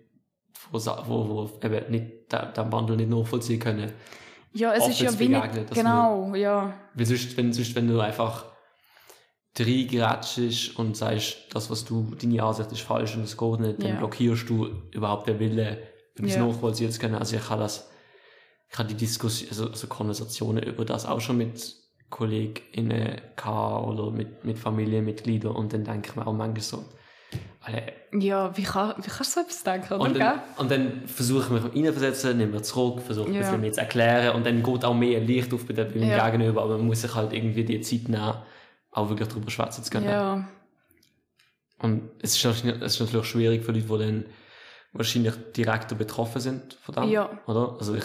sa- 0.73 1.03
wo, 1.07 1.27
wo 1.29 1.65
eben 1.65 1.89
nicht, 1.91 2.31
den, 2.33 2.53
Wandel 2.71 2.97
nicht 2.97 3.09
nachvollziehen 3.09 3.59
können. 3.61 3.93
Ja, 4.51 4.73
es 4.73 4.87
ist 4.89 4.99
ja 4.99 5.09
dass 5.69 5.77
genau, 5.77 6.35
ja. 6.35 6.73
Weil 6.93 7.05
sonst, 7.05 7.37
wenn, 7.37 7.53
sonst, 7.53 7.73
wenn 7.75 7.87
du 7.87 7.99
einfach 7.99 8.45
reingrätschst 9.57 10.77
und 10.77 10.97
sagst, 10.97 11.37
das, 11.51 11.69
was 11.69 11.85
du, 11.85 12.13
deine 12.21 12.43
Ansicht 12.43 12.71
ist 12.71 12.81
falsch 12.81 13.15
und 13.15 13.23
es 13.23 13.37
geht 13.37 13.59
nicht, 13.59 13.81
dann 13.81 13.89
Ja. 13.91 13.97
blockierst 13.99 14.49
du 14.49 14.67
überhaupt 14.91 15.27
den 15.27 15.39
Willen, 15.39 15.77
etwas 16.15 16.35
Ja. 16.35 16.45
nachvollziehen 16.45 16.91
zu 16.91 16.99
können. 16.99 17.15
Also 17.15 17.35
ich 17.37 17.49
habe 17.49 17.61
das, 17.61 17.89
ich 18.69 18.77
habe 18.77 18.89
die 18.89 18.95
Diskussion, 18.95 19.49
also, 19.49 19.67
also 19.69 19.87
Konversationen 19.87 20.63
über 20.63 20.83
das 20.85 21.05
auch 21.05 21.21
schon 21.21 21.37
mit 21.37 21.75
KollegInnen 22.13 23.21
gehabt 23.35 23.87
oder 23.87 24.11
mit, 24.11 24.45
mit 24.45 24.57
Familienmitgliedern 24.59 25.51
und 25.55 25.73
dann 25.73 25.83
denke 25.83 26.09
ich 26.09 26.15
mir 26.15 26.27
auch 26.27 26.33
manchmal 26.33 26.61
so, 26.61 26.85
Alter, 27.61 27.81
Ja, 28.17 28.55
wie, 28.55 28.63
kann, 28.63 28.93
wie 28.97 29.09
kannst 29.09 29.35
du 29.35 29.39
so 29.39 29.45
etwas 29.45 29.63
denken, 29.63 29.93
oder? 29.93 30.01
und 30.03 30.19
dann, 30.19 30.39
und 30.57 30.69
dann 30.71 31.07
versuche 31.07 31.55
ich 31.57 31.63
mich 31.73 31.85
reinversetzen, 31.85 32.37
nehme 32.37 32.51
mir 32.51 32.61
zurück, 32.61 33.01
versuche 33.01 33.27
ein 33.29 33.33
Ja. 33.33 33.39
bisschen 33.41 33.61
mehr 33.61 33.71
zu 33.71 33.79
erklären 33.81 34.35
und 34.35 34.45
dann 34.45 34.61
geht 34.61 34.85
auch 34.85 34.93
mehr 34.93 35.19
Licht 35.21 35.51
auf 35.53 35.65
bei 35.65 35.73
dem 35.73 36.03
Ja. 36.03 36.29
Gegenüber, 36.29 36.61
aber 36.63 36.77
man 36.77 36.85
muss 36.87 37.01
sich 37.01 37.15
halt 37.15 37.33
irgendwie 37.33 37.63
die 37.63 37.81
Zeit 37.81 38.09
nehmen, 38.09 38.35
auch 38.91 39.09
wirklich 39.09 39.27
darüber 39.29 39.49
schwätzen 39.49 39.83
zu 39.83 39.89
können. 39.91 40.05
Ja. 40.09 40.47
Und 41.79 42.11
es 42.21 42.35
ist, 42.37 42.45
natürlich- 42.45 42.81
es 42.81 42.93
ist 42.95 42.99
natürlich 43.01 43.25
schwierig 43.27 43.63
für 43.63 43.71
Leute, 43.71 43.87
die 43.87 43.97
dann 43.97 44.25
wahrscheinlich 44.93 45.33
direkter 45.57 45.95
betroffen 45.95 46.39
sind 46.39 46.73
von 46.83 46.93
dem, 46.95 47.03
Ja. 47.09 47.29
oder? 47.47 47.75
Also 47.79 47.95
ich, 47.95 48.03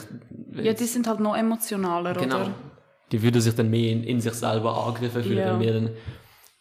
ja, 0.54 0.72
die 0.72 0.84
sind 0.84 1.06
halt 1.06 1.20
noch 1.20 1.36
emotionaler, 1.36 2.14
genau. 2.14 2.36
oder? 2.36 2.50
Die 3.12 3.22
würden 3.22 3.40
sich 3.40 3.54
dann 3.54 3.70
mehr 3.70 3.90
in, 3.92 4.04
in 4.04 4.20
sich 4.20 4.34
selber 4.34 4.76
angegriffen 4.86 5.22
fühlen, 5.22 5.38
Ja. 5.38 5.50
wenn 5.52 5.58
mir 5.58 5.72
dann 5.74 5.90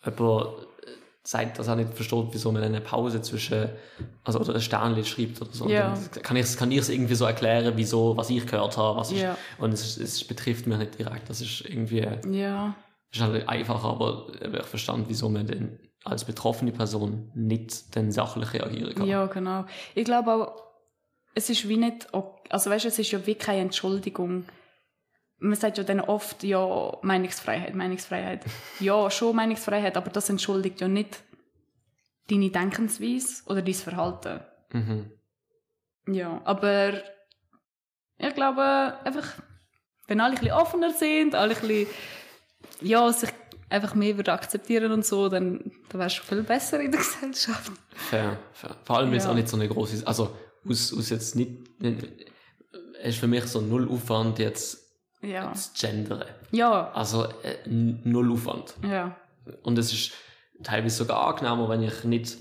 jemand 0.05 0.47
äh, 0.47 0.91
sagt, 1.23 1.59
dass 1.59 1.67
er 1.67 1.75
nicht 1.75 1.93
versteht, 1.93 2.27
wieso 2.31 2.51
man 2.51 2.63
eine 2.63 2.79
Pause 2.81 3.21
zwischen, 3.21 3.69
also 4.23 4.39
oder 4.39 4.55
ein 4.55 4.61
Sternchen 4.61 5.03
schreibt 5.05 5.41
oder 5.41 5.51
so. 5.51 5.67
Ja. 5.67 5.93
Dann 6.13 6.23
kann 6.23 6.37
ich 6.37 6.55
kann 6.57 6.71
ich 6.71 6.77
es 6.79 6.89
irgendwie 6.89 7.15
so 7.15 7.25
erklären, 7.25 7.73
wieso, 7.75 8.15
was 8.15 8.29
ich 8.29 8.45
gehört 8.45 8.77
habe, 8.77 8.97
was 8.99 9.11
ich, 9.11 9.21
Ja. 9.21 9.37
und 9.57 9.73
es, 9.73 9.97
es 9.97 10.23
betrifft 10.23 10.67
mich 10.67 10.77
nicht 10.77 10.97
direkt. 10.97 11.29
Das 11.29 11.41
ist 11.41 11.61
irgendwie, 11.61 12.07
Ja. 12.31 12.75
ist 13.11 13.21
halt 13.21 13.47
einfacher, 13.49 13.89
aber 13.89 14.27
ich 14.41 14.65
verstand, 14.65 15.09
wieso 15.09 15.27
man 15.29 15.47
denn 15.47 15.79
als 16.05 16.23
betroffene 16.23 16.71
Person 16.71 17.29
nicht 17.35 17.93
dann 17.97 18.13
sachlich 18.13 18.53
reagieren 18.53 18.95
kann. 18.95 19.07
Ja, 19.07 19.25
genau. 19.25 19.65
Ich 19.95 20.05
glaube 20.05 20.31
auch, 20.33 20.63
es 21.35 21.49
ist 21.49 21.67
wie 21.67 21.75
nicht, 21.75 22.07
also 22.49 22.69
weißt 22.69 22.85
du, 22.85 22.87
es 22.87 22.97
ist 22.99 23.11
ja 23.11 23.19
wie 23.27 23.35
keine 23.35 23.59
Entschuldigung. 23.61 24.45
Man 25.39 25.55
sagt 25.55 25.77
ja 25.77 25.83
dann 25.83 25.99
oft, 25.99 26.43
ja, 26.43 26.97
Meinungsfreiheit, 27.01 27.75
Meinungsfreiheit. 27.75 28.43
ja, 28.79 29.09
schon 29.11 29.35
Meinungsfreiheit, 29.35 29.95
aber 29.97 30.09
das 30.09 30.29
entschuldigt 30.29 30.81
ja 30.81 30.87
nicht 30.87 31.19
deine 32.29 32.49
Denkensweise 32.49 33.43
oder 33.45 33.61
dein 33.61 33.73
Verhalten. 33.73 34.39
Mhm. 34.73 35.11
Ja, 36.07 36.41
aber 36.43 36.93
ich 38.17 38.33
glaube 38.33 38.97
einfach, 39.03 39.27
wenn 40.07 40.19
alle 40.21 40.33
ein 40.35 40.39
bisschen 40.39 40.55
offener 40.55 40.91
sind, 40.91 41.35
alle 41.35 41.55
ein 41.55 41.61
bisschen, 41.61 41.87
ja, 42.81 43.11
sich 43.13 43.29
einfach 43.69 43.93
mehr 43.95 44.15
würden 44.17 44.31
akzeptieren 44.31 44.91
und 44.91 45.05
so, 45.05 45.27
dann, 45.29 45.71
dann 45.89 45.99
wärst 46.01 46.19
du 46.19 46.23
viel 46.23 46.43
besser 46.43 46.79
in 46.79 46.91
der 46.91 46.99
Gesellschaft. 47.01 47.71
Fair, 47.93 48.39
fair. 48.53 48.75
Vor 48.83 48.97
allem, 48.97 49.13
es 49.13 49.25
Ja. 49.25 49.31
auch 49.31 49.35
nicht 49.35 49.49
so 49.49 49.57
eine 49.57 49.67
große, 49.67 50.07
also 50.07 50.35
aus, 50.67 50.93
aus 50.97 51.09
jetzt 51.09 51.35
nicht, 51.35 51.51
es 53.01 53.09
ist 53.15 53.19
für 53.19 53.27
mich 53.27 53.45
so 53.45 53.61
null 53.61 53.89
Aufwand 53.89 54.39
jetzt 54.39 54.86
Ja. 55.27 55.53
zu 55.53 55.69
gendern. 55.79 56.25
Ja, 56.51 56.91
Also 56.93 57.25
äh, 57.43 57.57
null 57.67 58.31
Aufwand. 58.31 58.73
ja. 58.83 59.15
Und 59.63 59.77
es 59.77 59.93
ist 59.93 60.11
teilweise 60.63 60.97
sogar 60.97 61.25
angenehmer, 61.27 61.69
wenn 61.69 61.81
ich 61.83 62.03
nicht, 62.03 62.37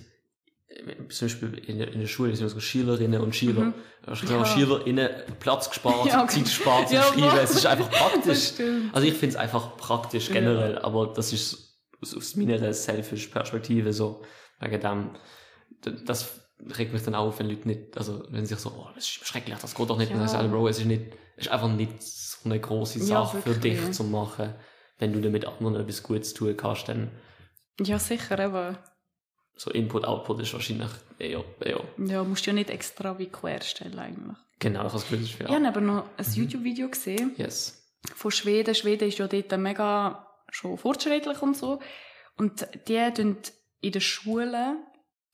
äh, 0.68 1.08
zum 1.08 1.26
Beispiel 1.28 1.54
in, 1.66 1.78
der- 1.78 1.92
in 1.92 2.00
der 2.00 2.06
Schule 2.08 2.34
sind 2.34 2.48
so 2.48 2.58
Schülerinnen 2.60 3.20
und 3.20 3.34
Schüler, 3.36 3.60
mhm. 3.66 3.74
Ja. 4.06 4.44
Schülerinnen 4.44 5.10
Platz 5.38 5.68
gespart, 5.68 6.06
Ja, 6.06 6.26
Zeit 6.26 6.44
gespart 6.44 6.88
zum 6.88 6.96
Ja, 6.96 7.02
Schreiben. 7.04 7.38
Es 7.42 7.50
ist 7.52 7.66
einfach 7.66 7.90
praktisch. 8.00 8.52
Also 8.92 9.06
ich 9.06 9.14
finde 9.14 9.34
es 9.34 9.36
einfach 9.36 9.76
praktisch 9.76 10.28
generell, 10.30 10.78
aber 10.78 11.12
das 11.14 11.32
ist 11.32 11.78
aus, 12.02 12.34
meiner 12.36 12.72
selfish 12.72 13.26
Perspektive 13.28 13.92
so, 13.92 14.22
wegen 14.60 14.80
dem, 14.80 15.10
das 16.06 16.28
regt 16.78 16.92
mich 16.92 17.02
dann 17.02 17.14
auf, 17.14 17.38
wenn 17.38 17.48
Leute 17.48 17.68
nicht, 17.68 17.96
also 17.98 18.24
wenn 18.30 18.44
sie 18.46 18.54
sich 18.54 18.62
so, 18.62 18.70
oh, 18.70 18.88
das 18.94 19.04
ist 19.04 19.26
schrecklich, 19.26 19.56
das 19.60 19.74
geht 19.74 19.88
doch 19.90 19.98
nicht, 19.98 20.10
Ja. 20.10 20.16
ja. 20.24 20.32
dann 20.32 20.50
Bro, 20.50 20.68
es 20.68 20.78
ist 20.78 20.86
nicht, 20.86 21.02
es 21.36 21.46
ist 21.46 21.52
einfach 21.52 21.68
nicht 21.68 22.02
eine 22.46 22.60
große 22.60 22.98
Ja, 23.00 23.04
Sache 23.24 23.42
für 23.42 23.54
wirklich. 23.56 23.80
dich 23.80 23.92
zu 23.92 24.04
machen, 24.04 24.54
wenn 24.98 25.12
du 25.12 25.20
damit 25.20 25.46
anderen 25.46 25.76
etwas 25.76 26.02
Gutes 26.02 26.32
tun 26.34 26.56
kannst, 26.56 26.88
dann 26.88 27.10
Ja, 27.80 27.98
sicher, 27.98 28.38
eben. 28.38 28.76
so 29.56 29.70
Input-Output 29.70 30.40
ist 30.42 30.52
wahrscheinlich 30.54 30.90
eher, 31.18 31.44
eher. 31.60 31.80
Ja, 31.98 32.24
musst 32.24 32.46
du 32.46 32.50
ja 32.50 32.54
nicht 32.54 32.70
extra 32.70 33.18
wie 33.18 33.26
quer 33.26 33.60
stellen 33.62 33.98
eigentlich. 33.98 34.36
Genau, 34.58 34.82
das 34.84 34.92
Gefühl, 35.02 35.18
das 35.20 35.30
ist 35.30 35.40
Ich 35.40 35.46
habe 35.48 35.68
aber 35.68 35.80
noch 35.80 36.04
ein 36.16 36.24
YouTube-Video 36.32 36.88
gesehen 36.88 37.32
Yes. 37.36 37.82
von 38.14 38.30
Schweden. 38.30 38.74
Schweden 38.74 39.08
ist 39.08 39.18
ja 39.18 39.28
dort 39.28 39.58
mega 39.58 40.26
schon 40.50 40.78
fortschrittlich 40.78 41.42
und 41.42 41.56
so. 41.56 41.80
Und 42.38 42.66
die 42.88 43.12
tun 43.14 43.36
in 43.80 43.92
der 43.92 44.00
Schule 44.00 44.76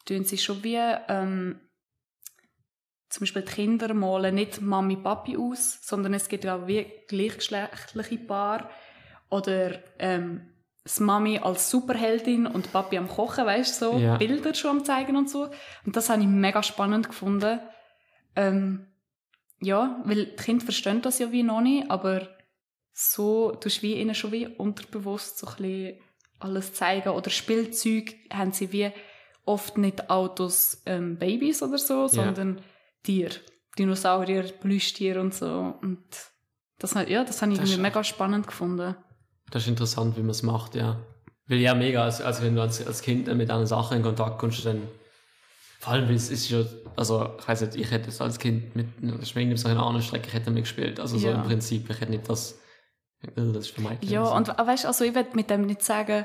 tun 0.05 0.25
sie 0.25 0.39
schon 0.39 0.63
wie 0.65 0.77
ähm, 1.09 1.61
zum 3.13 3.21
Beispiel 3.21 3.43
die 3.43 3.53
Kinder 3.53 3.93
malen 3.93 4.35
nicht 4.37 4.63
Mami 4.63 4.97
Papi 4.97 5.37
aus, 5.37 5.79
sondern 5.83 6.15
es 6.15 6.29
gibt 6.29 6.45
ja 6.45 6.57
auch 6.57 6.67
wie 6.67 6.87
gleichgeschlechtliche 7.09 8.17
Paar 8.17 8.71
oder 9.29 9.81
ähm, 9.99 10.49
das 10.83 10.99
Mami 10.99 11.39
als 11.39 11.71
Superheldin 11.71 12.47
und 12.47 12.73
Papi 12.73 12.97
am 12.97 13.09
Kochen, 13.09 13.45
weißt 13.45 13.83
du, 13.83 13.91
so 13.93 13.99
Ja. 13.99 14.17
Bilder 14.17 14.55
schon 14.55 14.79
am 14.79 14.85
zeigen 14.85 15.17
und 15.17 15.29
so. 15.29 15.51
Und 15.85 15.95
das 15.95 16.09
habe 16.09 16.23
ich 16.23 16.27
mega 16.27 16.63
spannend 16.63 17.07
gefunden. 17.09 17.61
Ähm, 18.35 18.87
ja, 19.61 20.01
weil 20.05 20.25
die 20.27 20.37
Kinder 20.37 20.65
verstehen 20.65 21.03
das 21.03 21.19
ja 21.19 21.31
wie 21.31 21.43
noch 21.43 21.61
nicht, 21.61 21.91
aber 21.91 22.29
so 22.95 23.53
tust 23.53 23.79
du 23.79 23.83
wie 23.83 24.01
ihnen 24.01 24.15
schon 24.15 24.33
wie 24.33 24.47
unterbewusst 24.47 25.39
so 25.39 25.49
ein 25.49 25.57
bisschen 25.57 26.01
alles 26.41 26.73
zeigen. 26.73 27.11
Oder 27.11 27.29
Spielzeug 27.29 28.15
haben 28.33 28.53
sie 28.53 28.73
wie 28.73 28.91
oft 29.45 29.77
nicht 29.77 30.09
Autos, 30.09 30.83
ähm, 30.87 31.19
Babys 31.19 31.63
oder 31.63 31.79
so, 31.79 32.09
sondern 32.09 32.63
Tiere. 33.03 33.35
Dinosaurier, 33.79 34.45
Plüschtiere 34.45 35.21
und 35.21 35.35
so. 35.35 35.75
Und 35.81 36.03
das, 36.79 36.95
ja, 37.09 37.25
das 37.25 37.41
habe 37.43 37.53
ich 37.53 37.59
Das 37.59 37.69
irgendwie 37.69 37.83
mega 37.83 38.05
spannend 38.05 38.47
gefunden. 38.47 38.95
Das 39.51 39.63
ist 39.63 39.69
interessant, 39.69 40.17
wie 40.17 40.21
man 40.21 40.31
es 40.31 40.43
macht, 40.43 40.75
ja. 40.75 41.01
Weil 41.47 41.59
ja, 41.59 41.75
mega, 41.75 42.05
also, 42.05 42.25
also 42.25 42.43
wenn 42.43 42.55
du 42.55 42.63
als, 42.63 42.87
als 42.87 43.03
Kind 43.03 43.27
mit 43.35 43.51
einer 43.51 43.67
Sache 43.67 43.95
in 43.95 44.03
Kontakt 44.03 44.39
kommst, 44.39 44.65
dann 44.65 44.83
vor 45.81 45.95
allem, 45.95 46.07
weil 46.09 46.15
es 46.15 46.31
ist 46.31 46.49
ja, 46.49 46.65
also 46.97 47.35
ich 47.39 47.49
weiß 47.49 47.63
nicht, 47.63 47.75
ich 47.75 47.91
hätte 47.91 48.09
es 48.09 48.21
als 48.21 48.39
Kind 48.39 48.77
mit 48.77 48.87
Schwingen 49.27 49.57
so 49.57 49.69
einer 49.69 49.85
anderen 49.85 50.03
Strecke 50.03 50.29
ich 50.29 50.35
hätte 50.35 50.51
mitgespielt. 50.51 51.01
Also 51.01 51.19
so 51.19 51.29
Ja. 51.29 51.35
im 51.35 51.43
Prinzip, 51.43 51.91
ich 51.91 52.01
hätte 52.01 52.13
nicht 52.13 52.29
das, 52.29 52.59
das 53.35 53.57
ist 53.57 53.71
für 53.71 53.81
mich. 53.81 53.99
Ja, 54.03 54.23
und 54.23 54.49
weißt 54.49 54.87
also 54.87 55.05
ich 55.05 55.15
will 55.15 55.27
mit 55.35 55.51
dem 55.51 55.63
nicht 55.67 55.83
sagen, 55.83 56.25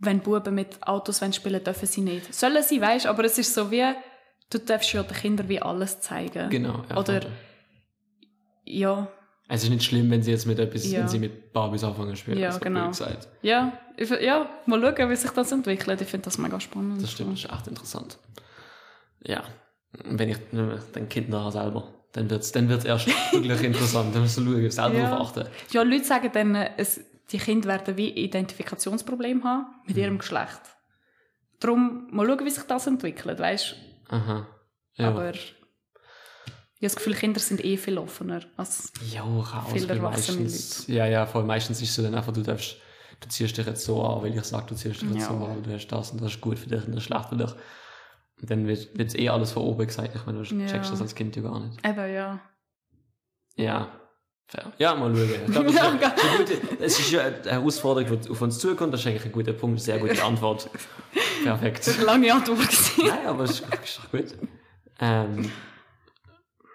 wenn 0.00 0.20
Buben 0.20 0.54
mit 0.54 0.82
Autos 0.86 1.20
spielen 1.32 1.62
dürfen 1.62 1.86
sie 1.86 2.00
nicht. 2.00 2.34
Sollen 2.34 2.62
sie, 2.62 2.80
weißt 2.80 3.06
aber 3.06 3.24
es 3.24 3.38
ist 3.38 3.54
so 3.54 3.70
wie, 3.70 3.84
du 4.50 4.58
darfst 4.58 4.92
ja 4.92 5.02
den 5.02 5.16
Kindern 5.16 5.48
wie 5.48 5.60
alles 5.62 6.00
zeigen. 6.00 6.50
Genau, 6.50 6.82
ja. 6.88 6.96
Oder 6.96 7.20
Ja, 8.64 9.08
Es 9.48 9.64
ist 9.64 9.70
nicht 9.70 9.82
schlimm, 9.82 10.08
wenn 10.10 10.22
sie 10.22 10.30
jetzt 10.30 10.46
mit 10.46 10.58
etwas, 10.60 10.88
Ja. 10.90 11.00
wenn 11.00 11.08
sie 11.08 11.18
mit 11.18 11.52
Barbies 11.52 11.82
anfangen 11.82 12.10
zu 12.10 12.16
spielen. 12.16 12.38
Ja, 12.38 12.56
genau. 12.58 12.90
ja, 13.42 13.72
ich, 13.96 14.08
ja, 14.10 14.48
mal 14.66 14.80
schauen, 14.80 15.10
wie 15.10 15.16
sich 15.16 15.30
das 15.32 15.50
entwickelt. 15.50 16.00
Ich 16.00 16.08
finde 16.08 16.24
das 16.26 16.38
mega 16.38 16.60
spannend. 16.60 17.02
Das 17.02 17.10
stimmt, 17.10 17.32
das 17.32 17.44
ist 17.44 17.52
echt 17.52 17.66
interessant. 17.66 18.18
Ja. 19.24 19.42
Wenn 20.04 20.28
ich 20.28 20.36
dann 20.92 21.08
Kind 21.08 21.30
nachher 21.30 21.50
selber, 21.50 21.92
dann 22.12 22.30
wird 22.30 22.42
es 22.42 22.52
dann 22.52 22.68
wird's 22.68 22.84
erst 22.84 23.08
wirklich 23.32 23.60
interessant. 23.62 24.14
Dann 24.14 24.22
musst 24.22 24.38
du 24.38 24.44
schauen, 24.44 24.70
selber 24.70 24.98
Ja. 24.98 25.10
darauf 25.10 25.28
achten. 25.36 25.48
Ja, 25.72 25.82
Leute 25.82 26.04
sagen 26.04 26.30
dann, 26.32 26.54
es, 26.76 27.00
die 27.32 27.38
Kinder 27.38 27.68
werden 27.68 27.96
wie 27.96 28.10
Identifikationsprobleme 28.10 29.42
haben 29.42 29.66
mit 29.86 29.96
Mhm. 29.96 30.02
ihrem 30.02 30.18
Geschlecht. 30.18 30.60
Darum 31.58 32.06
mal 32.12 32.24
schauen, 32.26 32.44
wie 32.46 32.50
sich 32.50 32.62
das 32.64 32.86
entwickelt, 32.86 33.40
weißt 33.40 33.74
Aha. 34.10 34.46
Ja. 34.94 35.08
Aber 35.08 35.30
ich 35.34 35.54
habe 35.56 36.80
das 36.80 36.96
Gefühl, 36.96 37.14
Kinder 37.14 37.40
sind 37.40 37.64
eh 37.64 37.76
viel 37.76 37.98
offener. 37.98 38.42
Als, 38.56 38.92
Ja. 39.12 39.24
Viele 39.72 39.86
erwachsene 39.88 40.42
meistens, 40.42 40.86
ja, 40.88 41.06
ja, 41.06 41.26
voll. 41.26 41.44
Meistens 41.44 41.80
ist 41.82 41.90
es 41.90 41.94
so 41.94 42.02
dann 42.02 42.14
einfach, 42.14 42.32
du 42.32 42.42
darfst, 42.42 42.76
du 43.20 43.28
ziehst 43.28 43.56
dich 43.56 43.66
jetzt 43.66 43.84
so 43.84 44.02
an, 44.04 44.22
weil 44.22 44.34
ich 44.36 44.42
sage, 44.44 44.66
du 44.66 44.74
ziehst 44.74 45.02
dich 45.02 45.10
jetzt 45.10 45.20
Ja. 45.22 45.28
so 45.28 45.34
an, 45.44 45.62
du 45.62 45.72
hast 45.72 45.88
das 45.88 46.10
und 46.10 46.20
das 46.22 46.32
ist 46.34 46.40
gut 46.40 46.58
für 46.58 46.68
dich 46.68 46.84
und 46.84 46.92
das 46.92 46.98
ist 47.02 47.04
schlecht 47.04 47.28
für 47.28 47.36
dich. 47.36 47.50
Und 48.40 48.50
dann 48.50 48.66
wird 48.66 48.98
es 48.98 49.14
eh 49.14 49.28
alles 49.28 49.52
von 49.52 49.62
oben 49.64 49.86
gesagt. 49.86 50.14
Ich 50.14 50.24
meine, 50.26 50.42
du 50.42 50.54
Ja. 50.54 50.66
checkst 50.66 50.90
das 50.92 51.00
als 51.02 51.14
Kind 51.14 51.36
ja 51.36 51.42
gar 51.42 51.60
nicht. 51.60 51.86
eben, 51.86 52.14
ja. 52.14 52.40
Ja. 53.56 54.00
Ja, 54.78 54.94
mal 54.94 55.14
schauen. 55.14 55.30
Ich 55.68 55.76
glaube, 55.76 55.98
gute, 56.38 56.82
es 56.82 56.98
ist 56.98 57.10
ja 57.12 57.22
eine 57.22 57.42
Herausforderung, 57.44 58.20
die 58.20 58.30
auf 58.30 58.40
uns 58.42 58.58
zukommt. 58.58 58.92
Das 58.92 59.00
ist 59.00 59.06
eigentlich 59.06 59.26
ein 59.26 59.32
guter 59.32 59.52
Punkt, 59.52 59.80
sehr 59.80 59.98
gute 59.98 60.22
Antwort. 60.24 60.68
Perfekt. 61.44 61.86
Das 61.86 61.94
war 62.04 62.14
eine 62.14 62.26
lange 62.26 62.34
Antwort. 62.34 62.68
Nein, 62.98 63.26
aber 63.26 63.44
es 63.44 63.50
ist, 63.60 63.60
ist 63.84 63.98
doch 63.98 64.10
gut. 64.10 64.34
Ähm, 64.98 65.50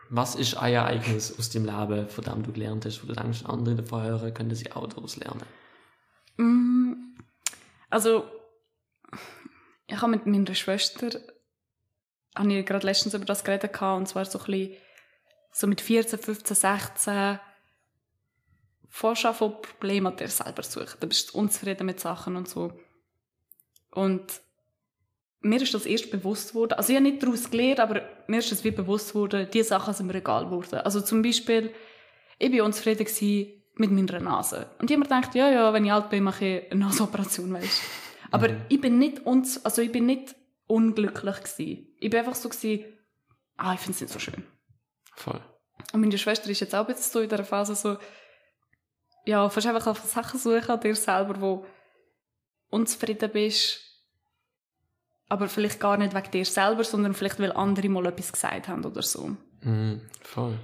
was 0.10 0.36
ist 0.36 0.56
ein 0.56 0.74
Ereignis 0.74 1.38
aus 1.38 1.50
dem 1.50 1.66
Leben, 1.66 2.08
von 2.08 2.24
dem 2.24 2.44
du 2.44 2.52
gelernt 2.52 2.86
hast, 2.86 3.04
wo 3.04 3.08
du 3.08 3.14
denkst, 3.14 3.44
andere 3.46 3.76
davon 3.76 4.04
hören, 4.04 4.34
können 4.34 4.56
sie 4.56 4.72
auch 4.72 4.88
daraus 4.88 5.18
lernen? 5.18 5.44
Mm, 6.38 6.94
Also, 7.90 8.26
ich 9.88 9.98
habe 10.02 10.12
mit 10.12 10.26
meiner 10.26 10.56
Schwester, 10.56 11.10
habe 12.36 12.54
ich 12.54 12.66
gerade 12.66 12.86
letztens 12.86 13.14
über 13.14 13.26
das 13.26 13.44
geredet 13.44 13.80
und 13.82 14.08
zwar 14.08 14.26
so 14.26 14.40
ein 14.40 14.46
bisschen, 14.46 14.74
so 15.52 15.68
mit 15.68 15.82
14, 15.82 16.20
15, 16.20 16.56
16, 16.56 17.40
Vorschau 18.96 19.34
von 19.34 19.62
Problemen 19.62 20.08
an 20.08 20.16
dir 20.16 20.30
selber 20.30 20.64
suchen. 20.64 20.96
Du 21.02 21.08
bist 21.08 21.36
unzufrieden 21.36 21.86
mit 21.86 22.00
Sachen 22.00 22.38
und 22.38 22.48
so. 22.48 22.72
Und 23.92 24.40
mir 25.42 25.62
ist 25.62 25.74
das 25.74 25.86
erst 25.86 26.12
bewusst 26.12 26.54
geworden, 26.54 26.76
also 26.78 26.94
ich 26.94 26.96
habe 26.96 27.04
nicht 27.04 27.22
daraus 27.22 27.52
gelernt, 27.52 27.82
aber 27.82 28.04
mir 28.28 28.40
ist 28.40 28.54
das 28.54 28.64
wie 28.64 28.72
bewusst 28.72 29.10
geworden, 29.10 29.50
diese 29.52 29.68
Sachen 29.68 29.94
sind 29.94 30.08
mir 30.08 30.16
egal 30.16 30.46
geworden. 30.46 30.80
Also 30.80 31.02
zum 31.02 31.22
Beispiel, 31.22 31.74
ich 32.40 32.54
war 32.54 32.64
unzufrieden 32.64 33.06
mit 33.76 33.92
meiner 33.92 34.22
Nase. 34.22 34.70
Und 34.80 34.90
ich 34.90 34.96
habe 34.96 35.00
mir 35.00 35.10
gedacht, 35.10 35.36
ja, 35.36 35.52
ja, 35.52 35.74
wenn 35.74 35.84
ich 35.84 35.92
alt 35.92 36.10
bin, 36.10 36.24
mache 36.24 36.46
ich 36.46 36.72
eine 36.72 36.86
Naseoperation, 36.86 37.52
weißt 37.52 37.82
Aber 38.32 38.48
ich 38.70 38.80
bin 38.80 38.98
nicht, 38.98 39.26
unz 39.26 39.60
also 39.66 39.82
ich 39.82 39.92
bin 39.92 40.06
nicht 40.06 40.36
unglücklich 40.68 41.36
gewesen. 41.36 41.88
Ich 42.00 42.10
bin 42.10 42.20
einfach 42.20 42.36
so 42.36 42.48
gewesen, 42.48 42.86
ah, 43.58 43.74
ich 43.74 43.82
finde 43.82 43.96
es 43.96 44.02
nicht 44.02 44.14
so 44.14 44.20
schön. 44.20 44.46
Voll. 45.16 45.42
Und 45.92 46.00
meine 46.00 46.18
Schwester 46.18 46.50
ist 46.50 46.62
jetzt 46.62 46.74
auch 46.74 46.88
jetzt 46.88 47.12
so 47.12 47.20
in 47.20 47.28
dieser 47.28 47.44
Phase 47.44 47.76
so, 47.76 47.98
ja, 49.26 49.50
fast 49.50 49.68
einfach 49.68 49.88
auf 49.88 50.00
Sachen 50.00 50.40
suchen 50.40 50.70
an 50.70 50.80
dir 50.80 50.96
selber, 50.96 51.40
wo 51.42 51.66
unzufrieden 52.70 53.30
bist, 53.32 53.80
aber 55.28 55.48
vielleicht 55.48 55.80
gar 55.80 55.98
nicht 55.98 56.16
wegen 56.16 56.32
dir 56.32 56.46
selber, 56.46 56.84
sondern 56.84 57.14
vielleicht, 57.14 57.40
weil 57.40 57.52
andere 57.52 57.90
mal 57.90 58.06
etwas 58.06 58.32
gesagt 58.32 58.68
haben 58.68 58.86
oder 58.86 59.02
so. 59.02 59.36
Mhm, 59.62 60.02
voll. 60.22 60.58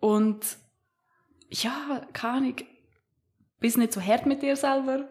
Und 0.00 0.56
ja, 1.48 2.02
keine 2.12 2.38
Ahnung, 2.38 2.56
bist 3.60 3.78
nicht 3.78 3.92
so 3.92 4.00
hart 4.00 4.26
mit 4.26 4.42
dir 4.42 4.56
selber, 4.56 5.08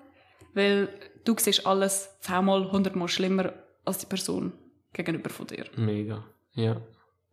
weil 0.53 0.89
du 1.23 1.35
siehst 1.37 1.65
alles 1.65 2.09
zehnmal, 2.19 2.71
hundertmal 2.71 3.07
schlimmer 3.07 3.53
als 3.85 3.99
die 3.99 4.05
Person 4.07 4.51
gegenüber 4.91 5.29
von 5.29 5.47
dir. 5.47 5.65
Mega. 5.77 6.25
Ja. 6.53 6.81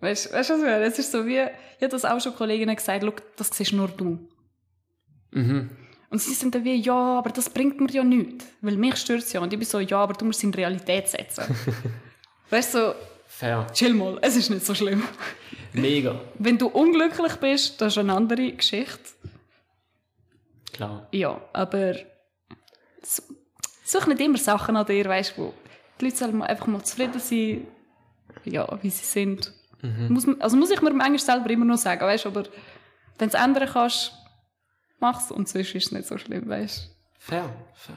Weißt 0.01 0.27
du, 0.27 0.33
was 0.35 0.51
ich 0.51 0.57
meine? 0.59 0.85
Es 0.85 0.99
ist 0.99 1.11
so 1.11 1.27
wie, 1.27 1.41
ich 1.41 1.83
habe 1.83 1.89
das 1.89 2.05
auch 2.05 2.21
schon 2.21 2.35
Kolleginnen 2.37 2.77
gesagt, 2.77 3.03
«Schau, 3.05 3.13
das 3.37 3.49
siehst 3.49 3.73
nur 3.73 3.89
du. 3.89 4.29
Mhm. 5.31 5.71
Und 6.11 6.23
sie 6.23 6.33
sind 6.35 6.55
dann 6.55 6.65
wie, 6.65 6.77
ja, 6.77 7.19
aber 7.19 7.31
das 7.31 7.51
bringt 7.51 7.81
mir 7.81 7.91
ja 7.91 8.03
nichts, 8.03 8.47
weil 8.63 8.77
mich 8.77 8.97
stört 8.97 9.21
es 9.23 9.33
ja. 9.33 9.41
Und 9.41 9.53
ich 9.53 9.59
bin 9.59 9.69
so, 9.69 9.79
ja, 9.79 9.99
aber 9.99 10.15
du 10.15 10.25
musst 10.25 10.39
es 10.41 10.45
in 10.45 10.55
Realität 10.55 11.07
setzen. 11.09 11.45
weißt 12.51 12.75
du, 12.75 12.79
so, 12.79 12.95
Fair. 13.27 13.67
chill 13.75 13.93
mal, 13.93 14.19
es 14.23 14.37
ist 14.37 14.49
nicht 14.49 14.65
so 14.65 14.75
schlimm. 14.75 15.03
Mega. 15.75 16.19
Wenn 16.39 16.57
du 16.57 16.69
unglücklich 16.69 17.35
bist, 17.37 17.79
das 17.81 17.93
ist 17.93 17.99
eine 17.99 18.15
andere 18.15 18.53
Geschichte. 18.53 18.99
Klar. 20.73 21.07
Ja, 21.13 21.41
aber 21.53 21.95
such 23.85 24.07
nicht 24.07 24.21
immer 24.21 24.39
Sachen 24.39 24.77
an 24.77 24.87
dir, 24.87 25.05
weißt 25.05 25.37
du, 25.37 25.43
wo 25.43 25.55
die 26.01 26.07
Leute 26.07 26.17
sollen 26.17 26.43
einfach 26.43 26.67
mal 26.67 26.83
zufrieden 26.85 27.21
sein, 27.21 27.67
ja, 28.45 28.67
wie 28.83 28.91
sie 28.91 29.05
sind. 29.05 29.53
Muss, 30.09 30.27
man- 30.27 30.41
also 30.41 30.57
muss 30.57 30.71
ich 30.71 30.81
mir 30.81 30.91
manchmal 30.93 31.19
selber 31.19 31.51
immer 31.51 31.65
noch 31.65 31.79
sagen, 31.79 32.01
weißt 32.01 32.25
du, 32.25 32.29
aber 32.31 32.45
wenn 33.19 33.29
du 33.29 33.37
es 33.37 33.43
ändern 33.43 33.69
kannst, 33.73 34.13
mach's 35.01 35.31
und 35.31 35.49
sonst 35.49 35.75
ist 35.75 35.87
es 35.87 35.93
nicht 35.93 36.07
so 36.09 36.19
schlimm, 36.19 36.49
weißt 36.49 36.95
Fair. 37.19 37.49
Fair. 37.75 37.97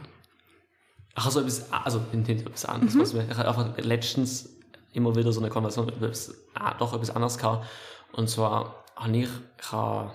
Ich 1.16 1.24
habe 1.24 1.32
so 1.32 1.40
etwas, 1.42 1.72
also 1.72 2.02
nicht 2.14 2.30
etwas 2.30 2.66
anderes, 2.66 2.96
Mhm. 2.96 3.00
was 3.02 3.14
mir, 3.14 3.28
ich 3.30 3.38
habe 3.38 3.48
einfach 3.50 3.78
letztens 3.78 4.50
immer 4.94 5.16
wieder 5.16 5.32
so 5.32 5.40
eine 5.42 5.50
Konversation 5.50 5.90
über 5.90 6.08
etwas, 6.08 6.34
ah, 6.54 6.74
doch 6.78 6.94
etwas 6.94 7.10
anderes 7.12 7.38
gehabt. 7.38 7.66
Und 8.14 8.30
zwar 8.30 8.84
habe 8.96 9.18
ich, 9.18 9.30
ich 9.60 9.72
habe, 9.72 10.12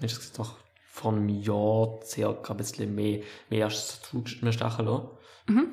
das 0.00 0.16
gesagt, 0.16 0.38
doch 0.38 0.54
vor 0.84 1.12
einem 1.12 1.28
Jahr 1.28 2.00
circa 2.04 2.52
ein 2.52 2.56
bisschen 2.56 2.94
mehr, 2.94 3.22
mehr 3.48 3.66
als 3.66 4.00
Tattoo 4.02 4.24
mir 4.40 4.52
stechen 4.52 4.84
lassen. 4.86 5.08
Mhm. 5.48 5.66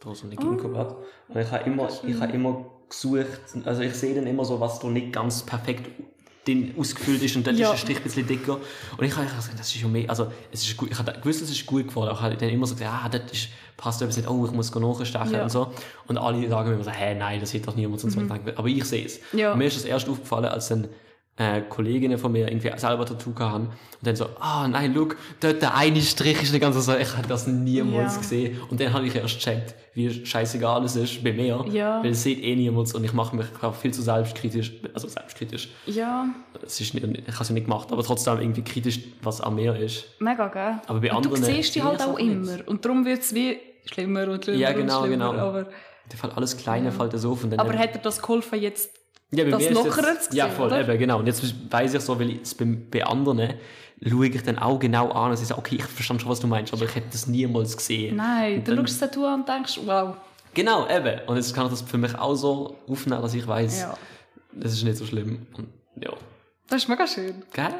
Da 0.00 0.14
so 0.14 0.26
eine 0.26 0.36
Ginkgo 0.36 0.76
hat. 0.76 0.96
Und 1.28 1.40
ich 1.40 1.50
habe 1.50 1.64
immer, 1.64 1.88
ich 2.06 2.20
habe 2.20 2.32
immer 2.32 2.66
gesucht, 2.88 3.40
also 3.64 3.82
ich 3.82 3.94
sehe 3.94 4.14
dann 4.14 4.26
immer 4.26 4.44
so, 4.44 4.60
was 4.60 4.78
da 4.78 4.88
nicht 4.88 5.12
ganz 5.12 5.42
perfekt 5.44 5.90
den 6.46 6.74
ausgefüllt 6.78 7.22
ist 7.22 7.34
und 7.36 7.46
dann 7.46 7.56
Ja. 7.56 7.66
ist 7.72 7.72
der 7.72 7.78
Strich 7.78 7.96
ein 7.98 8.02
bisschen 8.04 8.26
dicker. 8.26 8.58
Und 8.96 9.04
ich 9.04 9.16
habe 9.16 9.26
gesagt, 9.26 9.58
das 9.58 9.66
ist 9.74 9.80
schon 9.80 9.90
mehr, 9.92 10.08
also 10.08 10.30
es 10.52 10.62
ist 10.62 10.76
gut, 10.76 10.90
ich 10.90 10.98
habe 10.98 11.12
gewusst, 11.12 11.42
es 11.42 11.50
ist 11.50 11.66
gut 11.66 11.88
geworden, 11.88 12.08
aber 12.10 12.18
ich 12.18 12.24
habe 12.24 12.36
dann 12.36 12.48
immer 12.50 12.66
so 12.66 12.74
gesagt, 12.74 12.92
ah, 13.04 13.08
das 13.08 13.32
ist, 13.32 13.48
passt 13.76 14.00
etwas 14.02 14.16
nicht, 14.16 14.28
oh, 14.28 14.44
ich 14.46 14.52
muss 14.52 14.74
nachstechen 14.74 15.32
Ja. 15.32 15.42
und 15.42 15.50
so. 15.50 15.72
Und 16.06 16.18
alle 16.18 16.48
sagen 16.48 16.68
mir 16.68 16.74
immer 16.76 16.84
so, 16.84 16.90
hä, 16.90 17.14
nein, 17.14 17.40
das 17.40 17.50
sieht 17.50 17.66
doch 17.66 17.74
niemand 17.74 18.02
und 18.04 18.10
so. 18.10 18.18
Und 18.20 18.26
ich 18.26 18.32
denke, 18.32 18.56
Aber 18.58 18.68
ich 18.68 18.84
sehe 18.84 19.04
es. 19.04 19.20
Ja. 19.32 19.52
Und 19.52 19.58
mir 19.58 19.66
ist 19.66 19.76
das 19.76 19.84
erst 19.84 20.08
aufgefallen, 20.08 20.46
als 20.46 20.68
dann 20.68 20.88
äh, 21.38 21.60
Kolleginnen 21.68 22.16
von 22.18 22.32
mir 22.32 22.48
irgendwie 22.48 22.70
selber 22.76 23.04
Tattoo 23.04 23.34
haben 23.38 23.66
und 23.66 23.72
dann 24.02 24.16
so, 24.16 24.26
ah, 24.40 24.66
nein, 24.68 24.94
look, 24.94 25.16
dort 25.40 25.60
der 25.60 25.74
eine 25.74 26.00
Strich 26.00 26.42
ist 26.42 26.52
nicht 26.52 26.62
ganz 26.62 26.76
so, 26.82 26.96
ich 26.96 27.14
habe 27.16 27.28
das 27.28 27.46
niemals 27.46 28.14
Ja. 28.14 28.18
gesehen. 28.20 28.60
Und 28.70 28.80
dann 28.80 28.92
habe 28.94 29.06
ich 29.06 29.14
erst 29.14 29.36
gecheckt, 29.38 29.74
wie 29.92 30.24
scheißegal 30.24 30.82
es 30.84 30.96
ist 30.96 31.22
bei 31.22 31.32
mir, 31.34 31.62
Ja. 31.70 32.02
weil 32.02 32.12
es 32.12 32.22
sieht 32.22 32.42
eh 32.42 32.56
niemand 32.56 32.94
und 32.94 33.04
ich 33.04 33.12
mache 33.12 33.36
mich 33.36 33.46
auch 33.60 33.74
viel 33.74 33.92
zu 33.92 34.00
selbstkritisch, 34.00 34.72
also 34.94 35.08
selbstkritisch. 35.08 35.68
Ja, 35.86 36.26
Es 36.64 36.80
ist 36.80 36.94
nicht, 36.94 37.04
ich 37.06 37.26
habe 37.34 37.42
es 37.42 37.48
ja 37.48 37.52
nicht 37.54 37.64
gemacht, 37.64 37.92
aber 37.92 38.02
trotzdem 38.02 38.38
irgendwie 38.40 38.62
kritisch, 38.62 39.00
was 39.22 39.42
an 39.42 39.56
mir 39.56 39.76
ist. 39.76 40.04
mega, 40.20 40.48
gell? 40.48 40.80
Aber 40.86 41.00
bei 41.00 41.12
und 41.12 41.26
du 41.26 41.30
anderen 41.34 41.44
siehst 41.44 41.74
die 41.74 41.82
halt 41.82 42.00
auch 42.02 42.14
auch 42.14 42.18
nicht. 42.18 42.28
immer. 42.32 42.58
Und 42.66 42.82
darum 42.84 43.04
wird 43.04 43.20
es 43.20 43.34
wie 43.34 43.58
schlimmer 43.84 44.26
und 44.28 44.42
schlimmer 44.44 44.58
Ja, 44.60 44.72
genau, 44.72 45.00
und 45.02 45.06
schlimmer. 45.08 45.32
genau. 45.32 45.42
Aber, 45.48 45.64
dem 45.64 46.18
Fall 46.18 46.30
alles 46.30 46.56
Kleine 46.56 46.92
fällt 46.92 47.12
das 47.12 47.24
auf 47.26 47.44
und 47.44 47.50
dann... 47.50 47.60
aber 47.60 47.76
hat 47.78 47.94
dir 47.94 47.98
das 47.98 48.22
geholfen, 48.22 48.58
jetzt 48.60 48.90
ja, 49.30 49.44
bei 49.44 49.50
das 49.50 49.70
lockerer 49.70 50.12
jetzt, 50.14 50.32
Ja, 50.34 50.48
voll, 50.48 50.66
oder? 50.68 50.80
eben, 50.80 50.98
genau. 50.98 51.18
Und 51.18 51.26
jetzt 51.26 51.42
weiss 51.70 51.94
ich 51.94 52.00
so, 52.00 52.18
weil 52.18 52.30
ich 52.30 52.42
es 52.42 52.54
bei, 52.54 52.64
bei 52.64 53.04
anderen 53.04 53.54
schaue 54.06 54.26
ich 54.28 54.42
dann 54.42 54.58
auch 54.58 54.78
genau 54.78 55.10
an 55.10 55.30
und 55.32 55.40
ich 55.40 55.46
sage, 55.46 55.58
okay, 55.58 55.76
ich 55.76 55.84
verstehe 55.84 56.18
schon, 56.20 56.28
was 56.28 56.40
du 56.40 56.46
meinst, 56.46 56.72
aber 56.72 56.84
ich 56.84 56.94
hätte 56.94 57.08
das 57.12 57.26
niemals 57.26 57.76
gesehen. 57.76 58.16
Nein, 58.16 58.58
Und 58.58 58.68
du 58.68 58.74
dann- 58.76 58.86
schaust 58.86 59.02
das 59.02 59.10
Tattoo 59.10 59.24
an 59.26 59.40
und 59.40 59.48
denkst, 59.48 59.80
wow. 59.84 60.16
Genau, 60.54 60.88
eben. 60.88 61.20
Und 61.26 61.36
jetzt 61.36 61.54
kann 61.54 61.64
ich 61.66 61.70
das 61.72 61.82
für 61.82 61.98
mich 61.98 62.14
auch 62.14 62.34
so 62.34 62.76
aufnehmen, 62.88 63.20
dass 63.22 63.34
ich 63.34 63.46
weiss, 63.46 63.80
Ja. 63.80 63.94
das 64.52 64.72
ist 64.72 64.84
nicht 64.84 64.96
so 64.96 65.04
schlimm. 65.06 65.46
Und 65.56 65.68
ja. 66.02 66.12
Das 66.68 66.82
ist 66.82 66.88
mega 66.88 67.06
schön. 67.06 67.42
Gell? 67.52 67.74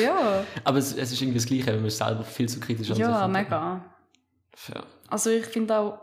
Ja, 0.00 0.44
Aber 0.64 0.78
es, 0.78 0.92
es 0.94 1.12
ist 1.12 1.20
irgendwie 1.20 1.38
das 1.38 1.46
Gleiche, 1.46 1.66
wenn 1.68 1.80
man 1.80 1.90
selber 1.90 2.22
viel 2.22 2.48
zu 2.48 2.60
kritisch 2.60 2.90
an 2.90 2.96
ja 2.98 3.26
mega. 3.28 3.84
Ja. 4.68 4.82
Also 5.08 5.30
ich 5.30 5.44
finde 5.46 5.76
auch, 5.78 5.98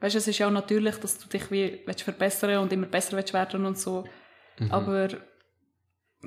weißt 0.00 0.14
du, 0.14 0.18
es 0.18 0.28
ist 0.28 0.38
ja 0.38 0.46
auch 0.48 0.52
natürlich, 0.52 0.96
dass 0.96 1.18
du 1.18 1.28
dich 1.28 1.50
wie 1.50 1.80
willst 1.86 2.02
verbessern 2.02 2.58
und 2.58 2.72
immer 2.72 2.86
besser 2.86 3.16
willst 3.16 3.32
werden 3.32 3.66
und 3.66 3.78
so. 3.78 4.04
Mhm. 4.58 4.70
Aber 4.72 5.08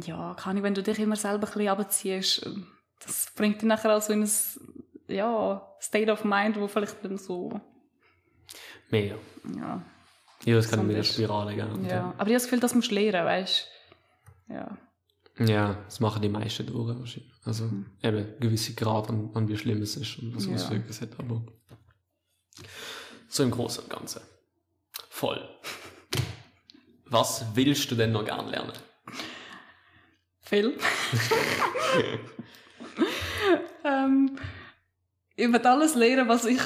ja, 0.04 0.34
kann 0.36 0.58
ich, 0.58 0.64
wenn 0.64 0.74
du 0.74 0.84
dich 0.84 1.00
immer 1.00 1.16
selber 1.16 1.48
ein 1.48 1.54
bisschen 1.54 1.68
abziehst, 1.70 2.50
das 3.04 3.32
bringt 3.36 3.62
dich 3.62 3.68
nachher 3.68 3.96
auch 3.96 4.02
so 4.02 4.14
in 4.14 4.24
ein 4.24 4.32
ja, 5.08 5.76
State 5.82 6.12
of 6.12 6.24
Mind, 6.24 6.60
wo 6.60 6.68
vielleicht 6.68 7.04
dann 7.04 7.18
so, 7.18 7.60
Mehr. 8.90 9.18
ja, 9.58 9.82
Ja, 10.46 10.56
das 10.56 10.70
kann 10.70 10.88
mit 10.88 10.96
der 10.96 11.04
Spirale 11.04 11.56
gehen. 11.56 11.72
Und 11.72 11.86
ja. 11.86 12.14
Aber 12.14 12.14
ich 12.14 12.20
habe 12.20 12.34
das 12.34 12.44
Gefühl, 12.44 12.60
das 12.60 12.76
musst 12.76 12.92
du 12.92 12.96
lernen, 12.96 13.26
weißt 13.26 13.68
du. 14.48 14.54
Ja. 14.54 14.78
Ja, 15.40 15.78
das 15.86 16.00
machen 16.00 16.22
die 16.22 16.30
meisten 16.30 16.68
durch 16.68 16.98
wahrscheinlich. 17.00 17.32
Also 17.46 17.70
eben 18.04 18.40
gewisse 18.40 18.74
Grad 18.76 19.10
an, 19.10 19.32
an 19.34 19.48
wie 19.48 19.58
schlimm 19.58 19.82
es 19.82 19.96
ist 19.96 20.20
und 20.20 20.36
was 20.36 20.46
Ja. 20.46 20.54
Auswirkungen 20.54 20.90
es 20.90 21.02
hat, 21.02 21.18
aber 21.18 21.42
so 23.32 23.44
im 23.44 23.52
Großen 23.52 23.84
und 23.84 23.90
Ganzen. 23.90 24.22
Voll. 25.10 25.48
Was 27.06 27.46
willst 27.54 27.90
du 27.90 27.96
denn 27.96 28.12
noch 28.12 28.26
gern 28.26 28.48
lernen? 28.50 28.74
Viel. 30.42 30.78
ähm, 33.86 34.38
ich 35.36 35.52
werde 35.52 35.70
alles 35.70 35.96
lernen, 35.96 36.28
was 36.28 36.46
ich, 36.46 36.60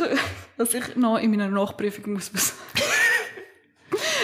was 0.57 0.74
ich 0.74 0.95
noch 0.95 1.18
in 1.18 1.30
meiner 1.32 1.49
Nachprüfung 1.49 2.13
muss 2.13 2.30
besorgen. 2.30 2.61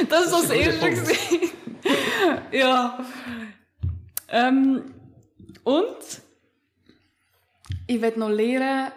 das 0.09 0.31
war 0.31 0.41
das 0.41 0.49
Das 0.49 0.51
ist 0.51 0.51
ein 0.51 0.79
guter 0.79 0.87
Erste. 0.87 1.15
Ja. 2.51 3.05
Ähm, 4.29 4.93
und 5.63 6.21
ich 7.87 8.01
werde 8.01 8.19
noch 8.19 8.29
lernen, 8.29 8.91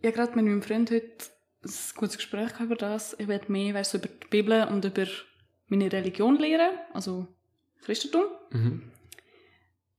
ich 0.00 0.06
habe 0.06 0.16
gerade 0.16 0.36
mit 0.36 0.44
meinem 0.44 0.62
Freund 0.62 0.90
heute 0.90 1.31
ein 1.64 1.72
gutes 1.96 2.16
Gespräch 2.16 2.58
über 2.60 2.76
das. 2.76 3.16
Ich 3.18 3.28
werde 3.28 3.50
mehr 3.50 3.74
weißt, 3.74 3.94
über 3.94 4.08
die 4.08 4.28
Bibel 4.28 4.66
und 4.68 4.84
über 4.84 5.06
meine 5.68 5.90
Religion 5.90 6.36
lernen, 6.36 6.78
also 6.92 7.26
Christentum. 7.82 8.24
Mhm. 8.50 8.82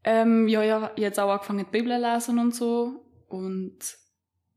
Ähm, 0.04 0.48
ja, 0.48 0.64
ja, 0.64 0.78
ich 0.78 0.84
habe 0.84 1.02
jetzt 1.02 1.20
auch 1.20 1.32
angefangen, 1.32 1.66
die 1.66 1.78
Bibel 1.78 1.96
zu 1.96 2.02
lesen 2.02 2.40
und 2.40 2.56
so. 2.56 3.06
Und 3.30 3.80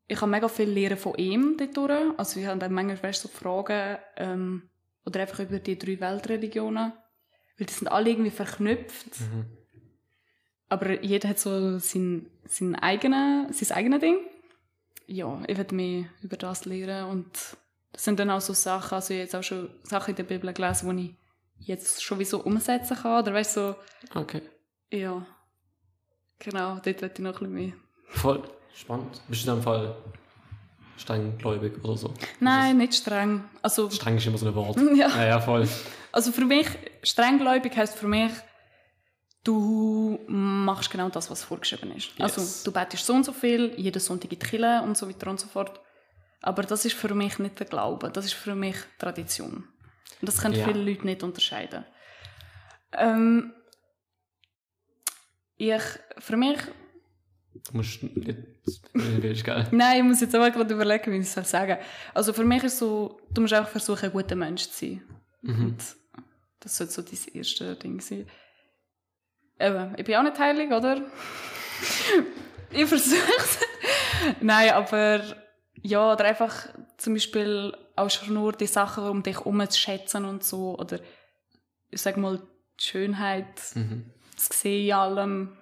ich 0.09 0.21
habe 0.21 0.31
mega 0.31 0.49
viel 0.49 0.69
lernen 0.69 0.97
von 0.97 1.15
ihm 1.17 1.57
dort 1.57 1.77
durch. 1.77 2.19
Also 2.19 2.41
ich 2.41 2.47
habe 2.47 2.59
dann 2.59 2.73
manchmal 2.73 3.03
weißt, 3.03 3.23
so 3.23 3.29
Fragen 3.29 3.99
ähm, 4.17 4.69
oder 5.05 5.21
einfach 5.21 5.41
über 5.41 5.59
die 5.59 5.79
drei 5.79 6.01
Weltreligionen. 6.01 6.93
Weil 7.59 7.67
die 7.67 7.73
sind 7.73 7.89
alle 7.89 8.11
irgendwie 8.11 8.31
verknüpft. 8.31 9.21
Mhm. 9.21 9.47
Aber 10.69 11.03
jeder 11.03 11.29
hat 11.29 11.39
so 11.39 11.79
sein, 11.79 12.29
sein, 12.45 12.75
eigene, 12.75 13.49
sein 13.53 13.77
eigenes 13.77 14.01
Ding. 14.01 14.19
Ja, 15.07 15.41
ich 15.47 15.57
werde 15.57 15.75
mehr 15.75 16.07
über 16.23 16.37
das 16.37 16.65
lernen. 16.65 17.09
Und 17.11 17.29
das 17.93 18.05
sind 18.05 18.19
dann 18.19 18.31
auch 18.31 18.41
so 18.41 18.53
Sachen, 18.53 18.95
also 18.95 19.15
ich 19.15 19.19
habe 19.19 19.25
jetzt 19.25 19.35
auch 19.37 19.43
schon 19.43 19.71
Sachen 19.85 20.11
in 20.11 20.17
der 20.17 20.25
Bibel 20.25 20.53
gelesen, 20.53 20.97
die 20.97 21.17
ich 21.61 21.67
jetzt 21.69 22.03
schon 22.03 22.19
wie 22.19 22.25
so 22.25 22.41
umsetzen 22.43 22.97
kann. 22.97 23.23
Oder 23.23 23.33
weißt 23.35 23.57
du, 23.57 23.61
so, 24.13 24.21
Okay. 24.21 24.43
ja. 24.93 25.25
Genau, 26.39 26.75
dort 26.75 26.87
werde 27.01 27.15
ich 27.15 27.19
noch 27.21 27.41
ein 27.41 27.51
bisschen 27.51 27.53
mehr. 27.55 27.73
Voll 28.09 28.43
spannend. 28.75 29.21
Bist 29.29 29.47
du 29.47 29.51
in 29.53 29.57
dem 29.59 29.63
Fall 29.63 29.97
strenggläubig 30.99 31.83
oder 31.83 31.97
so? 31.97 32.13
Nein, 32.41 32.77
nicht 32.79 32.95
streng. 32.95 33.45
Also, 33.63 33.89
Streng 33.91 34.17
ist 34.17 34.27
immer 34.27 34.39
so 34.39 34.47
ein 34.49 34.55
Wort. 34.55 34.77
Ja. 34.95 35.09
ja, 35.09 35.27
ja 35.27 35.41
voll. 35.41 35.67
also 36.13 36.33
für 36.33 36.45
mich, 36.45 36.67
strenggläubig 37.03 37.75
heisst 37.77 37.97
für 37.99 38.09
mich, 38.09 38.33
du 39.47 40.19
machst 40.27 40.91
genau 40.91 41.09
das, 41.09 41.31
was 41.31 41.45
vorgeschrieben 41.45 41.93
ist. 41.97 42.11
Yes. 42.19 42.37
Also, 42.37 42.65
du 42.65 42.73
betest 42.73 43.07
so 43.07 43.15
und 43.15 43.25
so 43.25 43.33
viel, 43.33 43.73
jeden 43.77 44.01
Sonntag 44.01 44.33
in 44.33 44.39
die 44.39 44.47
Kirche 44.47 44.83
und 44.83 44.97
so 44.97 45.09
weiter 45.09 45.31
und 45.31 45.39
so 45.41 45.47
fort. 45.47 45.81
Aber 46.43 46.63
das 46.63 46.85
ist 46.85 46.95
für 46.95 47.15
mich 47.15 47.39
nicht 47.39 47.59
der 47.59 47.67
Glaube, 47.67 48.11
das 48.11 48.25
ist 48.27 48.35
für 48.35 48.55
mich 48.55 48.77
Tradition. 48.99 49.65
Und 50.21 50.29
das 50.29 50.39
können 50.41 50.55
Ja. 50.55 50.67
viele 50.67 50.83
Leute 50.83 51.05
nicht 51.07 51.23
unterscheiden. 51.23 51.85
Ähm, 52.93 53.53
ich, 55.57 55.83
für 56.19 56.37
mich 56.37 56.59
Du 57.71 57.77
musst 57.79 58.03
nicht, 58.03 59.45
gell? 59.45 59.67
Nein, 59.73 59.97
ich 59.99 60.05
muss 60.05 60.21
jetzt 60.21 60.35
aber 60.35 60.51
gerade 60.51 60.75
überlegen, 60.75 61.11
wie 61.13 61.17
ich 61.17 61.23
es 61.23 61.33
soll 61.33 61.45
sagen 61.45 61.79
Also 62.15 62.33
für 62.35 62.45
mich 62.45 62.63
ist 62.65 62.79
so, 62.79 63.19
du 63.33 63.41
musst 63.41 63.55
einfach 63.55 63.71
versuchen, 63.71 64.05
ein 64.07 64.13
guter 64.13 64.37
Mensch 64.37 64.69
zu 64.69 64.79
sein. 64.79 65.03
Mhm. 65.41 65.65
Und 65.65 65.79
das 66.61 66.77
sollte 66.77 66.93
so 66.93 67.03
dein 67.03 67.19
erste 67.35 67.75
Ding 67.77 68.01
sein. 68.01 68.27
Eben, 69.59 69.95
ich 69.97 70.05
bin 70.05 70.17
auch 70.17 70.23
nicht 70.23 70.39
heilig, 70.39 70.71
oder? 70.71 71.01
ich 72.71 72.87
versuche 72.87 73.33
es. 73.39 73.59
Nein, 74.41 74.71
aber 74.71 75.23
ja, 75.83 76.13
oder 76.13 76.25
einfach 76.25 76.69
zum 76.97 77.15
Beispiel 77.15 77.77
auch 77.95 78.11
schon 78.11 78.35
nur 78.35 78.53
die 78.53 78.67
Sachen 78.67 79.05
um 79.09 79.23
dich 79.23 79.37
herum 79.39 79.69
zu 79.69 79.79
schätzen 79.79 80.25
und 80.25 80.45
so. 80.45 80.79
Oder 80.79 81.01
ich 81.91 82.01
sag 82.03 82.17
mal, 82.17 82.39
die 82.79 82.85
Schönheit 82.85 83.47
Mhm. 83.75 84.11
zu 84.37 84.53
sehen 84.53 84.87
in 84.89 84.93
allem. 84.93 85.57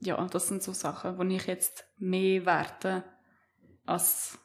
Ja, 0.00 0.24
das 0.26 0.48
sind 0.48 0.62
so 0.62 0.72
Sachen, 0.72 1.28
die 1.28 1.36
ich 1.36 1.46
jetzt 1.46 1.84
mehr 1.98 2.46
werte 2.46 3.02
als 3.84 4.38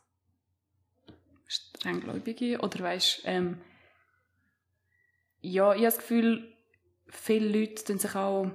strenggläubige. 1.48 2.60
Oder 2.60 2.80
weißt 2.80 3.22
ähm, 3.26 3.62
ja, 5.42 5.72
ich 5.74 5.80
habe 5.80 5.86
das 5.86 5.98
Gefühl, 5.98 6.54
viele 7.08 7.60
Leute 7.60 7.84
tun 7.84 8.00
sich 8.00 8.16
auch 8.16 8.50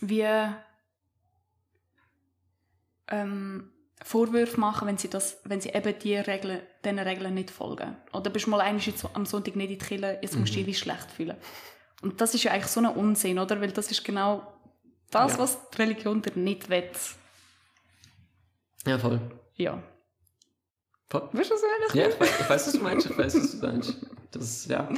wie 0.00 0.26
ähm, 3.08 3.70
Vorwürfe 4.02 4.58
machen, 4.60 4.86
wenn 4.88 4.98
sie, 4.98 5.08
das, 5.08 5.40
wenn 5.44 5.60
sie 5.60 5.70
eben 5.70 5.98
die 5.98 6.16
Regeln, 6.16 6.60
diesen 6.84 6.98
Regeln 6.98 7.34
nicht 7.34 7.50
folgen. 7.50 7.96
Oder 8.12 8.30
bist 8.30 8.46
du 8.46 8.50
mal 8.50 8.60
einmal 8.60 8.82
am 9.14 9.26
Sonntag 9.26 9.56
nicht 9.56 9.70
in 9.70 9.78
die 9.78 9.84
Kirche, 9.84 10.18
jetzt 10.22 10.36
musst 10.36 10.52
du 10.52 10.58
dich 10.58 10.66
wie 10.66 10.74
schlecht 10.74 11.10
fühlen. 11.10 11.36
Und 12.02 12.20
das 12.20 12.34
ist 12.34 12.42
ja 12.44 12.52
eigentlich 12.52 12.66
so 12.66 12.80
ein 12.80 12.86
Unsinn, 12.86 13.38
oder? 13.38 13.60
Weil 13.60 13.72
das 13.72 13.90
ist 13.90 14.04
genau 14.04 14.52
das, 15.10 15.32
Ja. 15.32 15.38
was 15.38 15.58
die 15.70 15.76
Religion 15.78 16.20
dir 16.20 16.32
nicht 16.38 16.68
will. 16.68 16.90
Ja, 18.86 18.98
voll. 18.98 19.20
Ja. 19.56 19.82
voll. 21.08 21.28
Du, 21.32 21.38
was 21.38 21.50
ich 21.50 21.94
Ja, 21.94 22.08
ich 22.08 22.20
weiß, 22.20 22.40
ich 22.40 22.50
weiß, 22.50 22.66
was 22.66 22.72
du 22.72 22.80
meinst. 22.80 23.06
Ich 23.10 23.16
weiß, 23.16 23.34
was 23.36 23.50
du 23.60 23.66
meinst. 23.66 23.96
Das, 24.32 24.66
ja. 24.66 24.88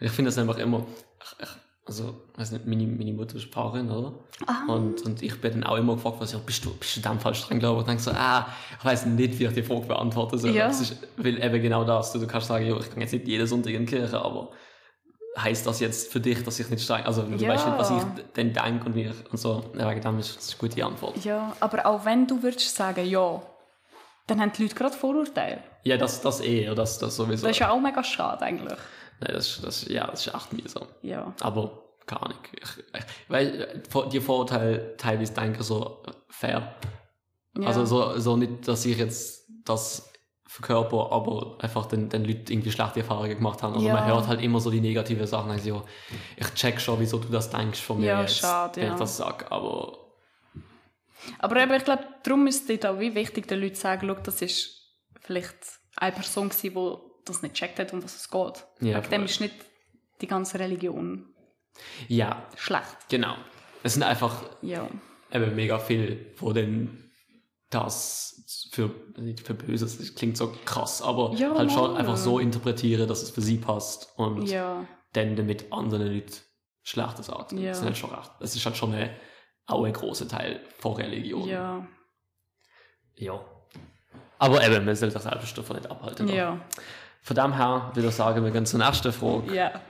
Ich 0.00 0.12
finde 0.12 0.28
das 0.30 0.38
einfach 0.38 0.58
immer, 0.58 0.86
ich, 1.22 1.42
ich, 1.42 1.48
also, 1.86 2.14
weiß 2.36 2.50
nicht, 2.50 2.66
meine, 2.66 2.84
meine 2.84 3.12
Mutter 3.12 3.36
ist 3.36 3.46
Pfarrerin, 3.46 3.90
oder? 3.90 4.12
Ah. 4.46 4.72
Und, 4.72 5.02
und 5.02 5.22
ich 5.22 5.40
bin 5.40 5.52
dann 5.52 5.64
auch 5.64 5.76
immer 5.76 5.94
gefragt, 5.94 6.16
was, 6.18 6.32
ja, 6.32 6.40
bist 6.44 6.64
du, 6.64 6.74
bist 6.74 6.96
du 6.96 7.00
dem 7.00 7.20
Fall 7.20 7.34
streng 7.34 7.60
glaube 7.60 7.78
Und 7.80 7.88
denke 7.88 8.02
so, 8.02 8.10
ah, 8.10 8.48
ich 8.76 8.84
weiß 8.84 9.06
nicht, 9.06 9.38
wie 9.38 9.44
ich 9.44 9.52
die 9.52 9.62
Frage 9.62 9.86
beantworte. 9.86 10.36
So. 10.36 10.48
Ja. 10.48 10.66
Das 10.66 10.80
ist, 10.80 10.96
weil 11.16 11.42
eben 11.42 11.62
genau 11.62 11.84
das, 11.84 12.12
du, 12.12 12.18
du 12.18 12.26
kannst 12.26 12.48
sagen, 12.48 12.66
jo, 12.66 12.78
ich 12.80 12.90
kann 12.90 13.00
jetzt 13.00 13.12
nicht 13.12 13.28
jeden 13.28 13.46
Sonntag 13.46 13.72
in 13.72 13.86
die 13.86 13.96
Kirche, 13.96 14.20
aber 14.20 14.50
heißt 15.38 15.66
das 15.66 15.80
jetzt 15.80 16.10
für 16.12 16.18
dich, 16.18 16.42
dass 16.42 16.58
ich 16.58 16.68
nicht 16.70 16.82
streng, 16.82 17.04
also 17.04 17.22
du 17.22 17.36
Ja. 17.36 17.50
weißt 17.50 17.66
nicht, 17.66 17.78
was 17.78 17.90
ich 17.90 18.02
dann 18.34 18.52
denke 18.52 18.86
und 18.86 18.94
wie 18.94 19.02
ich, 19.04 19.30
und 19.30 19.38
so. 19.38 19.62
Ja, 19.78 19.88
wegen 19.88 20.00
dem 20.00 20.18
ist 20.18 20.36
das 20.36 20.50
eine 20.50 20.58
gute 20.58 20.84
Antwort. 20.84 21.24
Ja, 21.24 21.54
aber 21.60 21.86
auch 21.86 22.04
wenn 22.04 22.26
du 22.26 22.42
würdest 22.42 22.74
sagen, 22.74 23.06
ja, 23.06 23.42
dann 24.26 24.40
haben 24.40 24.50
die 24.56 24.62
Leute 24.62 24.74
gerade 24.74 24.96
Vorurteile. 24.96 25.62
Ja, 25.84 25.96
das, 25.96 26.20
das 26.20 26.40
eh, 26.40 26.74
das, 26.74 26.98
das 26.98 27.14
sowieso. 27.14 27.46
Das 27.46 27.52
ist 27.56 27.60
ja 27.60 27.70
auch 27.70 27.80
mega 27.80 28.02
schade 28.02 28.42
eigentlich. 28.44 28.78
Nein, 29.20 29.32
das, 29.34 29.48
ist- 29.48 29.64
das, 29.64 29.88
ja, 29.88 30.06
das 30.08 30.26
ist 30.26 30.34
echt 30.34 30.52
mühsam. 30.52 30.86
Ja. 31.02 31.34
Aber 31.40 31.82
keine 32.06 32.22
Ahnung. 32.22 32.38
Ich, 32.52 32.78
ich, 32.78 33.04
weil 33.28 33.82
die 34.12 34.20
Vorurteile 34.20 34.96
teilweise 34.96 35.32
denke 35.34 35.60
ich 35.60 35.66
so 35.66 36.02
fair. 36.28 36.74
ja. 37.58 37.66
Also 37.66 37.84
so, 37.84 38.18
so 38.18 38.36
nicht, 38.36 38.68
dass 38.68 38.84
ich 38.84 38.98
jetzt 38.98 39.46
das 39.64 40.12
verkörper, 40.48 41.10
aber 41.12 41.56
einfach 41.60 41.86
den, 41.86 42.08
den 42.08 42.24
Leuten 42.24 42.50
irgendwie 42.52 42.70
schlechte 42.70 43.00
Erfahrungen 43.00 43.34
gemacht 43.36 43.62
haben. 43.62 43.74
Aber 43.74 43.82
Ja. 43.82 43.94
man 43.94 44.06
hört 44.06 44.26
halt 44.28 44.40
immer 44.40 44.60
so 44.60 44.70
die 44.70 44.80
negativen 44.80 45.26
Sachen. 45.26 45.50
Also, 45.50 45.68
ja, 45.68 45.84
ich 46.36 46.54
check 46.54 46.80
schon, 46.80 47.00
wieso 47.00 47.18
du 47.18 47.28
das 47.28 47.50
denkst 47.50 47.80
von 47.80 47.98
mir 48.00 48.06
Ja, 48.06 48.20
jetzt, 48.20 48.38
schade, 48.38 48.80
wenn 48.80 48.92
ich 48.92 48.98
das 48.98 49.16
sage. 49.16 49.50
Aber 49.50 49.98
Aber 51.40 51.56
eben, 51.56 51.72
ich 51.74 51.84
glaube, 51.84 52.04
darum 52.22 52.46
ist 52.46 52.70
es 52.70 52.84
auch 52.84 52.98
wie 53.00 53.14
wichtig, 53.14 53.48
den 53.48 53.60
Leuten 53.60 53.74
zu 53.74 53.80
sagen, 53.82 54.06
schau, 54.06 54.14
das 54.22 54.40
ist 54.42 54.80
vielleicht 55.20 55.56
eine 55.96 56.12
Person 56.12 56.48
gewesen, 56.48 56.74
die 56.74 57.05
das 57.28 57.42
nicht 57.42 57.54
checkt 57.54 57.78
hat, 57.78 57.92
um 57.92 58.02
was 58.02 58.16
es 58.16 58.30
geht. 58.30 58.64
Ja, 58.80 58.98
Wegen 58.98 59.10
dem 59.10 59.24
ist 59.24 59.40
nicht 59.40 59.54
die 60.20 60.26
ganze 60.26 60.58
Religion 60.58 61.26
ja, 62.08 62.42
schlecht. 62.56 62.96
genau. 63.08 63.36
Es 63.82 63.94
sind 63.94 64.02
einfach 64.02 64.42
Ja. 64.62 64.88
eben 65.32 65.54
mega 65.54 65.78
viel, 65.78 66.32
wo 66.38 66.52
dann 66.52 67.10
das 67.70 68.68
für, 68.72 68.90
nicht 69.18 69.40
für 69.46 69.54
böse, 69.54 69.84
das 69.84 70.14
klingt 70.14 70.36
so 70.36 70.52
krass, 70.64 71.02
aber 71.02 71.32
Ja, 71.34 71.54
halt 71.54 71.70
schon 71.72 71.96
einfach 71.96 72.16
so 72.16 72.38
interpretiere, 72.38 73.06
dass 73.06 73.22
es 73.22 73.30
für 73.30 73.42
sie 73.42 73.58
passt 73.58 74.12
und 74.16 74.46
Ja. 74.46 74.86
dann 75.12 75.36
damit 75.36 75.72
anderen 75.72 76.12
Leuten 76.14 76.34
Schlechtes. 76.82 77.26
Ja. 77.26 77.44
Das, 77.50 77.78
ist 77.78 77.82
halt 77.84 77.96
schon 77.96 78.10
das 78.38 78.54
ist 78.54 78.64
halt 78.64 78.76
schon 78.76 78.94
eine, 78.94 79.16
auch 79.66 79.84
ein 79.84 79.92
großer 79.92 80.28
Teil 80.28 80.60
von 80.78 80.94
Religion. 80.94 81.48
Ja. 81.48 81.86
ja. 83.16 83.44
Aber 84.38 84.64
eben, 84.64 84.84
man 84.84 84.94
soll 84.94 85.10
das 85.10 85.24
selbst 85.24 85.58
davon 85.58 85.76
nicht 85.76 85.90
abhalten. 85.90 86.28
Ja. 86.28 86.60
Von 87.26 87.34
dem 87.34 87.56
her 87.56 87.90
würde 87.92 88.08
ich 88.08 88.14
sagen, 88.14 88.44
wir 88.44 88.52
gehen 88.52 88.66
zur 88.66 88.78
nächsten 88.78 89.12
Frage. 89.12 89.52
Ja. 89.52 89.80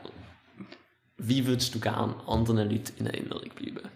Wie 1.19 1.47
würdest 1.47 1.75
du 1.75 1.79
gern 1.79 2.15
anderen 2.27 2.71
Leuten 2.71 2.95
in 2.99 3.07
Erinnerung 3.09 3.51
bleiben? 3.55 3.91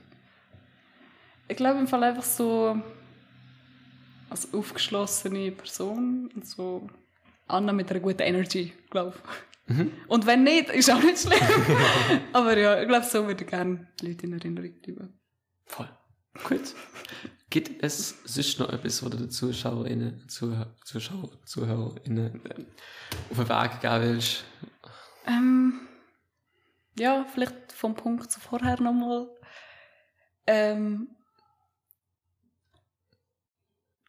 Ich 1.49 1.57
glaube 1.57 1.78
im 1.80 1.86
Fall 1.86 2.05
einfach 2.05 2.22
so 2.22 2.78
als 4.28 4.53
aufgeschlossene 4.53 5.53
Person 5.53 6.30
und 6.34 6.47
so 6.47 6.86
Anna 7.47 7.72
mit 7.72 7.91
einer 7.91 8.01
guten 8.01 8.20
Energy, 8.20 8.74
glaube 8.91 9.16
ich. 9.68 9.86
Und 10.07 10.26
wenn 10.26 10.45
nicht, 10.45 10.68
ist 10.68 10.91
auch 10.91 11.03
nicht 11.03 11.20
schlimm. 11.20 11.41
Aber 12.34 12.59
ja, 12.59 12.78
ich 12.82 12.88
glaube, 12.88 13.07
so 13.07 13.26
würde 13.26 13.43
ich 13.43 13.49
gerne 13.49 13.88
Leute 14.03 14.26
in 14.26 14.34
Erinnerung 14.34 14.72
bleiben. 14.82 15.18
Voll. 15.64 15.88
Gut. 16.45 16.74
Gibt 17.51 17.82
es 17.82 18.16
sonst 18.24 18.61
noch 18.61 18.68
etwas, 18.68 19.03
was 19.03 19.11
du 19.11 19.16
den 19.16 19.30
ZuschauerInnen, 19.30 20.28
Zuhör, 20.28 20.72
Zuschauer, 20.84 21.30
ZuhörerInnen 21.44 22.40
ähm, 22.57 22.66
auf 23.30 23.36
den 23.36 23.48
Weg 23.48 23.80
geben 23.80 24.03
willst? 24.03 24.44
Ähm, 25.26 25.88
ja, 26.96 27.24
vielleicht 27.32 27.72
vom 27.72 27.94
Punkt 27.94 28.30
zu 28.30 28.38
vorher 28.40 28.80
nochmal. 28.80 29.28
Ähm, 30.46 31.16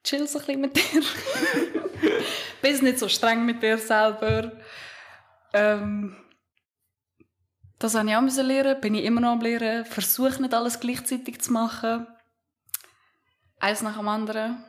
chill 0.03 0.27
so 0.27 0.39
ein 0.39 0.45
bisschen 0.45 0.61
mit 0.61 0.75
dir. 0.75 1.01
Bist 2.61 2.83
nicht 2.83 2.99
so 2.99 3.09
streng 3.09 3.45
mit 3.45 3.63
dir 3.63 3.77
selber. 3.79 4.51
Ähm, 5.53 6.15
Das 7.79 7.95
habe 7.95 8.07
ich 8.07 8.15
auch 8.15 8.21
müssen 8.21 8.45
lernen, 8.45 8.79
bin 8.79 8.93
ich 8.93 9.03
immer 9.05 9.21
noch 9.21 9.31
am 9.31 9.41
lernen. 9.41 9.85
Versuche 9.85 10.39
nicht 10.41 10.53
alles 10.53 10.79
gleichzeitig 10.79 11.41
zu 11.41 11.51
machen. 11.51 12.05
Eins 13.61 13.81
nach 13.81 13.97
dem 13.97 14.07
anderen. 14.07 14.63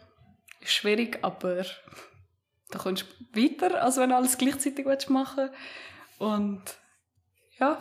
Ist 0.60 0.72
schwierig, 0.72 1.18
aber 1.22 1.64
da 2.70 2.78
kommst 2.78 3.04
du 3.32 3.40
weiter, 3.40 3.82
als 3.82 3.96
wenn 3.96 4.10
du 4.10 4.16
alles 4.16 4.38
gleichzeitig 4.38 4.86
machen 5.08 5.50
willst. 5.50 5.54
Und 6.18 6.62
ja, 7.58 7.78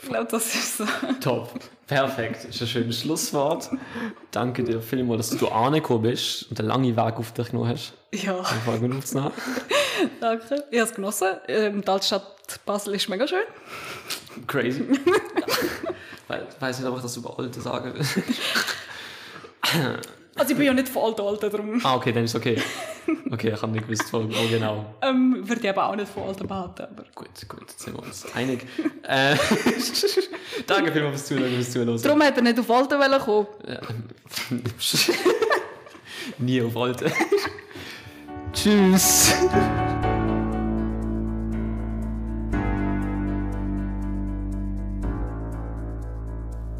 ich 0.00 0.08
glaube, 0.08 0.28
das 0.30 0.54
ist 0.54 0.78
so. 0.78 0.84
Top. 1.20 1.52
Perfekt. 1.86 2.44
Das 2.44 2.54
ist 2.54 2.62
ein 2.62 2.68
schönes 2.68 3.00
Schlusswort. 3.00 3.70
Danke 4.30 4.64
dir 4.64 4.80
vielmals, 4.80 5.30
dass 5.30 5.38
du 5.38 5.48
angekommen 5.48 6.02
bist 6.02 6.50
und 6.50 6.58
einen 6.58 6.68
langen 6.68 6.96
Weg 6.96 7.14
auf 7.16 7.32
dich 7.32 7.50
genommen 7.50 7.70
hast. 7.70 7.92
Ja, 8.12 8.42
fange 8.42 8.80
gut 8.88 8.98
aufzunehmen. 8.98 9.32
danke. 10.20 10.64
Ich 10.70 10.80
habe 10.80 10.88
es 10.90 10.94
genossen. 10.94 11.28
Ähm, 11.48 11.82
Die 11.82 11.88
Altstadt 11.88 12.64
Basel 12.64 12.94
ist 12.94 13.08
mega 13.08 13.26
schön. 13.26 13.42
Crazy. 14.46 14.86
Weil, 16.28 16.46
ich 16.48 16.60
weiß 16.60 16.78
nicht, 16.80 16.88
ob 16.88 16.96
ich 16.96 17.02
das 17.02 17.16
über 17.16 17.38
Alte 17.38 17.60
sage. 17.60 17.94
Also 20.36 20.52
ich 20.52 20.56
bin 20.58 20.66
ja 20.66 20.74
nicht 20.74 20.88
von 20.88 21.04
Alten 21.04 21.22
Alten, 21.22 21.50
darum 21.50 21.80
ah, 21.82 21.96
okay, 21.96 22.12
dann 22.12 22.24
ist 22.24 22.34
okay. 22.34 22.60
Okay, 23.30 23.52
ich 23.54 23.62
habe 23.62 23.72
nicht 23.72 23.88
gewusst, 23.88 24.12
wo, 24.12 24.18
wo 24.24 24.48
genau. 24.50 24.84
ähm, 25.00 25.36
würde 25.48 25.60
ich 25.62 25.68
eben 25.68 25.78
auch 25.78 25.96
nicht 25.96 26.08
von 26.08 26.24
Alten 26.24 26.46
behaupten. 26.46 26.82
Aber 26.82 27.04
Gut, 27.14 27.28
gut, 27.48 27.62
jetzt 27.62 27.80
sind 27.80 27.96
wir 27.96 28.02
uns 28.02 28.26
einig. 28.34 28.66
Äh, 29.02 29.36
danke 30.66 30.92
vielmals 30.92 31.22
fürs 31.22 31.26
Zuhören, 31.26 31.54
fürs 31.54 31.72
Zuhören. 31.72 32.02
darum 32.02 32.20
hätte 32.20 32.38
er 32.38 32.42
nicht 32.42 32.58
auf 32.58 32.70
Alten 32.70 32.98
wollen 32.98 33.20
kommen. 33.20 33.46
Ähm, 33.66 34.62
Nie 36.38 36.62
auf 36.62 36.76
Alte. 36.76 37.10
Tschüss. 38.52 39.34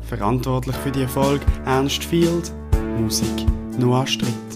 Verantwortlich 0.02 0.76
für 0.76 0.90
die 0.90 1.02
Erfolg 1.02 1.40
Ernst 1.64 2.04
Field, 2.04 2.52
Musik 2.97 3.47
Noah 3.78 4.07
Stritt. 4.07 4.55